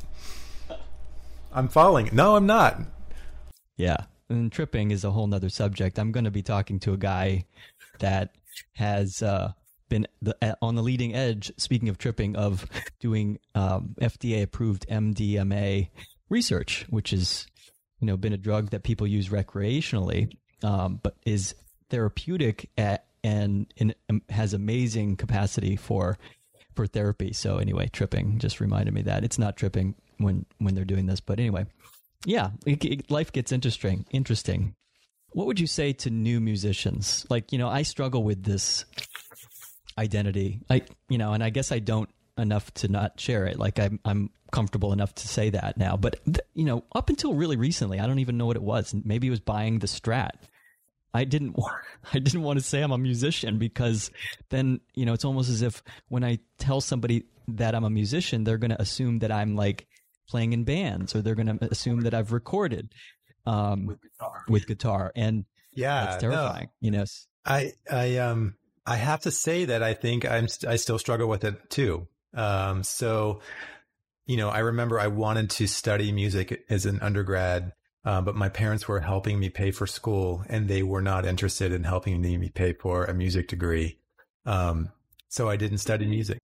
I'm 1.53 1.69
falling. 1.69 2.11
No, 2.13 2.37
I'm 2.37 2.47
not. 2.47 2.79
Yeah. 3.79 4.05
And 4.31 4.53
tripping 4.53 4.91
is 4.91 5.05
a 5.05 5.11
whole 5.11 5.27
nother 5.27 5.49
subject. 5.49 5.99
I'm 5.99 6.13
going 6.13 6.25
to 6.25 6.31
be 6.31 6.43
talking 6.43 6.79
to 6.81 6.93
a 6.93 6.99
guy 6.99 7.47
that 8.01 8.35
has 8.75 9.23
uh, 9.23 9.53
been 9.89 10.07
the, 10.21 10.57
on 10.61 10.75
the 10.75 10.83
leading 10.83 11.15
edge, 11.15 11.51
speaking 11.57 11.89
of 11.89 11.99
tripping, 11.99 12.37
of 12.37 12.67
doing 13.01 13.39
um, 13.55 13.95
FDA 14.01 14.43
approved 14.43 14.87
MDMA 14.89 15.89
research, 16.29 16.87
which 16.91 17.13
is, 17.13 17.47
you 18.01 18.07
know, 18.07 18.17
been 18.17 18.35
a 18.35 18.39
drug 18.39 18.71
that 18.71 18.83
people 18.83 19.07
use 19.07 19.29
recreationally, 19.29 20.37
um, 20.63 21.01
but 21.03 21.17
is 21.25 21.55
therapeutic 21.89 22.71
at, 22.77 23.07
and, 23.25 23.73
and 23.79 23.95
um, 24.11 24.23
has 24.29 24.53
amazing 24.53 25.17
capacity 25.17 25.77
for 25.77 26.19
for 26.79 26.87
therapy. 26.87 27.33
So 27.33 27.59
anyway, 27.59 27.89
tripping 27.93 28.39
just 28.39 28.61
reminded 28.61 28.95
me 28.95 29.03
that 29.03 29.25
it's 29.25 29.37
not 29.37 29.57
tripping 29.57 29.97
when 30.19 30.47
when 30.59 30.77
they're 30.77 30.85
doing 30.85 31.07
this, 31.07 31.19
but 31.19 31.41
anyway, 31.41 31.67
yeah, 32.25 32.51
it, 32.67 32.85
it, 32.85 33.11
life 33.11 33.33
gets 33.33 33.53
interesting. 33.53 34.05
Interesting. 34.11 34.75
What 35.31 35.47
would 35.47 35.61
you 35.61 35.67
say 35.67 35.93
to 35.95 36.11
new 36.11 36.41
musicians? 36.41 37.27
Like, 37.29 37.53
you 37.53 37.59
know, 37.59 37.69
I 37.69 37.83
struggle 37.83 38.23
with 38.23 38.43
this 38.43 38.85
identity. 39.97 40.61
I, 40.71 40.83
you 41.09 41.19
know, 41.19 41.33
and 41.33 41.45
I 41.45 41.51
guess 41.51 41.71
I 41.71 41.79
don't 41.79 42.09
enough 42.37 42.73
to 42.75 42.89
not 42.89 43.21
share 43.21 43.47
it. 43.47 43.59
Like, 43.59 43.79
I'm 43.79 44.01
I'm 44.05 44.31
comfortable 44.51 44.93
enough 44.93 45.15
to 45.17 45.29
say 45.29 45.51
that 45.51 45.77
now. 45.77 45.97
But 45.97 46.25
th- 46.25 46.41
you 46.55 46.65
know, 46.65 46.85
up 46.95 47.09
until 47.11 47.35
really 47.35 47.57
recently, 47.57 48.01
I 48.01 48.07
don't 48.07 48.21
even 48.21 48.39
know 48.39 48.47
what 48.47 48.57
it 48.57 48.63
was. 48.63 48.95
Maybe 49.05 49.27
it 49.27 49.31
was 49.31 49.41
buying 49.41 49.79
the 49.79 49.87
Strat. 49.87 50.33
I 51.15 51.25
didn't 51.25 51.57
I 52.13 52.19
didn't 52.19 52.43
want 52.43 52.59
to 52.59 52.65
say 52.65 52.83
I'm 52.83 52.93
a 52.93 52.99
musician 52.99 53.59
because 53.59 54.11
then, 54.51 54.81
you 54.95 55.05
know, 55.07 55.13
it's 55.13 55.25
almost 55.25 55.51
as 55.51 55.63
if 55.63 55.83
when 56.09 56.25
I 56.25 56.39
tell 56.59 56.81
somebody 56.81 57.25
that 57.49 57.75
I'm 57.75 57.85
a 57.85 57.91
musician, 57.91 58.45
they're 58.45 58.59
going 58.59 58.71
to 58.71 58.81
assume 58.81 59.21
that 59.21 59.33
I'm 59.33 59.57
like 59.57 59.87
playing 60.29 60.53
in 60.53 60.65
bands 60.65 61.15
or 61.15 61.23
they're 61.23 61.35
going 61.35 61.59
to 61.59 61.69
assume 61.71 62.01
that 62.03 62.15
I've 62.15 62.33
recorded 62.33 62.93
um, 63.47 63.87
with 63.87 64.03
guitar. 64.03 64.45
With 64.49 64.67
guitar. 64.67 65.13
And 65.17 65.45
Yeah, 65.73 66.05
that's 66.05 66.23
no. 66.23 66.31
terrifying, 66.31 66.69
you 66.81 66.91
know. 66.91 67.05
I 67.45 67.73
I 67.91 68.17
um 68.19 68.55
I 68.87 68.97
have 68.97 69.21
to 69.21 69.31
say 69.31 69.65
that 69.67 69.83
I 69.83 69.95
think 69.95 70.29
I'm 70.31 70.49
st- 70.49 70.71
I 70.71 70.77
still 70.77 70.99
struggle 70.99 71.29
with 71.29 71.45
it 71.45 71.71
too. 71.71 72.07
Um, 72.35 72.83
so 72.83 73.41
you 74.27 74.37
know, 74.37 74.51
I 74.51 74.59
remember 74.59 75.01
I 75.01 75.07
wanted 75.07 75.49
to 75.51 75.67
study 75.67 76.13
music 76.13 76.65
as 76.69 76.85
an 76.85 77.01
undergrad, 77.01 77.73
uh, 78.05 78.21
but 78.21 78.35
my 78.35 78.51
parents 78.51 78.87
were 78.87 79.01
helping 79.01 79.41
me 79.41 79.49
pay 79.49 79.71
for 79.71 79.87
school, 79.87 80.45
and 80.49 80.69
they 80.69 80.83
were 80.83 81.01
not 81.01 81.25
interested 81.25 81.73
in 81.73 81.85
helping 81.85 82.21
me 82.21 82.51
pay 82.51 82.75
for 82.75 83.07
a 83.07 83.15
music 83.15 83.49
degree. 83.49 83.99
Um, 84.45 84.91
so 85.31 85.49
I 85.49 85.57
didn't 85.57 85.79
study 85.79 86.05
music. 86.07 86.39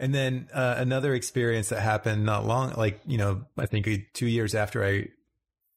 And 0.00 0.14
then 0.14 0.48
uh, 0.52 0.76
another 0.78 1.14
experience 1.14 1.70
that 1.70 1.80
happened 1.80 2.24
not 2.24 2.46
long, 2.46 2.72
like 2.76 3.00
you 3.06 3.18
know, 3.18 3.44
I 3.56 3.66
think 3.66 3.88
two 4.12 4.26
years 4.26 4.54
after 4.54 4.84
I 4.84 5.08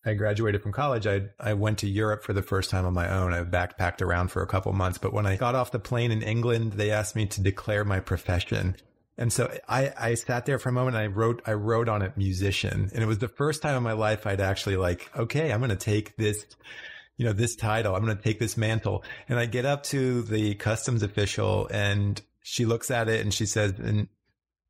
I 0.04 0.14
graduated 0.14 0.62
from 0.62 0.72
college, 0.72 1.08
I 1.08 1.24
I 1.40 1.54
went 1.54 1.80
to 1.80 1.88
Europe 1.88 2.24
for 2.24 2.34
the 2.34 2.44
first 2.44 2.70
time 2.70 2.86
on 2.86 2.94
my 2.94 3.10
own. 3.10 3.34
I 3.34 3.44
backpacked 3.44 4.02
around 4.02 4.30
for 4.30 4.42
a 4.42 4.48
couple 4.48 4.72
months, 4.74 4.98
but 4.98 5.14
when 5.14 5.26
I 5.26 5.38
got 5.38 5.56
off 5.56 5.72
the 5.72 5.80
plane 5.80 6.12
in 6.12 6.22
England, 6.22 6.74
they 6.74 6.92
asked 6.92 7.16
me 7.16 7.26
to 7.28 7.42
declare 7.42 7.84
my 7.84 8.00
profession. 8.00 8.76
And 9.18 9.32
so 9.32 9.56
I, 9.68 9.94
I 9.98 10.14
sat 10.16 10.46
there 10.46 10.58
for 10.58 10.70
a 10.70 10.72
moment 10.72 10.96
and 10.96 11.04
I 11.04 11.08
wrote 11.08 11.42
I 11.46 11.54
wrote 11.54 11.90
on 11.90 12.02
it 12.02 12.18
musician. 12.18 12.90
And 12.94 13.04
it 13.04 13.08
was 13.08 13.20
the 13.20 13.28
first 13.28 13.62
time 13.62 13.76
in 13.76 13.84
my 13.84 13.94
life 13.94 14.26
I'd 14.26 14.42
actually 14.42 14.78
like, 14.78 15.10
okay, 15.16 15.52
I'm 15.52 15.62
gonna 15.62 15.76
take 15.76 16.16
this, 16.16 16.46
you 17.18 17.26
know, 17.26 17.34
this 17.34 17.56
title. 17.56 17.96
I'm 17.96 18.02
gonna 18.02 18.16
take 18.16 18.40
this 18.40 18.58
mantle. 18.58 19.04
And 19.30 19.38
I 19.38 19.46
get 19.46 19.66
up 19.66 19.84
to 19.86 20.22
the 20.24 20.56
customs 20.56 21.04
official 21.04 21.68
and 21.72 22.22
she 22.42 22.66
looks 22.66 22.92
at 22.92 23.08
it 23.08 23.22
and 23.22 23.34
she 23.34 23.46
says, 23.46 23.74
and 23.80 24.08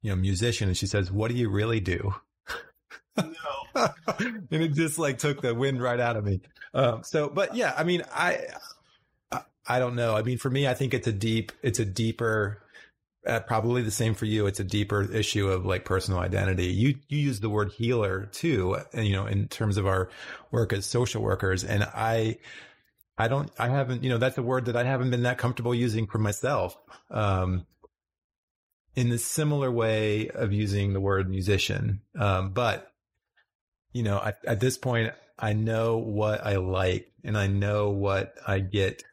you 0.02 0.10
know, 0.10 0.16
musician, 0.16 0.68
and 0.68 0.78
she 0.78 0.88
says, 0.88 1.12
What 1.12 1.30
do 1.30 1.38
you 1.38 1.50
really 1.50 1.80
do? 1.80 2.14
and 3.18 4.48
it 4.50 4.74
just 4.74 4.98
like 4.98 5.18
took 5.18 5.42
the 5.42 5.54
wind 5.54 5.82
right 5.82 6.00
out 6.00 6.18
of 6.18 6.26
me. 6.26 6.42
Um, 6.74 7.04
so, 7.04 7.30
but 7.30 7.56
yeah, 7.56 7.74
I 7.78 7.84
mean, 7.84 8.04
I, 8.14 8.40
I, 9.32 9.42
I 9.68 9.80
don't 9.80 9.96
know. 9.96 10.16
I 10.16 10.24
mean, 10.24 10.38
for 10.38 10.50
me, 10.50 10.68
I 10.68 10.74
think 10.74 10.94
it's 10.94 11.08
a 11.08 11.14
deep, 11.14 11.52
it's 11.62 11.80
a 11.80 11.86
deeper, 11.86 12.64
uh, 13.28 13.42
probably 13.42 13.84
the 13.84 13.92
same 13.92 14.16
for 14.16 14.26
you. 14.26 14.48
It's 14.48 14.60
a 14.60 14.64
deeper 14.64 15.04
issue 15.12 15.50
of 15.50 15.66
like 15.66 15.86
personal 15.86 16.20
identity. 16.20 16.68
You, 16.68 16.96
you 17.08 17.20
use 17.20 17.40
the 17.40 17.50
word 17.50 17.72
healer 17.72 18.26
too, 18.32 18.78
and 18.94 19.06
you 19.06 19.14
know, 19.14 19.28
in 19.28 19.48
terms 19.48 19.78
of 19.78 19.86
our 19.86 20.10
work 20.50 20.74
as 20.74 20.86
social 20.86 21.22
workers. 21.22 21.64
And 21.64 21.84
I, 21.84 22.40
I 23.18 23.28
don't, 23.28 23.52
I 23.60 23.68
haven't, 23.70 24.04
you 24.04 24.10
know, 24.10 24.18
that's 24.18 24.38
a 24.38 24.44
word 24.44 24.66
that 24.66 24.76
I 24.76 24.84
haven't 24.84 25.12
been 25.12 25.24
that 25.24 25.38
comfortable 25.38 25.76
using 25.76 26.08
for 26.08 26.18
myself. 26.18 26.78
Um, 27.10 27.66
in 28.96 29.10
the 29.10 29.18
similar 29.18 29.72
way 29.72 30.30
of 30.30 30.52
using 30.52 30.94
the 30.94 31.00
word 31.00 31.30
musician. 31.30 32.02
Um, 32.20 32.52
but 32.52 32.92
you 33.94 34.04
know, 34.04 34.18
I, 34.18 34.34
at 34.46 34.60
this 34.60 34.78
point, 34.78 35.14
I 35.38 35.54
know 35.54 35.98
what 35.98 36.46
I 36.46 36.58
like 36.58 37.12
and 37.24 37.38
I 37.38 37.48
know 37.48 37.90
what 37.90 38.36
I 38.48 38.60
get 38.60 39.04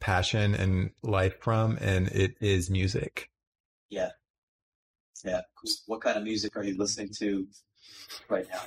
passion 0.00 0.54
and 0.54 0.90
life 1.02 1.40
from, 1.40 1.76
and 1.80 2.08
it 2.08 2.36
is 2.40 2.70
music. 2.70 3.30
Yeah. 3.90 4.10
Yeah. 5.24 5.42
What 5.86 6.00
kind 6.00 6.16
of 6.16 6.24
music 6.24 6.56
are 6.56 6.64
you 6.64 6.76
listening 6.78 7.10
to 7.18 7.46
right 8.28 8.46
now? 8.50 8.60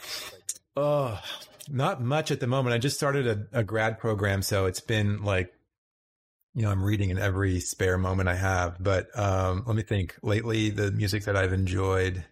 Oh, 0.76 1.20
not 1.70 2.02
much 2.02 2.32
at 2.32 2.40
the 2.40 2.48
moment. 2.48 2.74
I 2.74 2.78
just 2.78 2.98
started 2.98 3.28
a, 3.28 3.60
a 3.60 3.64
grad 3.64 4.00
program, 4.00 4.42
so 4.42 4.66
it's 4.66 4.80
been 4.80 5.24
like, 5.24 5.54
you 6.56 6.64
know, 6.64 6.72
I'm 6.72 6.84
reading 6.84 7.10
in 7.10 7.18
every 7.18 7.60
spare 7.60 7.98
moment 7.98 8.30
I 8.30 8.36
have. 8.36 8.78
But 8.82 9.08
um, 9.18 9.64
let 9.66 9.76
me 9.76 9.84
think. 9.84 10.16
Lately, 10.22 10.70
the 10.70 10.92
music 10.92 11.26
that 11.26 11.36
I've 11.36 11.54
enjoyed. 11.54 12.26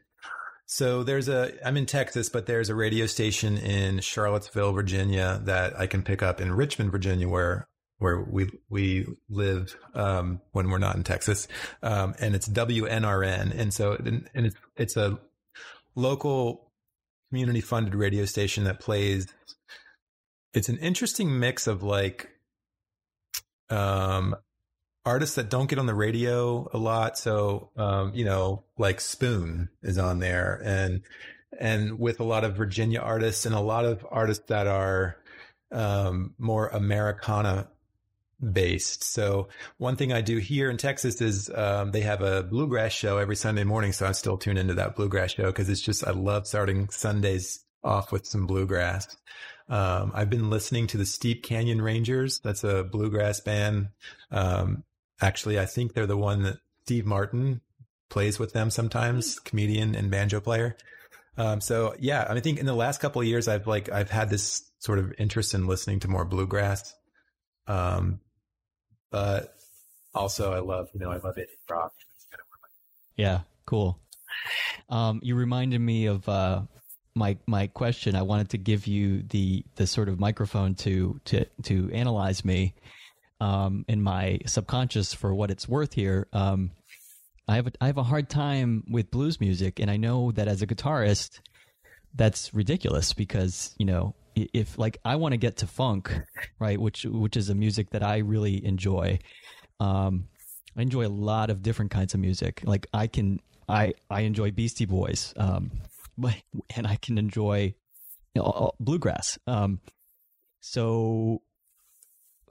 So 0.65 1.03
there's 1.03 1.27
a, 1.27 1.51
I'm 1.65 1.77
in 1.77 1.85
Texas, 1.85 2.29
but 2.29 2.45
there's 2.45 2.69
a 2.69 2.75
radio 2.75 3.05
station 3.05 3.57
in 3.57 3.99
Charlottesville, 3.99 4.71
Virginia 4.71 5.41
that 5.43 5.77
I 5.79 5.85
can 5.85 6.01
pick 6.01 6.23
up 6.23 6.39
in 6.39 6.51
Richmond, 6.51 6.91
Virginia, 6.91 7.27
where 7.27 7.67
where 7.97 8.19
we 8.19 8.49
we 8.69 9.05
live 9.29 9.75
um, 9.93 10.41
when 10.53 10.69
we're 10.69 10.79
not 10.79 10.95
in 10.95 11.03
Texas, 11.03 11.47
um, 11.83 12.15
and 12.19 12.33
it's 12.33 12.49
WNRN, 12.49 13.57
and 13.57 13.73
so 13.73 13.93
and 13.93 14.27
it's 14.33 14.55
it's 14.75 14.97
a 14.97 15.19
local 15.95 16.70
community 17.31 17.61
funded 17.61 17.95
radio 17.95 18.25
station 18.25 18.65
that 18.65 18.81
plays. 18.81 19.25
It's 20.53 20.67
an 20.67 20.77
interesting 20.79 21.39
mix 21.39 21.65
of 21.65 21.81
like 21.81 22.27
um, 23.69 24.35
artists 25.05 25.35
that 25.35 25.49
don't 25.49 25.69
get 25.69 25.79
on 25.79 25.85
the 25.85 25.95
radio 25.95 26.67
a 26.73 26.77
lot. 26.77 27.17
So, 27.17 27.69
um, 27.77 28.11
you 28.13 28.25
know, 28.25 28.65
like 28.77 28.99
Spoon 28.99 29.69
is 29.81 29.97
on 29.97 30.19
there 30.19 30.61
and, 30.61 31.03
and 31.57 31.97
with 31.97 32.19
a 32.19 32.25
lot 32.25 32.43
of 32.43 32.57
Virginia 32.57 32.99
artists 32.99 33.45
and 33.45 33.55
a 33.55 33.61
lot 33.61 33.85
of 33.85 34.05
artists 34.11 34.43
that 34.47 34.67
are, 34.67 35.15
um, 35.71 36.35
more 36.37 36.67
Americana 36.67 37.69
based. 38.41 39.03
So 39.03 39.49
one 39.77 39.95
thing 39.95 40.11
I 40.11 40.21
do 40.21 40.37
here 40.37 40.69
in 40.69 40.77
Texas 40.77 41.21
is, 41.21 41.49
um, 41.53 41.91
they 41.91 42.01
have 42.01 42.21
a 42.21 42.43
bluegrass 42.43 42.91
show 42.91 43.17
every 43.17 43.35
Sunday 43.35 43.63
morning. 43.63 43.91
So 43.91 44.07
I 44.07 44.13
still 44.13 44.37
tune 44.37 44.57
into 44.57 44.73
that 44.75 44.95
bluegrass 44.95 45.31
show 45.31 45.45
because 45.45 45.69
it's 45.69 45.81
just, 45.81 46.05
I 46.05 46.11
love 46.11 46.47
starting 46.47 46.89
Sundays 46.89 47.63
off 47.83 48.11
with 48.11 48.25
some 48.25 48.47
bluegrass. 48.47 49.15
Um, 49.69 50.11
I've 50.13 50.29
been 50.29 50.49
listening 50.49 50.87
to 50.87 50.97
the 50.97 51.05
Steep 51.05 51.43
Canyon 51.43 51.81
Rangers. 51.81 52.39
That's 52.39 52.63
a 52.63 52.83
bluegrass 52.83 53.39
band. 53.39 53.89
Um, 54.31 54.83
actually, 55.21 55.59
I 55.59 55.65
think 55.65 55.93
they're 55.93 56.07
the 56.07 56.17
one 56.17 56.43
that 56.43 56.57
Steve 56.83 57.05
Martin 57.05 57.61
plays 58.09 58.37
with 58.37 58.53
them 58.53 58.69
sometimes, 58.69 59.39
comedian 59.39 59.95
and 59.95 60.11
banjo 60.11 60.41
player. 60.41 60.75
Um, 61.37 61.61
so 61.61 61.95
yeah, 61.99 62.25
I 62.29 62.39
think 62.41 62.59
in 62.59 62.65
the 62.65 62.75
last 62.75 62.99
couple 62.99 63.21
of 63.21 63.27
years, 63.27 63.47
I've 63.47 63.67
like, 63.67 63.89
I've 63.89 64.09
had 64.09 64.29
this 64.29 64.69
sort 64.79 64.99
of 64.99 65.13
interest 65.17 65.53
in 65.53 65.67
listening 65.67 66.01
to 66.01 66.09
more 66.09 66.25
bluegrass. 66.25 66.93
Um, 67.67 68.19
but 69.11 69.55
also 70.15 70.53
I 70.53 70.59
love, 70.59 70.89
you 70.93 70.99
know, 70.99 71.11
I 71.11 71.17
love 71.17 71.37
it 71.37 71.49
rock. 71.69 71.93
Yeah, 73.15 73.41
cool. 73.65 73.99
Um, 74.89 75.19
you 75.23 75.35
reminded 75.35 75.79
me 75.79 76.07
of 76.07 76.27
uh, 76.27 76.61
my 77.13 77.37
my 77.45 77.67
question. 77.67 78.15
I 78.15 78.21
wanted 78.21 78.49
to 78.51 78.57
give 78.57 78.87
you 78.87 79.23
the 79.23 79.63
the 79.75 79.85
sort 79.85 80.09
of 80.09 80.19
microphone 80.19 80.75
to 80.75 81.19
to 81.25 81.45
to 81.63 81.91
analyze 81.91 82.43
me 82.43 82.73
um, 83.39 83.85
in 83.87 84.01
my 84.01 84.39
subconscious 84.45 85.13
for 85.13 85.33
what 85.35 85.51
it's 85.51 85.67
worth 85.67 85.93
here. 85.93 86.27
Um, 86.33 86.71
I 87.47 87.55
have 87.55 87.67
a, 87.67 87.71
I 87.81 87.87
have 87.87 87.97
a 87.97 88.03
hard 88.03 88.29
time 88.29 88.83
with 88.89 89.11
blues 89.11 89.39
music, 89.41 89.79
and 89.79 89.91
I 89.91 89.97
know 89.97 90.31
that 90.31 90.47
as 90.47 90.61
a 90.61 90.67
guitarist, 90.67 91.39
that's 92.15 92.53
ridiculous 92.53 93.13
because 93.13 93.75
you 93.77 93.85
know 93.85 94.15
if 94.35 94.77
like 94.77 94.97
I 95.03 95.15
want 95.15 95.33
to 95.33 95.37
get 95.37 95.57
to 95.57 95.67
funk, 95.67 96.11
right, 96.59 96.79
which 96.79 97.05
which 97.05 97.37
is 97.37 97.49
a 97.49 97.55
music 97.55 97.91
that 97.91 98.03
I 98.03 98.17
really 98.17 98.63
enjoy. 98.65 99.19
Um, 99.79 100.27
I 100.77 100.81
enjoy 100.81 101.05
a 101.05 101.09
lot 101.09 101.49
of 101.49 101.61
different 101.61 101.91
kinds 101.91 102.13
of 102.13 102.19
music. 102.19 102.61
Like 102.63 102.87
I 102.93 103.07
can, 103.07 103.39
I 103.67 103.93
I 104.09 104.21
enjoy 104.21 104.51
Beastie 104.51 104.85
Boys, 104.85 105.33
um, 105.37 105.71
but 106.17 106.35
and 106.75 106.87
I 106.87 106.95
can 106.95 107.17
enjoy 107.17 107.73
you 108.33 108.41
know, 108.41 108.71
bluegrass. 108.79 109.37
Um, 109.47 109.79
so 110.61 111.41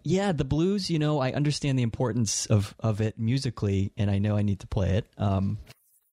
yeah, 0.03 0.33
the 0.33 0.45
blues. 0.45 0.91
You 0.91 0.99
know, 0.99 1.20
I 1.20 1.33
understand 1.33 1.78
the 1.78 1.83
importance 1.83 2.47
of 2.47 2.74
of 2.81 3.01
it 3.01 3.18
musically, 3.18 3.93
and 3.97 4.11
I 4.11 4.18
know 4.18 4.37
I 4.37 4.43
need 4.43 4.61
to 4.61 4.66
play 4.66 4.91
it. 4.97 5.07
Um, 5.16 5.59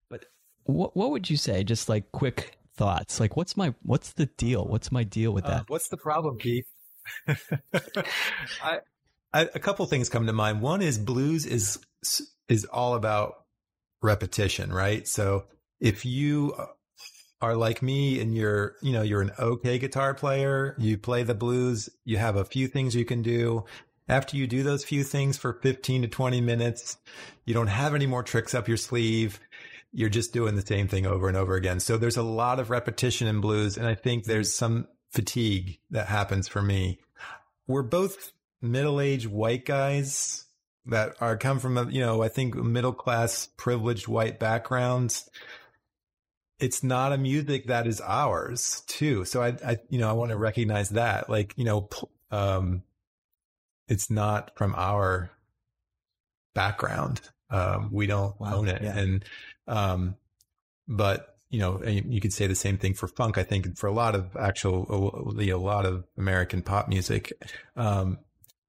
but 0.08 0.24
what 0.64 0.96
what 0.96 1.11
would 1.11 1.28
you 1.28 1.36
say? 1.36 1.64
Just 1.64 1.88
like 1.88 2.12
quick 2.12 2.56
thoughts. 2.81 3.20
Like, 3.20 3.37
what's 3.37 3.57
my 3.59 3.74
what's 3.83 4.12
the 4.14 4.26
deal? 4.26 4.64
What's 4.66 4.91
my 4.91 5.05
deal 5.05 5.33
with 5.33 5.45
Uh, 5.45 5.51
that? 5.51 5.64
what's 5.68 5.89
the 5.89 5.99
problem, 5.99 6.39
Keith? 6.39 6.64
I, 8.64 8.78
I, 9.35 9.41
a 9.55 9.59
couple 9.59 9.85
things 9.87 10.09
come 10.09 10.26
to 10.26 10.33
mind. 10.33 10.62
One 10.62 10.81
is 10.83 10.99
blues 10.99 11.45
is 11.45 11.78
is 12.49 12.64
all 12.64 12.95
about 12.95 13.35
repetition, 14.03 14.72
right? 14.72 15.07
So 15.07 15.45
if 15.78 16.07
you 16.07 16.55
are 17.43 17.55
like 17.55 17.83
me 17.83 18.20
and 18.20 18.35
you're, 18.35 18.76
you 18.83 18.93
know, 18.93 19.03
you're 19.03 19.22
an 19.22 19.33
okay 19.39 19.78
guitar 19.78 20.14
player, 20.14 20.74
you 20.78 20.97
play 20.99 21.22
the 21.22 21.35
blues, 21.35 21.91
you 22.05 22.16
have 22.16 22.37
a 22.37 22.45
few 22.45 22.66
things 22.66 22.95
you 22.95 23.05
can 23.05 23.22
do. 23.22 23.64
After 24.09 24.37
you 24.37 24.47
do 24.47 24.62
those 24.62 24.85
few 24.85 25.05
things 25.05 25.37
for 25.37 25.53
15 25.62 26.03
to 26.03 26.09
20 26.09 26.41
minutes, 26.41 26.97
you 27.45 27.55
don't 27.55 27.68
have 27.68 27.95
any 27.95 28.07
more 28.07 28.22
tricks 28.22 28.55
up 28.55 28.66
your 28.68 28.76
sleeve. 28.76 29.39
You're 29.93 30.09
just 30.09 30.32
doing 30.32 30.55
the 30.55 30.66
same 30.66 30.88
thing 30.88 31.07
over 31.07 31.28
and 31.28 31.36
over 31.36 31.55
again. 31.57 31.80
So 31.80 31.97
there's 31.97 32.16
a 32.16 32.22
lot 32.22 32.61
of 32.61 32.70
repetition 32.70 33.26
in 33.26 33.41
blues. 33.41 33.76
And 33.76 33.86
I 33.86 33.95
think 33.95 34.24
there's 34.24 34.55
some 34.55 34.86
fatigue 35.11 35.80
that 35.91 36.07
happens 36.07 36.47
for 36.47 36.62
me. 36.62 37.01
We're 37.66 37.82
both 37.82 38.32
middle-aged 38.62 39.26
white 39.26 39.64
guys 39.64 40.45
that 40.86 41.14
are 41.20 41.36
come 41.36 41.59
from 41.59 41.76
a, 41.76 41.86
you 41.91 42.01
know, 42.01 42.22
I 42.22 42.28
think 42.28 42.55
middle 42.55 42.93
class 42.93 43.49
privileged 43.57 44.09
white 44.09 44.38
backgrounds. 44.38 45.28
It's 46.59 46.82
not 46.82 47.12
a 47.12 47.18
music 47.18 47.66
that 47.66 47.86
is 47.86 48.01
ours 48.01 48.82
too. 48.86 49.24
So 49.24 49.43
I, 49.43 49.57
I, 49.64 49.78
you 49.88 49.99
know, 49.99 50.09
I 50.09 50.12
want 50.12 50.30
to 50.30 50.36
recognize 50.36 50.91
that 50.91 51.28
like, 51.28 51.55
you 51.57 51.64
know, 51.64 51.88
um, 52.30 52.82
it's 53.88 54.11
not 54.11 54.57
from 54.57 54.74
our 54.76 55.30
background. 56.55 57.20
Um, 57.51 57.90
we 57.92 58.07
don't 58.07 58.38
Wow, 58.40 58.57
own 58.57 58.68
it. 58.68 58.82
yeah. 58.82 58.96
And, 58.96 59.24
um, 59.66 60.16
but 60.86 61.36
you 61.51 61.59
know, 61.59 61.78
and 61.78 62.14
you 62.14 62.20
could 62.20 62.32
say 62.32 62.46
the 62.46 62.55
same 62.55 62.78
thing 62.78 62.94
for 62.94 63.09
funk. 63.09 63.36
I 63.36 63.42
think 63.42 63.76
for 63.76 63.88
a 63.88 63.92
lot 63.92 64.14
of 64.14 64.36
actual, 64.36 64.86
a 65.36 65.55
lot 65.57 65.84
of 65.84 66.05
American 66.16 66.62
pop 66.62 66.88
music. 66.88 67.32
Um, 67.76 68.18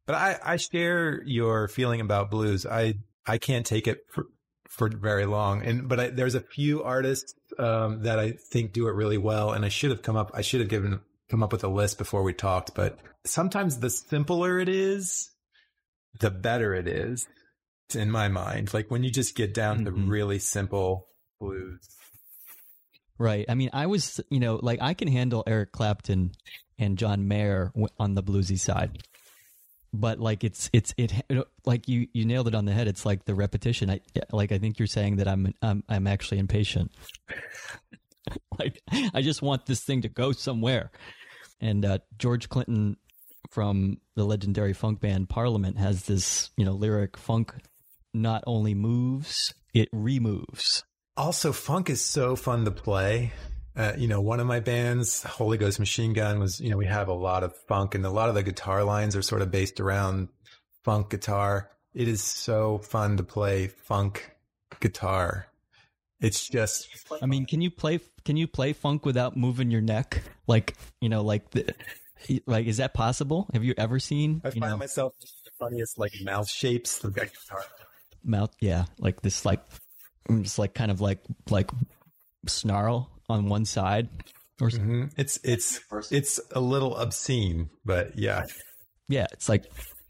but 0.08 0.16
I, 0.16 0.40
I 0.44 0.58
share 0.58 1.22
your 1.24 1.68
feeling 1.68 2.02
about 2.02 2.32
blues. 2.32 2.66
I, 2.66 2.96
I 3.26 3.38
can't 3.38 3.68
take 3.68 3.88
it 3.88 4.00
for, 4.12 4.26
for 4.68 4.90
very 4.90 5.28
long. 5.28 5.64
And, 5.64 5.88
but 5.88 6.00
I, 6.00 6.08
there's 6.10 6.34
a 6.34 6.42
few 6.42 6.82
artists, 6.82 7.36
um, 7.60 8.02
that 8.02 8.18
I 8.18 8.32
think 8.52 8.74
do 8.74 8.88
it 8.88 8.96
really 8.96 9.20
well. 9.20 9.52
And 9.52 9.64
I 9.64 9.70
should 9.70 9.92
have 9.92 10.02
come 10.02 10.16
up, 10.16 10.32
I 10.34 10.42
should 10.42 10.62
have 10.62 10.70
given, 10.70 11.02
come 11.30 11.44
up 11.44 11.52
with 11.52 11.64
a 11.64 11.70
list 11.70 12.00
before 12.00 12.24
we 12.24 12.34
talked, 12.34 12.74
but 12.74 12.98
sometimes 13.26 13.78
the 13.78 13.92
simpler 13.92 14.60
it 14.60 14.70
is, 14.70 15.30
the 16.20 16.32
better 16.32 16.74
it 16.74 16.88
is 16.88 17.28
in 17.96 18.10
my 18.12 18.28
mind. 18.28 18.74
Like 18.74 18.90
when 18.92 19.04
you 19.04 19.12
just 19.12 19.36
get 19.36 19.54
down 19.54 19.86
to 19.86 19.92
Mhm. 19.92 20.10
really 20.10 20.40
simple 20.40 21.08
blues. 21.40 21.88
Right. 23.18 23.46
I 23.48 23.54
mean, 23.56 23.70
I 23.74 23.86
was, 23.88 24.20
you 24.30 24.40
know, 24.40 24.60
like 24.62 24.80
I 24.82 24.94
can 24.94 25.08
handle 25.08 25.44
Eric 25.46 25.72
Clapton 25.72 26.32
and 26.80 26.98
John 26.98 27.28
Mayer 27.28 27.72
on 28.00 28.16
the 28.16 28.24
bluesy 28.24 28.58
side, 28.60 29.04
but 29.94 30.20
like 30.20 30.44
it's 30.44 30.70
it's 30.74 30.94
it 30.98 31.14
like 31.66 31.88
you 31.88 32.08
you 32.14 32.26
nailed 32.26 32.48
it 32.48 32.56
on 32.56 32.66
the 32.66 32.74
head. 32.74 32.88
It's 32.88 33.06
like 33.06 33.26
the 33.26 33.36
repetition. 33.36 33.90
I 33.92 34.00
like 34.32 34.52
I 34.52 34.58
think 34.58 34.80
you're 34.80 34.88
saying 34.88 35.18
that 35.18 35.28
I'm 35.28 35.54
I'm 35.62 35.84
I'm 35.88 36.08
actually 36.08 36.40
impatient. 36.40 36.92
like 38.60 38.82
I 39.14 39.22
just 39.22 39.42
want 39.42 39.66
this 39.68 39.84
thing 39.84 40.02
to 40.02 40.10
go 40.10 40.32
somewhere. 40.32 40.92
And 41.60 41.86
uh, 41.86 42.00
George 42.18 42.50
Clinton 42.50 42.98
from 43.52 43.98
the 44.16 44.24
legendary 44.24 44.74
funk 44.74 45.00
band 45.00 45.30
Parliament 45.30 45.78
has 45.78 46.06
this, 46.06 46.50
you 46.58 46.66
know, 46.66 46.74
lyric 46.74 47.18
funk 47.18 47.54
not 48.14 48.44
only 48.48 48.74
moves, 48.74 49.54
it 49.74 49.90
removes. 49.92 50.84
Also, 51.18 51.52
funk 51.52 51.90
is 51.90 52.02
so 52.02 52.36
fun 52.36 52.66
to 52.66 52.72
play. 52.72 53.32
Uh, 53.76 53.94
you 53.98 54.08
know, 54.08 54.20
one 54.20 54.40
of 54.40 54.48
my 54.48 54.60
bands, 54.60 55.24
Holy 55.24 55.58
Ghost 55.58 55.80
Machine 55.80 56.14
Gun, 56.14 56.40
was, 56.40 56.60
you 56.60 56.70
know, 56.70 56.78
we 56.78 56.86
have 56.86 57.08
a 57.08 57.14
lot 57.14 57.44
of 57.44 57.56
funk 57.68 57.96
and 57.96 58.06
a 58.06 58.10
lot 58.10 58.30
of 58.30 58.36
the 58.36 58.44
guitar 58.44 58.84
lines 58.84 59.16
are 59.16 59.22
sort 59.22 59.42
of 59.42 59.52
based 59.52 59.80
around 59.80 60.28
funk 60.84 61.10
guitar. 61.10 61.70
It 61.94 62.08
is 62.08 62.22
so 62.22 62.80
fun 62.80 63.18
to 63.18 63.24
play 63.24 63.68
funk 63.68 64.32
guitar. 64.80 65.48
It's 66.20 66.48
just, 66.48 66.88
I 67.22 67.26
mean, 67.26 67.46
can 67.46 67.62
you 67.62 67.72
play 67.72 68.00
can 68.26 68.38
you 68.38 68.48
play 68.48 68.74
funk 68.74 69.06
without 69.06 69.36
moving 69.36 69.72
your 69.72 69.82
neck? 69.82 70.22
Like, 70.48 70.76
you 71.00 71.10
know, 71.10 71.24
like 71.24 71.50
the, 71.52 71.74
like 72.46 72.68
is 72.68 72.78
that 72.78 72.94
possible? 72.94 73.50
Have 73.54 73.64
you 73.64 73.74
ever 73.78 74.00
seen 74.00 74.42
I 74.44 74.52
find 74.52 74.62
know, 74.62 74.78
myself 74.78 75.14
the 75.20 75.52
funniest 75.58 75.98
like 75.98 76.14
mouth 76.24 76.50
shapes. 76.50 77.00
The 77.00 77.10
guitar. 77.10 77.64
Mouth 78.24 78.54
yeah, 78.60 78.86
like 79.00 79.22
this 79.22 79.46
like 79.46 79.62
just 80.42 80.60
like 80.60 80.74
kind 80.74 80.92
of 80.92 81.02
like 81.02 81.20
like 81.50 81.70
snarl 82.48 83.10
on 83.30 83.48
one 83.50 83.66
side 83.66 84.10
or 84.60 84.70
something. 84.70 85.08
Mhm. 85.08 85.14
It's, 85.18 85.40
it's, 85.44 85.80
it's 86.12 86.40
a 86.52 86.60
little 86.60 86.96
obscene, 86.98 87.70
but 87.86 88.18
yeah. 88.18 88.46
Yeah, 89.08 89.28
it's 89.32 89.50
like 89.50 89.66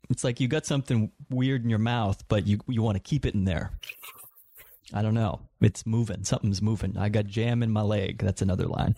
it's 0.10 0.24
like 0.24 0.40
you 0.40 0.48
got 0.48 0.66
something 0.66 1.12
weird 1.30 1.64
in 1.64 1.70
your 1.70 1.80
mouth, 1.80 2.22
but 2.28 2.46
you 2.46 2.60
you 2.68 2.82
want 2.82 2.96
to 2.98 3.00
keep 3.00 3.26
it 3.26 3.34
in 3.34 3.46
there. 3.46 3.72
I 4.94 5.02
don't 5.02 5.14
know. 5.14 5.40
It's 5.62 5.86
moving. 5.86 6.24
Something's 6.26 6.62
moving. 6.62 6.98
I 6.98 7.10
got 7.10 7.26
jam 7.26 7.64
in 7.64 7.72
my 7.72 7.82
leg. 7.82 8.18
That's 8.20 8.42
another 8.42 8.68
line. 8.68 8.98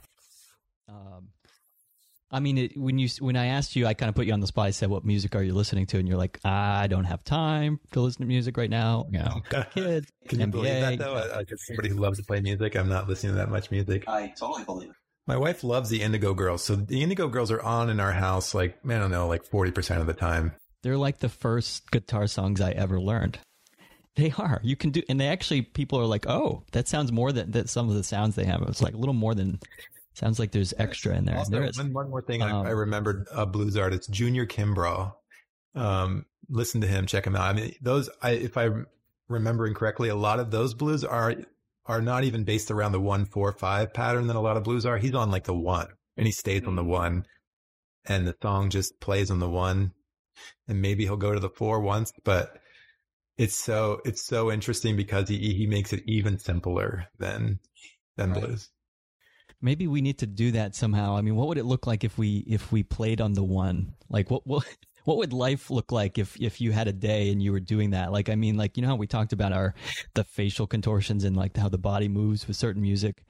Um, 0.89 1.30
I 2.34 2.39
mean, 2.39 2.57
it, 2.57 2.75
when 2.75 2.97
you 2.97 3.07
when 3.19 3.36
I 3.36 3.45
asked 3.45 3.75
you, 3.75 3.86
I 3.86 3.93
kind 3.93 4.09
of 4.09 4.15
put 4.15 4.25
you 4.25 4.34
on 4.34 4.39
the 4.39 4.47
spot. 4.47 4.65
I 4.65 4.71
said, 4.71 4.89
"What 4.89 5.05
music 5.05 5.36
are 5.36 5.43
you 5.43 5.53
listening 5.53 5.86
to?" 5.88 5.99
And 5.99 6.07
you're 6.07 6.17
like, 6.17 6.39
"I 6.43 6.88
don't 6.88 7.03
have 7.03 7.23
time 7.23 7.79
to 7.91 8.01
listen 8.01 8.21
to 8.21 8.27
music 8.27 8.57
right 8.57 8.71
now. 8.71 9.05
You 9.11 9.19
know, 9.19 9.41
got 9.49 9.71
kids, 9.75 10.11
Can 10.27 10.39
you 10.39 10.47
NBA." 10.47 10.51
believe 10.51 10.81
that 10.81 10.97
though? 10.97 11.13
I, 11.13 11.39
I, 11.39 11.39
as 11.41 11.65
somebody 11.67 11.89
who 11.89 11.97
loves 11.97 12.17
to 12.17 12.25
play 12.25 12.41
music, 12.41 12.75
I'm 12.75 12.89
not 12.89 13.07
listening 13.07 13.34
to 13.34 13.38
that 13.38 13.49
much 13.49 13.69
music. 13.69 14.09
I 14.09 14.34
totally 14.38 14.63
believe 14.63 14.89
it. 14.89 14.95
My 15.27 15.38
wife 15.38 15.63
loves 15.63 15.89
the 15.89 16.01
Indigo 16.01 16.34
Girls. 16.34 16.63
So 16.63 16.75
the 16.75 17.03
Indigo 17.03 17.27
Girls 17.27 17.51
are 17.51 17.61
on 17.61 17.89
in 17.89 17.99
our 17.99 18.11
house, 18.11 18.53
like, 18.53 18.77
I 18.84 18.97
don't 18.97 19.11
know, 19.11 19.27
like 19.27 19.49
40% 19.49 20.01
of 20.01 20.07
the 20.07 20.13
time. 20.13 20.53
They're 20.81 20.97
like 20.97 21.19
the 21.19 21.29
first 21.29 21.91
guitar 21.91 22.27
songs 22.27 22.59
I 22.59 22.71
ever 22.71 22.99
learned. 22.99 23.38
They 24.15 24.34
are. 24.38 24.59
You 24.63 24.75
can 24.75 24.89
do, 24.91 25.01
and 25.07 25.19
they 25.19 25.27
actually 25.27 25.61
people 25.61 25.99
are 25.99 26.05
like, 26.05 26.27
"Oh, 26.27 26.63
that 26.71 26.88
sounds 26.88 27.11
more 27.11 27.31
than 27.31 27.51
that." 27.51 27.69
Some 27.69 27.89
of 27.89 27.95
the 27.95 28.03
sounds 28.03 28.36
they 28.36 28.45
have, 28.45 28.61
it's 28.63 28.81
like 28.81 28.93
a 28.93 28.97
little 28.97 29.13
more 29.13 29.34
than. 29.34 29.59
Sounds 30.14 30.39
like 30.39 30.51
there's 30.51 30.74
extra 30.78 31.16
in 31.16 31.26
there. 31.26 31.38
Also, 31.38 31.51
there 31.51 31.64
is. 31.64 31.78
one, 31.78 31.91
one 31.91 32.09
more 32.09 32.22
thing 32.22 32.41
Um, 32.41 32.66
I, 32.66 32.70
I 32.70 32.72
remembered 32.72 33.28
a 33.32 33.45
blues 33.45 33.76
artist, 33.76 34.11
Junior 34.11 34.45
Kimbrough. 34.45 35.14
Um, 35.76 36.26
listen 36.49 36.82
to 36.82 36.88
him, 36.88 37.07
check 37.07 37.26
him 37.26 37.36
out. 37.36 37.43
I 37.49 37.53
mean, 37.53 37.76
those, 37.82 38.09
I, 38.22 38.32
if 38.32 38.55
I'm 38.55 38.86
remembering 39.28 39.74
correctly, 39.74 40.09
a 40.09 40.16
lot 40.16 40.39
of 40.39 40.51
those 40.51 40.76
blues 40.76 41.03
are, 41.03 41.36
are 41.88 42.01
not 42.01 42.24
even 42.24 42.43
based 42.43 42.70
around 42.70 42.91
the 42.91 42.99
one, 43.01 43.26
four, 43.26 43.51
five 43.51 43.93
pattern 43.93 44.28
that 44.28 44.36
a 44.36 44.39
lot 44.39 44.55
of 44.55 44.64
blues 44.64 44.86
are. 44.86 44.97
He's 44.97 45.16
on 45.16 45.32
like 45.32 45.45
the 45.45 45.55
one 45.55 45.88
and 46.16 46.28
he 46.28 46.32
stays 46.32 46.64
on 46.66 46.76
the 46.76 46.84
one 46.84 47.26
and 48.05 48.28
the 48.28 48.36
song 48.41 48.70
just 48.70 48.99
plays 48.99 49.32
on 49.32 49.39
the 49.39 49.49
one 49.49 49.93
and 50.68 50.82
maybe 50.82 51.05
he'll 51.05 51.18
go 51.18 51.34
to 51.34 51.39
the 51.39 51.49
four 51.49 51.80
once, 51.80 52.14
but 52.24 52.59
it's 53.36 53.55
so, 53.55 53.99
it's 54.05 54.22
so 54.22 54.51
interesting 54.51 54.95
because 54.95 55.28
he, 55.28 55.53
he 55.53 55.66
makes 55.66 55.91
it 55.91 56.03
even 56.05 56.38
simpler 56.38 57.07
than, 57.18 57.59
than 58.16 58.32
Right. 58.32 58.43
blues. 58.43 58.70
Maybe 59.64 59.88
we 59.88 60.01
need 60.01 60.20
to 60.20 60.28
do 60.28 60.51
that 60.51 60.76
somehow. 60.76 61.16
I 61.16 61.22
mean, 61.22 61.36
what 61.36 61.47
would 61.47 61.57
it 61.57 61.64
look 61.64 61.88
like 61.88 62.03
if 62.03 62.18
we 62.18 62.43
if 62.47 62.72
we 62.72 62.84
played 62.84 63.22
on 63.22 63.34
the 63.34 63.43
one? 63.43 63.93
Like, 64.09 64.30
what 64.30 64.45
what 64.45 64.66
what 65.05 65.18
would 65.18 65.32
life 65.34 65.72
look 65.72 65.91
like 65.91 66.18
if 66.18 66.39
if 66.39 66.59
you 66.59 66.72
had 66.74 66.88
a 66.88 66.93
day 66.93 67.32
and 67.32 67.41
you 67.41 67.53
were 67.53 67.61
doing 67.61 67.91
that? 67.91 68.11
Like, 68.11 68.30
I 68.30 68.36
mean, 68.36 68.57
like 68.57 68.76
you 68.76 68.84
know 68.84 68.89
how 68.89 68.95
we 68.97 69.07
talked 69.07 69.32
about 69.32 69.53
our 69.53 69.74
the 70.16 70.26
facial 70.26 70.68
contortions 70.68 71.24
and 71.24 71.36
like 71.36 71.55
how 71.55 71.70
the 71.70 71.78
body 71.78 72.09
moves 72.09 72.47
with 72.47 72.57
certain 72.57 72.82
music. 72.82 73.24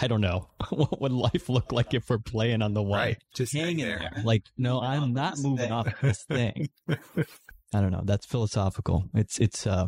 I 0.00 0.06
don't 0.06 0.20
know. 0.20 0.50
what 0.70 1.00
would 1.00 1.12
life 1.12 1.48
look 1.48 1.72
like 1.72 1.94
if 1.94 2.10
we're 2.10 2.18
playing 2.18 2.60
on 2.60 2.74
the 2.74 2.82
one? 2.82 2.98
Right. 2.98 3.18
Just 3.34 3.56
hanging 3.56 3.86
there. 3.86 3.98
there. 3.98 4.24
Like, 4.24 4.42
no, 4.58 4.80
I'm 4.80 5.04
off 5.04 5.08
not 5.08 5.38
moving 5.38 5.58
thing. 5.58 5.72
off 5.72 6.00
this 6.00 6.24
thing. 6.24 6.68
I 6.88 7.80
don't 7.80 7.90
know. 7.90 8.02
That's 8.04 8.26
philosophical. 8.26 9.08
It's 9.14 9.38
it's 9.38 9.66
uh 9.66 9.86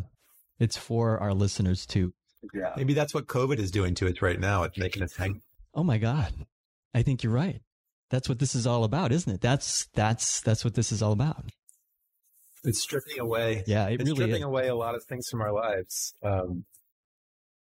it's 0.59 0.77
for 0.77 1.19
our 1.19 1.33
listeners 1.33 1.85
too. 1.85 2.13
Figure 2.41 2.65
out. 2.65 2.77
Maybe 2.77 2.93
that's 2.93 3.13
what 3.13 3.27
COVID 3.27 3.57
is 3.57 3.71
doing 3.71 3.95
to 3.95 4.07
us 4.07 4.21
right 4.21 4.39
now. 4.39 4.63
It's 4.63 4.77
making 4.77 5.03
us 5.03 5.15
hang. 5.15 5.41
Oh 5.75 5.83
my 5.83 5.97
god. 5.97 6.33
I 6.93 7.03
think 7.03 7.21
you're 7.21 7.33
right. 7.33 7.61
That's 8.09 8.29
what 8.29 8.39
this 8.39 8.55
is 8.55 8.65
all 8.65 8.83
about, 8.85 9.11
isn't 9.11 9.31
it? 9.31 9.41
That's 9.41 9.87
that's 9.93 10.39
that's 10.41 10.63
what 10.63 10.75
this 10.75 10.91
is 10.91 11.01
all 11.01 11.11
about. 11.11 11.43
It's 12.63 12.81
stripping 12.81 13.19
away. 13.19 13.63
Yeah, 13.67 13.87
it 13.87 13.99
it's 13.99 14.03
really 14.03 14.15
stripping 14.15 14.41
is. 14.41 14.43
away 14.43 14.67
a 14.69 14.75
lot 14.75 14.95
of 14.95 15.03
things 15.03 15.27
from 15.29 15.41
our 15.41 15.51
lives. 15.51 16.13
Um, 16.23 16.65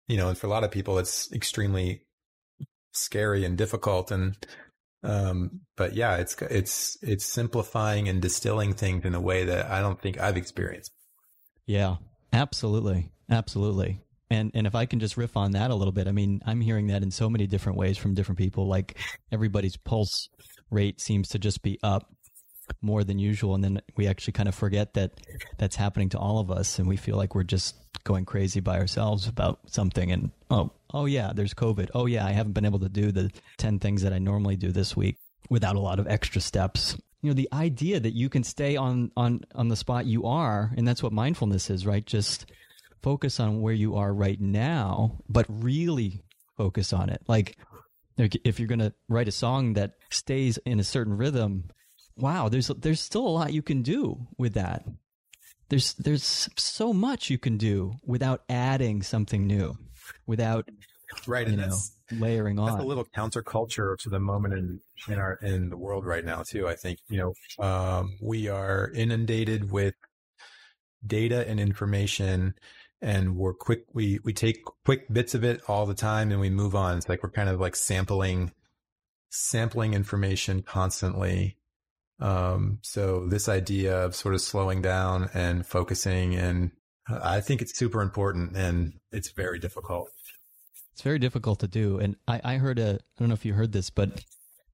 you 0.08 0.18
know, 0.18 0.30
and 0.30 0.38
for 0.38 0.48
a 0.48 0.50
lot 0.50 0.64
of 0.64 0.72
people, 0.72 1.00
it's 1.00 1.32
extremely 1.34 2.04
scary 2.92 3.44
and 3.44 3.58
difficult. 3.58 4.12
And 4.12 4.38
Um, 5.02 5.62
but 5.76 5.96
yeah, 5.96 6.18
it's 6.18 6.36
it's 6.44 6.98
it's 7.02 7.26
simplifying 7.26 8.08
and 8.08 8.22
distilling 8.22 8.74
things 8.74 9.04
in 9.04 9.16
a 9.16 9.20
way 9.22 9.44
that 9.46 9.70
I 9.70 9.82
don't 9.82 10.02
think 10.02 10.20
I've 10.20 10.38
experienced. 10.38 10.92
Yeah, 11.66 11.96
absolutely, 12.32 13.12
absolutely. 13.30 14.03
And 14.34 14.52
and 14.56 14.66
if 14.66 14.74
I 14.74 14.88
can 14.88 15.00
just 15.00 15.16
riff 15.16 15.38
on 15.38 15.52
that 15.52 15.70
a 15.70 15.76
little 15.76 15.92
bit, 15.92 16.08
I 16.08 16.12
mean, 16.12 16.42
I'm 16.46 16.60
hearing 16.60 16.88
that 16.88 17.04
in 17.04 17.12
so 17.12 17.30
many 17.30 17.46
different 17.46 17.78
ways 17.78 17.98
from 18.00 18.16
different 18.16 18.40
people. 18.40 18.68
Like 18.68 18.98
everybody's 19.32 19.78
pulse 19.78 20.28
rate 20.72 21.00
seems 21.00 21.30
to 21.30 21.40
just 21.40 21.62
be 21.62 21.78
up 21.84 22.12
more 22.82 23.04
than 23.04 23.20
usual, 23.20 23.54
and 23.54 23.64
then 23.64 23.82
we 23.96 24.08
actually 24.08 24.34
kind 24.34 24.50
of 24.50 24.56
forget 24.56 24.96
that 24.96 25.12
that's 25.60 25.76
happening 25.76 26.10
to 26.10 26.18
all 26.18 26.40
of 26.40 26.50
us, 26.50 26.80
and 26.80 26.88
we 26.88 26.98
feel 26.98 27.16
like 27.16 27.36
we're 27.36 27.44
just 27.44 27.76
going 28.04 28.26
crazy 28.26 28.60
by 28.60 28.80
ourselves 28.80 29.28
about 29.28 29.60
something. 29.68 30.12
And 30.12 30.32
oh, 30.50 30.72
oh 30.92 31.06
yeah, 31.06 31.32
there's 31.36 31.54
COVID. 31.54 31.90
Oh 31.94 32.08
yeah, 32.08 32.26
I 32.26 32.32
haven't 32.32 32.54
been 32.54 32.66
able 32.66 32.80
to 32.80 32.90
do 32.90 33.12
the 33.12 33.30
ten 33.58 33.78
things 33.78 34.02
that 34.02 34.14
I 34.14 34.18
normally 34.18 34.56
do 34.56 34.72
this 34.72 34.98
week 34.98 35.18
without 35.50 35.76
a 35.76 35.80
lot 35.80 36.00
of 36.00 36.08
extra 36.08 36.42
steps 36.42 36.98
you 37.22 37.30
know 37.30 37.34
the 37.34 37.50
idea 37.54 38.00
that 38.00 38.14
you 38.14 38.30
can 38.30 38.44
stay 38.44 38.76
on 38.76 39.12
on 39.18 39.42
on 39.56 39.70
the 39.70 39.76
spot 39.76 40.06
you 40.06 40.26
are 40.26 40.72
and 40.78 40.88
that's 40.88 41.02
what 41.02 41.12
mindfulness 41.12 41.70
is 41.70 41.86
right 41.86 42.06
just 42.06 42.46
focus 43.04 43.40
on 43.40 43.62
where 43.62 43.74
you 43.74 43.96
are 43.96 44.14
right 44.14 44.42
now 44.42 45.20
but 45.30 45.46
really 45.50 46.24
focus 46.58 46.94
on 46.94 47.10
it 47.10 47.22
like 47.28 47.58
if 48.18 48.60
you're 48.60 48.68
going 48.68 48.80
to 48.80 48.94
write 49.10 49.28
a 49.28 49.32
song 49.32 49.74
that 49.74 49.94
stays 50.10 50.58
in 50.66 50.80
a 50.80 50.84
certain 50.84 51.16
rhythm 51.16 51.70
wow 52.18 52.50
there's 52.50 52.68
there's 52.68 53.02
still 53.02 53.28
a 53.28 53.30
lot 53.30 53.54
you 53.54 53.62
can 53.62 53.82
do 53.82 54.28
with 54.38 54.54
that 54.54 54.86
there's 55.70 55.94
there's 55.96 56.50
so 56.58 56.94
much 56.94 57.30
you 57.30 57.38
can 57.38 57.58
do 57.58 57.94
without 58.06 58.42
adding 58.50 59.02
something 59.02 59.46
new 59.46 59.78
without 60.26 60.70
Right, 61.28 61.48
you 61.48 61.54
and 61.54 61.62
know 61.62 61.68
that's 61.70 61.92
layering 62.12 62.58
that's 62.58 62.74
on 62.74 62.80
a 62.80 62.86
little 62.86 63.06
counterculture 63.16 63.98
to 63.98 64.10
the 64.10 64.20
moment 64.20 64.54
in 64.54 64.80
in 65.08 65.20
our 65.20 65.34
in 65.42 65.70
the 65.70 65.78
world 65.78 66.06
right 66.06 66.24
now 66.24 66.44
too. 66.44 66.68
I 66.68 66.76
think 66.76 67.00
you 67.10 67.18
know 67.18 67.66
um, 67.66 68.18
we 68.22 68.48
are 68.48 68.92
inundated 68.94 69.72
with 69.72 69.96
data 71.06 71.48
and 71.48 71.60
information, 71.60 72.56
and 73.04 73.36
we're 73.36 73.54
quick. 73.54 73.86
We 73.94 74.20
we 74.24 74.34
take 74.34 74.64
quick 74.86 75.12
bits 75.12 75.36
of 75.36 75.44
it 75.44 75.62
all 75.68 75.86
the 75.86 75.94
time, 75.94 76.32
and 76.32 76.40
we 76.40 76.50
move 76.50 76.76
on. 76.76 76.98
It's 76.98 77.10
like 77.10 77.22
we're 77.22 77.30
kind 77.30 77.50
of 77.50 77.60
like 77.60 77.76
sampling 77.76 78.52
sampling 79.30 79.94
information 79.94 80.62
constantly. 80.62 81.58
Um, 82.20 82.80
so 82.82 83.28
this 83.28 83.50
idea 83.50 84.06
of 84.06 84.16
sort 84.16 84.34
of 84.34 84.42
slowing 84.42 84.82
down 84.82 85.30
and 85.34 85.66
focusing, 85.66 86.36
and 86.36 86.72
I 87.10 87.42
think 87.42 87.62
it's 87.62 87.78
super 87.78 88.02
important, 88.02 88.56
and 88.56 88.94
it's 89.12 89.32
very 89.32 89.60
difficult. 89.60 90.10
It's 90.94 91.02
very 91.02 91.20
difficult 91.20 91.60
to 91.60 91.68
do. 91.68 91.98
And 91.98 92.16
I, 92.28 92.40
I 92.44 92.58
heard 92.58 92.80
a, 92.80 92.94
I 92.94 93.20
don't 93.20 93.30
know 93.30 93.34
if 93.34 93.46
you 93.46 93.54
heard 93.54 93.72
this, 93.72 93.90
but 93.90 94.24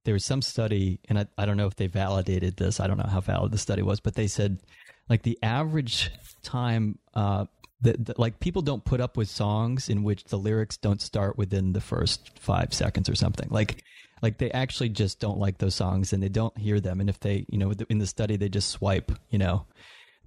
there 0.04 0.14
was 0.14 0.24
some 0.24 0.42
study, 0.42 1.00
and 1.08 1.18
I, 1.18 1.26
I 1.36 1.46
don't 1.46 1.56
know 1.56 1.66
if 1.66 1.76
they 1.76 1.86
validated 1.86 2.58
this. 2.58 2.78
I 2.78 2.86
don't 2.86 2.98
know 2.98 3.08
how 3.08 3.20
valid 3.20 3.52
the 3.52 3.58
study 3.58 3.82
was, 3.82 4.00
but 4.00 4.14
they 4.14 4.26
said 4.26 4.60
like 5.08 5.22
the 5.22 5.38
average 5.42 6.10
time, 6.42 6.98
uh, 7.14 7.46
that, 7.82 8.04
that 8.06 8.18
like 8.18 8.40
people 8.40 8.62
don't 8.62 8.84
put 8.84 9.00
up 9.00 9.16
with 9.16 9.28
songs 9.28 9.88
in 9.88 10.02
which 10.02 10.24
the 10.24 10.38
lyrics 10.38 10.76
don't 10.76 11.00
start 11.00 11.38
within 11.38 11.72
the 11.72 11.80
first 11.80 12.38
five 12.38 12.74
seconds 12.74 13.08
or 13.08 13.14
something. 13.14 13.48
Like, 13.50 13.82
like 14.22 14.38
they 14.38 14.50
actually 14.50 14.90
just 14.90 15.18
don't 15.18 15.38
like 15.38 15.58
those 15.58 15.74
songs 15.74 16.12
and 16.12 16.22
they 16.22 16.28
don't 16.28 16.56
hear 16.58 16.80
them. 16.80 17.00
And 17.00 17.08
if 17.08 17.20
they, 17.20 17.46
you 17.48 17.58
know, 17.58 17.72
in 17.88 17.98
the 17.98 18.06
study, 18.06 18.36
they 18.36 18.48
just 18.48 18.70
swipe, 18.70 19.12
you 19.30 19.38
know, 19.38 19.66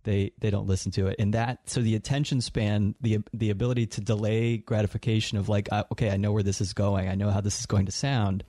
they 0.03 0.31
they 0.39 0.49
don't 0.49 0.67
listen 0.67 0.91
to 0.91 1.07
it 1.07 1.15
and 1.19 1.33
that 1.33 1.59
so 1.69 1.81
the 1.81 1.95
attention 1.95 2.41
span 2.41 2.95
the 3.01 3.19
the 3.33 3.49
ability 3.49 3.85
to 3.85 4.01
delay 4.01 4.57
gratification 4.57 5.37
of 5.37 5.49
like 5.49 5.69
uh, 5.71 5.83
okay 5.91 6.09
i 6.09 6.17
know 6.17 6.31
where 6.31 6.43
this 6.43 6.61
is 6.61 6.73
going 6.73 7.07
i 7.07 7.15
know 7.15 7.29
how 7.29 7.41
this 7.41 7.59
is 7.59 7.65
going 7.65 7.85
to 7.85 7.91
sound 7.91 8.43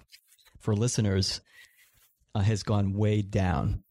for 0.58 0.74
listeners 0.74 1.40
uh, 2.34 2.40
has 2.40 2.62
gone 2.62 2.92
way 2.92 3.22
down 3.22 3.82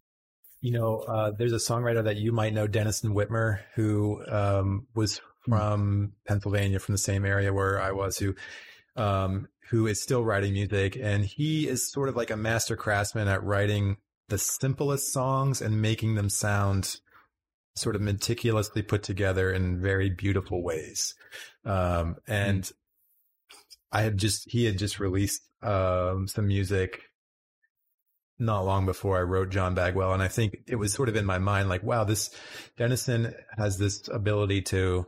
You 0.63 0.71
know, 0.71 0.99
uh, 0.99 1.31
there's 1.31 1.51
a 1.51 1.57
songwriter 1.57 2.05
that 2.05 2.15
you 2.15 2.31
might 2.31 2.53
know, 2.53 2.67
Denison 2.67 3.13
Witmer, 3.13 3.59
who 3.75 4.23
um, 4.29 4.87
was 4.95 5.19
from 5.41 6.13
Pennsylvania, 6.25 6.79
from 6.79 6.93
the 6.93 6.99
same 6.99 7.25
area 7.25 7.53
where 7.53 7.81
I 7.81 7.91
was, 7.91 8.17
who 8.17 8.33
um, 8.95 9.49
who 9.69 9.87
is 9.87 10.01
still 10.01 10.23
writing 10.23 10.53
music, 10.53 10.95
and 10.95 11.25
he 11.25 11.67
is 11.67 11.91
sort 11.91 12.07
of 12.07 12.15
like 12.15 12.31
a 12.31 12.37
master 12.37 12.77
craftsman 12.77 13.27
at 13.27 13.43
writing 13.43 13.97
the 14.29 14.37
simplest 14.37 15.11
songs 15.11 15.61
and 15.61 15.81
making 15.81 16.15
them 16.15 16.29
sound 16.29 17.01
sort 17.75 17.97
of 17.97 18.01
meticulously 18.01 18.83
put 18.83 19.03
together 19.03 19.51
in 19.51 19.81
very 19.81 20.09
beautiful 20.09 20.63
ways. 20.63 21.13
Um, 21.65 22.15
and 22.25 22.71
I 23.91 24.03
had 24.03 24.17
just 24.17 24.49
he 24.49 24.63
had 24.63 24.77
just 24.77 24.97
released 25.01 25.41
um, 25.61 26.29
some 26.29 26.47
music 26.47 27.01
not 28.39 28.65
long 28.65 28.85
before 28.85 29.17
I 29.17 29.21
wrote 29.21 29.49
John 29.49 29.75
Bagwell. 29.75 30.13
And 30.13 30.21
I 30.23 30.27
think 30.27 30.57
it 30.67 30.75
was 30.75 30.93
sort 30.93 31.09
of 31.09 31.15
in 31.15 31.25
my 31.25 31.37
mind, 31.37 31.69
like, 31.69 31.83
wow, 31.83 32.03
this 32.03 32.29
Denison 32.77 33.33
has 33.57 33.77
this 33.77 34.07
ability 34.07 34.63
to 34.63 35.05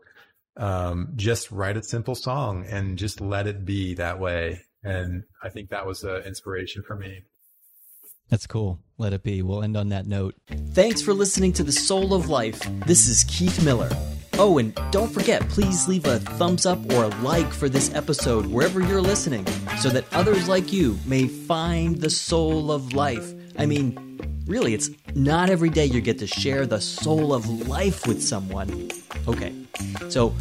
um, 0.58 1.14
just 1.16 1.52
write 1.52 1.78
a 1.78 1.84
simple 1.84 2.16
song 2.16 2.66
and 2.66 2.98
just 2.98 3.22
let 3.22 3.48
it 3.48 3.66
be 3.66 3.96
that 3.96 4.20
way. 4.20 4.62
And 4.84 5.24
I 5.44 5.50
think 5.50 5.70
that 5.70 5.86
was 5.86 6.04
an 6.04 6.22
inspiration 6.24 6.84
for 6.86 6.96
me. 6.96 7.24
that's 8.30 8.48
cool 8.48 8.80
let 8.98 9.14
it 9.14 9.24
be 9.24 9.42
we'll 9.42 9.64
end 9.64 9.76
on 9.76 9.90
that 9.90 10.06
note 10.06 10.36
Thanks 10.74 11.02
for 11.02 11.14
listening 11.14 11.54
to 11.54 11.64
The 11.64 11.72
Soul 11.72 12.14
of 12.14 12.30
Life. 12.30 12.60
This 12.86 13.08
is 13.08 13.24
Keith 13.26 13.64
Miller. 13.64 13.90
Oh, 14.38 14.58
and 14.58 14.78
don't 14.92 15.12
forget, 15.12 15.48
please 15.48 15.88
leave 15.88 16.06
a 16.06 16.20
thumbs 16.20 16.66
up 16.66 16.78
or 16.94 17.06
a 17.06 17.08
like 17.22 17.54
for 17.54 17.70
this 17.70 17.96
episode 17.96 18.46
wherever 18.48 18.82
you're 18.82 19.02
listening 19.02 19.48
so 19.80 19.88
that 19.90 20.04
others 20.14 20.50
like 20.50 20.74
you 20.74 21.00
may 21.06 21.28
find 21.28 22.02
the 22.02 22.10
soul 22.10 22.70
of 22.70 22.92
life. 22.94 23.34
I 23.58 23.66
mean, 23.66 24.20
really, 24.46 24.74
it's 24.74 24.90
not 25.16 25.50
every 25.50 25.70
day 25.70 25.86
you 25.86 26.02
get 26.02 26.20
to 26.20 26.28
share 26.28 26.66
the 26.66 26.82
soul 26.82 27.34
of 27.34 27.48
life 27.70 28.06
with 28.06 28.22
someone. 28.22 28.92
Okay, 29.26 29.54
so 30.10 30.36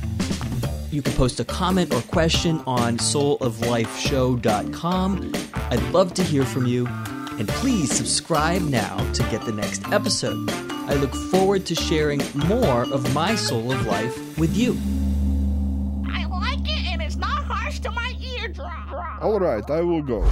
you 0.90 1.00
can 1.00 1.12
post 1.12 1.38
a 1.38 1.44
comment 1.44 1.94
or 1.94 2.00
question 2.02 2.60
on 2.66 2.98
souloflifeshow.com. 2.98 5.32
I'd 5.54 5.82
love 5.92 6.14
to 6.14 6.24
hear 6.24 6.44
from 6.44 6.66
you, 6.66 6.88
and 7.38 7.46
please 7.48 7.92
subscribe 7.92 8.62
now 8.62 8.96
to 9.12 9.22
get 9.30 9.44
the 9.44 9.52
next 9.52 9.86
episode. 9.92 10.73
I 10.86 10.94
look 10.94 11.14
forward 11.30 11.64
to 11.66 11.74
sharing 11.74 12.20
more 12.34 12.82
of 12.82 13.14
my 13.14 13.34
soul 13.36 13.72
of 13.72 13.86
life 13.86 14.38
with 14.38 14.54
you. 14.54 14.76
I 16.12 16.26
like 16.26 16.60
it 16.60 16.86
and 16.92 17.00
it's 17.00 17.16
not 17.16 17.44
harsh 17.44 17.80
to 17.80 17.90
my 17.90 18.14
eardrum. 18.20 18.70
All 19.22 19.40
right, 19.40 19.68
I 19.70 19.80
will 19.80 20.02
go. 20.02 20.22